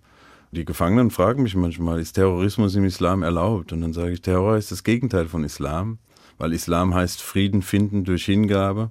Die 0.51 0.66
Gefangenen 0.66 1.11
fragen 1.11 1.45
mich 1.45 1.57
manchmal, 1.57 1.99
ist 1.99 2.12
Terrorismus 2.12 2.74
im 2.74 2.85
Islam 2.85 3.22
erlaubt? 3.22 3.72
Und 3.72 3.80
dann 3.80 3.95
sage 3.95 4.12
ich, 4.12 4.20
Terror 4.20 4.59
ist 4.59 4.70
das 4.70 4.85
Gegenteil 4.85 5.26
von 5.26 5.45
Islam, 5.45 5.97
weil 6.43 6.53
Islam 6.53 6.93
heißt 6.93 7.22
Frieden 7.22 7.62
finden 7.62 8.03
durch 8.03 8.24
Hingabe 8.24 8.90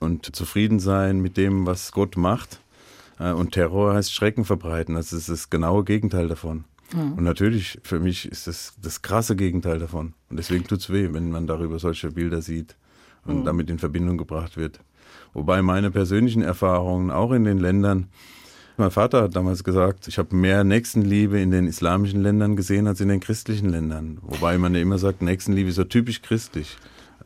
und 0.00 0.34
zufrieden 0.34 0.80
sein 0.80 1.20
mit 1.20 1.36
dem, 1.36 1.66
was 1.66 1.92
Gott 1.92 2.16
macht. 2.16 2.58
Äh, 3.20 3.30
Und 3.30 3.52
Terror 3.52 3.94
heißt 3.94 4.12
Schrecken 4.12 4.44
verbreiten. 4.44 4.96
Das 4.96 5.12
ist 5.12 5.28
das 5.28 5.50
genaue 5.50 5.84
Gegenteil 5.84 6.26
davon. 6.26 6.64
Und 7.16 7.22
natürlich, 7.22 7.78
für 7.84 8.00
mich 8.00 8.26
ist 8.26 8.48
das 8.48 8.74
das 8.82 9.02
krasse 9.02 9.36
Gegenteil 9.36 9.78
davon. 9.78 10.14
Und 10.30 10.36
deswegen 10.36 10.64
tut's 10.64 10.90
weh, 10.90 11.10
wenn 11.12 11.30
man 11.30 11.46
darüber 11.46 11.78
solche 11.78 12.10
Bilder 12.10 12.42
sieht 12.42 12.74
und 13.24 13.44
damit 13.44 13.70
in 13.70 13.78
Verbindung 13.78 14.18
gebracht 14.18 14.56
wird. 14.56 14.80
Wobei 15.32 15.62
meine 15.62 15.92
persönlichen 15.92 16.42
Erfahrungen 16.42 17.12
auch 17.12 17.30
in 17.30 17.44
den 17.44 17.58
Ländern, 17.58 18.08
mein 18.76 18.90
Vater 18.90 19.22
hat 19.22 19.36
damals 19.36 19.62
gesagt, 19.62 20.08
ich 20.08 20.18
habe 20.18 20.34
mehr 20.34 20.64
Nächstenliebe 20.64 21.40
in 21.40 21.50
den 21.50 21.66
islamischen 21.66 22.22
Ländern 22.22 22.56
gesehen 22.56 22.86
als 22.86 23.00
in 23.00 23.08
den 23.08 23.20
christlichen 23.20 23.68
Ländern. 23.68 24.18
Wobei 24.22 24.58
man 24.58 24.74
ja 24.74 24.80
immer 24.80 24.98
sagt, 24.98 25.22
Nächstenliebe 25.22 25.68
ist 25.68 25.76
so 25.76 25.84
typisch 25.84 26.22
christlich. 26.22 26.76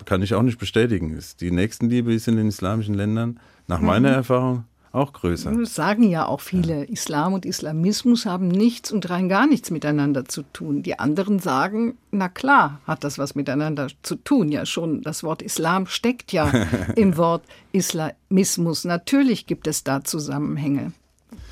kann 0.04 0.22
ich 0.22 0.34
auch 0.34 0.42
nicht 0.42 0.58
bestätigen. 0.58 1.18
Die 1.40 1.50
Nächstenliebe 1.50 2.12
ist 2.12 2.28
in 2.28 2.36
den 2.36 2.48
islamischen 2.48 2.94
Ländern 2.94 3.40
nach 3.66 3.80
meiner 3.80 4.10
Erfahrung 4.10 4.64
auch 4.92 5.12
größer. 5.12 5.52
Das 5.52 5.74
sagen 5.74 6.02
ja 6.02 6.26
auch 6.26 6.40
viele, 6.40 6.84
Islam 6.84 7.34
und 7.34 7.44
Islamismus 7.44 8.26
haben 8.26 8.48
nichts 8.48 8.90
und 8.90 9.08
rein 9.10 9.28
gar 9.28 9.46
nichts 9.46 9.70
miteinander 9.70 10.24
zu 10.24 10.42
tun. 10.42 10.82
Die 10.82 10.98
anderen 10.98 11.38
sagen, 11.38 11.98
na 12.10 12.28
klar, 12.28 12.80
hat 12.86 13.04
das 13.04 13.18
was 13.18 13.34
miteinander 13.34 13.88
zu 14.02 14.16
tun. 14.16 14.50
Ja, 14.50 14.66
schon 14.66 15.02
das 15.02 15.22
Wort 15.22 15.42
Islam 15.42 15.86
steckt 15.86 16.32
ja 16.32 16.50
im 16.96 17.16
Wort 17.16 17.44
Islamismus. 17.72 18.84
Natürlich 18.84 19.46
gibt 19.46 19.66
es 19.66 19.84
da 19.84 20.04
Zusammenhänge. 20.04 20.92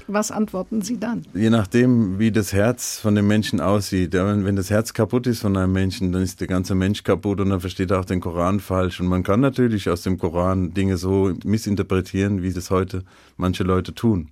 Was 0.09 0.30
antworten 0.30 0.82
Sie 0.82 0.98
dann? 0.98 1.22
Je 1.34 1.50
nachdem, 1.50 2.18
wie 2.18 2.30
das 2.30 2.52
Herz 2.52 2.98
von 2.98 3.14
dem 3.14 3.26
Menschen 3.26 3.61
aussieht. 3.61 4.12
Wenn, 4.12 4.57
das 4.57 4.70
Herz 4.70 4.94
kaputt 4.94 5.26
ist 5.26 5.40
von 5.40 5.57
einem 5.57 5.72
Menschen, 5.72 6.12
dann 6.12 6.22
ist 6.22 6.40
der 6.40 6.46
ganze 6.46 6.74
Mensch 6.74 7.02
kaputt 7.02 7.40
und 7.40 7.50
dann 7.50 7.61
versteht 7.61 7.90
er 7.90 8.00
auch 8.00 8.04
den 8.04 8.20
Koran 8.20 8.61
falsch. 8.61 9.00
Und 9.00 9.09
man 9.09 9.22
kann 9.22 9.40
natürlich 9.40 9.90
aus 9.90 10.02
dem 10.02 10.18
Koran 10.18 10.74
Dinge 10.74 10.96
so 10.96 11.32
missinterpretieren, 11.44 12.42
wie 12.42 12.52
das 12.52 12.70
heute 12.70 13.02
manche 13.36 13.64
Leute 13.64 13.94
tun. 13.94 14.28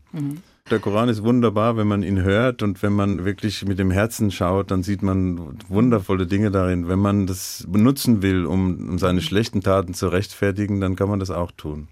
Der 0.71 0.79
Koran 0.79 1.11
ist 1.11 1.23
wunderbar, 1.23 1.77
wenn 1.77 1.87
man 1.87 2.03
ihn 2.03 2.23
hört 2.23 2.63
und 2.63 2.83
wenn 2.83 2.95
man 2.95 3.27
wirklich 3.27 3.67
mit 3.67 3.79
dem 3.79 3.91
Herzen 3.91 4.31
schaut, 4.31 4.71
dann 4.71 4.83
sieht 4.83 5.03
man 5.03 5.59
wundervolle 5.69 6.27
Dinge 6.27 6.51
darin. 6.51 6.89
Wenn 6.89 7.01
man 7.01 7.27
das 7.27 7.67
benutzen 7.69 8.23
will, 8.23 8.47
um, 8.47 8.89
um 8.89 8.99
seine 8.99 9.21
schlechten 9.21 9.61
Taten 9.61 9.93
zu 9.93 10.09
rechtfertigen, 10.09 10.81
dann 10.81 10.97
kann 10.97 11.11
man 11.11 11.21
das 11.21 11.31
auch 11.31 11.51
tun. 11.51 11.89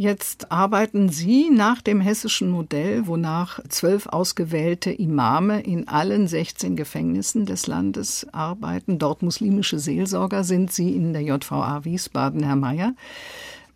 Jetzt 0.00 0.52
arbeiten 0.52 1.08
Sie 1.08 1.50
nach 1.50 1.82
dem 1.82 2.00
hessischen 2.00 2.50
Modell, 2.50 3.08
wonach 3.08 3.58
zwölf 3.68 4.06
ausgewählte 4.06 4.92
Imame 4.92 5.60
in 5.60 5.88
allen 5.88 6.28
16 6.28 6.76
Gefängnissen 6.76 7.46
des 7.46 7.66
Landes 7.66 8.24
arbeiten. 8.30 9.00
Dort 9.00 9.22
muslimische 9.22 9.80
Seelsorger 9.80 10.44
sind 10.44 10.72
Sie 10.72 10.94
in 10.94 11.14
der 11.14 11.22
JVA 11.22 11.84
Wiesbaden, 11.84 12.44
Herr 12.44 12.54
Mayer. 12.54 12.94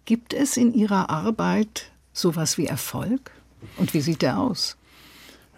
Gibt 0.05 0.33
es 0.33 0.57
in 0.57 0.73
Ihrer 0.73 1.11
Arbeit 1.11 1.91
sowas 2.13 2.57
wie 2.57 2.67
Erfolg? 2.67 3.33
Und 3.77 3.93
wie 3.93 4.01
sieht 4.01 4.23
der 4.23 4.39
aus? 4.39 4.77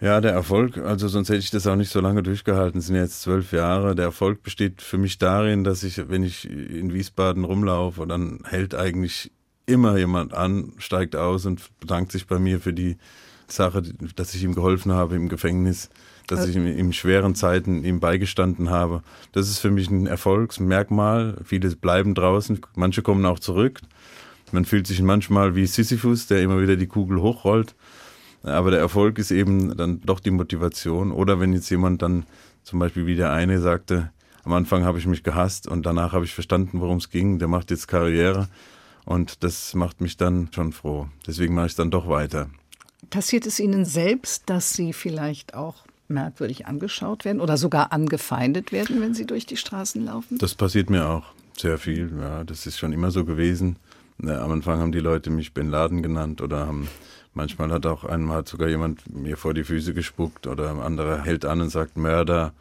Ja, 0.01 0.19
der 0.19 0.31
Erfolg, 0.31 0.79
also 0.79 1.07
sonst 1.07 1.29
hätte 1.29 1.39
ich 1.39 1.51
das 1.51 1.67
auch 1.67 1.75
nicht 1.75 1.91
so 1.91 2.01
lange 2.01 2.23
durchgehalten, 2.23 2.79
es 2.79 2.87
sind 2.87 2.95
jetzt 2.95 3.21
zwölf 3.21 3.51
Jahre. 3.51 3.93
Der 3.93 4.05
Erfolg 4.05 4.41
besteht 4.41 4.81
für 4.81 4.97
mich 4.97 5.19
darin, 5.19 5.63
dass 5.63 5.83
ich, 5.83 6.09
wenn 6.09 6.23
ich 6.23 6.49
in 6.49 6.91
Wiesbaden 6.91 7.43
rumlaufe, 7.43 8.07
dann 8.07 8.39
hält 8.45 8.73
eigentlich 8.73 9.31
immer 9.65 9.97
jemand 9.97 10.33
an, 10.33 10.73
steigt 10.77 11.15
aus 11.15 11.45
und 11.45 11.61
bedankt 11.79 12.11
sich 12.11 12.27
bei 12.27 12.39
mir 12.39 12.59
für 12.59 12.73
die 12.73 12.97
Sache, 13.47 13.81
dass 14.15 14.33
ich 14.33 14.43
ihm 14.43 14.55
geholfen 14.55 14.91
habe 14.91 15.15
im 15.15 15.29
Gefängnis, 15.29 15.89
dass 16.27 16.47
ich 16.47 16.55
ihm 16.55 16.65
in 16.65 16.93
schweren 16.93 17.35
Zeiten 17.35 17.83
ihm 17.83 17.99
beigestanden 17.99 18.69
habe. 18.69 19.03
Das 19.31 19.49
ist 19.49 19.59
für 19.59 19.71
mich 19.71 19.89
ein 19.89 20.07
Erfolgsmerkmal. 20.07 21.37
Viele 21.43 21.69
bleiben 21.75 22.15
draußen, 22.15 22.59
manche 22.75 23.01
kommen 23.01 23.25
auch 23.25 23.39
zurück. 23.39 23.81
Man 24.51 24.65
fühlt 24.65 24.87
sich 24.87 25.01
manchmal 25.01 25.55
wie 25.55 25.65
Sisyphus, 25.65 26.27
der 26.27 26.41
immer 26.41 26.61
wieder 26.61 26.75
die 26.75 26.87
Kugel 26.87 27.21
hochrollt. 27.21 27.75
Aber 28.43 28.71
der 28.71 28.79
Erfolg 28.79 29.17
ist 29.17 29.31
eben 29.31 29.75
dann 29.75 30.01
doch 30.01 30.19
die 30.19 30.31
Motivation. 30.31 31.11
Oder 31.11 31.39
wenn 31.39 31.53
jetzt 31.53 31.69
jemand 31.69 32.01
dann 32.01 32.25
zum 32.63 32.79
Beispiel 32.79 33.05
wie 33.07 33.15
der 33.15 33.31
eine 33.31 33.59
sagte, 33.59 34.11
am 34.43 34.53
Anfang 34.53 34.83
habe 34.83 34.99
ich 34.99 35.07
mich 35.07 35.23
gehasst 35.23 35.67
und 35.67 35.85
danach 35.87 36.13
habe 36.13 36.25
ich 36.25 36.33
verstanden, 36.33 36.79
worum 36.79 36.97
es 36.97 37.09
ging. 37.09 37.39
Der 37.39 37.47
macht 37.47 37.71
jetzt 37.71 37.87
Karriere 37.87 38.47
und 39.05 39.43
das 39.43 39.73
macht 39.73 40.01
mich 40.01 40.17
dann 40.17 40.49
schon 40.51 40.71
froh. 40.71 41.07
Deswegen 41.25 41.53
mache 41.53 41.67
ich 41.67 41.71
es 41.73 41.77
dann 41.77 41.91
doch 41.91 42.07
weiter. 42.07 42.49
Passiert 43.09 43.45
es 43.45 43.59
Ihnen 43.59 43.85
selbst, 43.85 44.43
dass 44.49 44.73
Sie 44.73 44.91
vielleicht 44.91 45.53
auch 45.53 45.85
merkwürdig 46.07 46.67
angeschaut 46.67 47.25
werden 47.25 47.41
oder 47.41 47.57
sogar 47.57 47.91
angefeindet 47.91 48.71
werden, 48.71 49.01
wenn 49.01 49.13
Sie 49.13 49.25
durch 49.25 49.45
die 49.45 49.57
Straßen 49.57 50.03
laufen? 50.03 50.37
Das 50.37 50.55
passiert 50.55 50.89
mir 50.89 51.07
auch 51.07 51.23
sehr 51.57 51.77
viel. 51.77 52.11
Ja, 52.19 52.43
das 52.43 52.65
ist 52.65 52.77
schon 52.77 52.93
immer 52.93 53.11
so 53.11 53.25
gewesen. 53.25 53.77
Am 54.21 54.51
Anfang 54.51 54.79
haben 54.79 54.91
die 54.91 54.99
Leute 54.99 55.29
mich 55.29 55.53
Bin 55.53 55.69
Laden 55.69 56.01
genannt 56.01 56.41
oder 56.41 56.67
haben 56.67 56.87
manchmal 57.33 57.71
hat 57.71 57.85
auch 57.85 58.05
einmal 58.05 58.37
hat 58.37 58.47
sogar 58.47 58.69
jemand 58.69 59.13
mir 59.13 59.37
vor 59.37 59.53
die 59.53 59.63
Füße 59.63 59.93
gespuckt 59.93 60.47
oder 60.47 60.71
ein 60.71 60.79
anderer 60.79 61.23
hält 61.23 61.45
an 61.45 61.61
und 61.61 61.69
sagt 61.69 61.97
Mörder. 61.97 62.53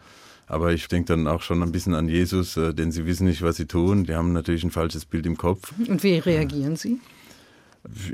Aber 0.47 0.73
ich 0.73 0.89
denke 0.89 1.07
dann 1.07 1.27
auch 1.27 1.43
schon 1.43 1.63
ein 1.63 1.73
bisschen 1.73 1.95
an 1.95 2.09
Jesus, 2.09 2.57
äh, 2.57 2.75
denn 2.75 2.93
sie 2.93 3.07
wissen 3.07 3.27
nicht, 3.27 3.43
was 3.43 3.57
sie 3.57 3.67
tun. 3.67 4.05
Die 4.05 4.15
haben 4.15 4.33
natürlich 4.33 4.65
ein 4.65 4.71
falsches 4.71 5.05
Bild 5.05 5.27
im 5.27 5.37
Kopf. 5.37 5.73
Und 5.89 6.03
wie 6.03 6.19
reagieren 6.19 6.77
Sie? 6.77 7.01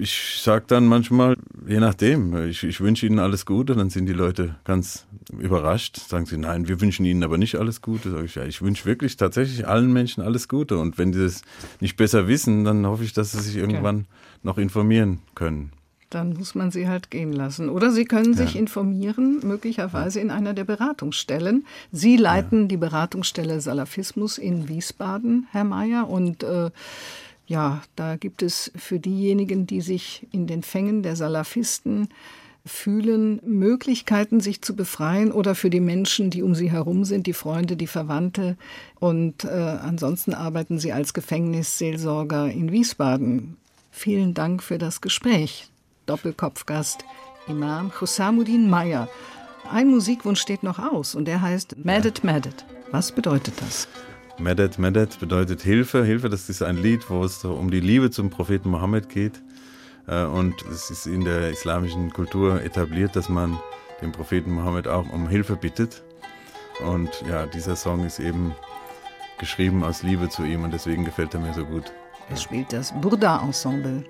Ich 0.01 0.41
sage 0.43 0.65
dann 0.67 0.87
manchmal, 0.87 1.37
je 1.67 1.79
nachdem, 1.79 2.49
ich, 2.49 2.65
ich 2.65 2.81
wünsche 2.81 3.07
ihnen 3.07 3.21
alles 3.21 3.47
Gute, 3.47 3.77
dann 3.77 3.89
sind 3.89 4.07
die 4.07 4.13
Leute 4.13 4.57
ganz 4.65 5.07
überrascht, 5.39 5.97
sagen 5.97 6.27
sie, 6.27 6.39
nein, 6.39 6.67
wir 6.67 6.81
wünschen 6.81 7.07
ihnen 7.07 7.23
aber 7.23 7.39
nicht 7.39 7.55
alles 7.55 7.81
Gute. 7.81 8.11
Sag 8.11 8.25
ich, 8.25 8.35
ja, 8.35 8.45
ich 8.45 8.63
wünsche 8.63 8.85
wirklich 8.85 9.17
tatsächlich 9.17 9.69
allen 9.69 9.93
Menschen 9.93 10.25
alles 10.25 10.49
Gute. 10.49 10.79
Und 10.79 10.99
wenn 10.99 11.13
sie 11.13 11.25
es 11.25 11.43
nicht 11.79 11.97
besser 11.97 12.27
wissen, 12.27 12.65
dann 12.65 12.85
hoffe 12.85 13.05
ich, 13.05 13.13
dass 13.13 13.31
sie 13.31 13.41
sich 13.41 13.57
irgendwann 13.57 14.07
noch 14.43 14.59
informieren 14.59 15.21
können. 15.37 15.71
Dann 16.11 16.35
muss 16.35 16.57
man 16.57 16.73
sie 16.73 16.89
halt 16.89 17.11
gehen 17.11 17.33
lassen. 17.33 17.69
Oder 17.69 17.93
Sie 17.93 18.05
können 18.05 18.35
sich 18.35 18.57
informieren, 18.57 19.41
möglicherweise 19.45 20.19
in 20.19 20.33
einer 20.33 20.55
der 20.55 20.65
Beratungsstellen. 20.65 21.65
Sie 21.93 22.17
leiten 22.17 22.67
die 22.67 22.77
Beratungsstelle 22.77 23.61
Salafismus 23.61 24.37
in 24.37 24.69
Wiesbaden, 24.69 25.47
Herr 25.53 25.65
Mayer. 25.65 26.11
Und 26.11 26.43
äh, 26.43 26.71
ja, 27.47 27.83
da 27.95 28.17
gibt 28.17 28.43
es 28.43 28.73
für 28.75 28.99
diejenigen, 28.99 29.67
die 29.69 29.81
sich 29.81 30.27
in 30.33 30.49
den 30.49 30.63
Fängen 30.63 31.03
der 31.05 31.15
Salafisten 31.15 32.09
fühlen, 32.67 33.41
Möglichkeiten, 33.45 34.41
sich 34.41 34.63
zu 34.63 34.77
befreien 34.77 35.33
oder 35.33 35.55
für 35.55 35.71
die 35.71 35.81
Menschen, 35.81 36.31
die 36.31 36.43
um 36.43 36.55
sie 36.55 36.71
herum 36.71 37.05
sind, 37.05 37.27
die 37.27 37.33
Freunde, 37.33 37.77
die 37.77 37.87
Verwandte. 37.87 38.57
Und 38.99 39.45
äh, 39.45 39.49
ansonsten 39.49 40.35
arbeiten 40.35 40.79
sie 40.79 40.93
als 40.93 41.15
Gefängnisseelsorger 41.15 42.51
in 42.51 42.71
Wiesbaden. 42.71 43.57
Vielen 43.91 44.35
Dank 44.35 44.63
für 44.63 44.79
das 44.79 45.01
Gespräch. 45.01 45.70
Doppelkopfgast 46.11 47.05
Imam 47.47 47.93
Hussamuddin 48.01 48.69
Meyer. 48.69 49.09
Ein 49.71 49.87
Musikwunsch 49.91 50.41
steht 50.41 50.65
noch 50.65 50.81
aus 50.81 51.15
und 51.15 51.27
der 51.27 51.41
heißt 51.41 51.85
Medet 51.85 52.25
Medet. 52.25 52.65
Was 52.91 53.13
bedeutet 53.13 53.55
das? 53.61 53.87
Medet, 54.37 54.81
Medet 54.81 55.21
bedeutet 55.21 55.63
Hilfe. 55.63 56.05
Hilfe, 56.05 56.29
das 56.29 56.49
ist 56.49 56.63
ein 56.63 56.77
Lied, 56.79 57.09
wo 57.11 57.23
es 57.23 57.45
um 57.45 57.71
die 57.71 57.79
Liebe 57.79 58.11
zum 58.11 58.29
Propheten 58.29 58.71
Mohammed 58.71 59.09
geht. 59.09 59.41
Äh, 60.09 60.25
Und 60.25 60.63
es 60.63 60.91
ist 60.91 61.07
in 61.07 61.25
der 61.25 61.51
islamischen 61.51 62.13
Kultur 62.13 62.61
etabliert, 62.61 63.15
dass 63.15 63.29
man 63.29 63.61
den 64.03 64.11
Propheten 64.11 64.51
Mohammed 64.51 64.89
auch 64.89 65.09
um 65.13 65.29
Hilfe 65.29 65.55
bittet. 65.55 66.03
Und 66.85 67.11
ja, 67.29 67.47
dieser 67.47 67.77
Song 67.77 68.05
ist 68.05 68.19
eben 68.19 68.53
geschrieben 69.39 69.85
aus 69.85 70.03
Liebe 70.03 70.29
zu 70.29 70.43
ihm 70.43 70.65
und 70.65 70.73
deswegen 70.73 71.05
gefällt 71.05 71.35
er 71.35 71.41
mir 71.41 71.55
so 71.55 71.65
gut. 71.65 71.93
Es 72.33 72.43
spielt 72.43 72.73
das 72.73 72.93
Burda 73.01 73.41
Ensemble. 73.45 74.05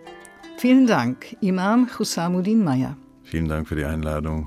Vielen 0.61 0.87
Dank, 0.87 1.39
Imam 1.41 1.89
Hussamuddin 1.99 2.63
Meyer. 2.63 2.95
Vielen 3.23 3.49
Dank 3.49 3.67
für 3.67 3.77
die 3.77 3.87
Einladung. 3.87 4.47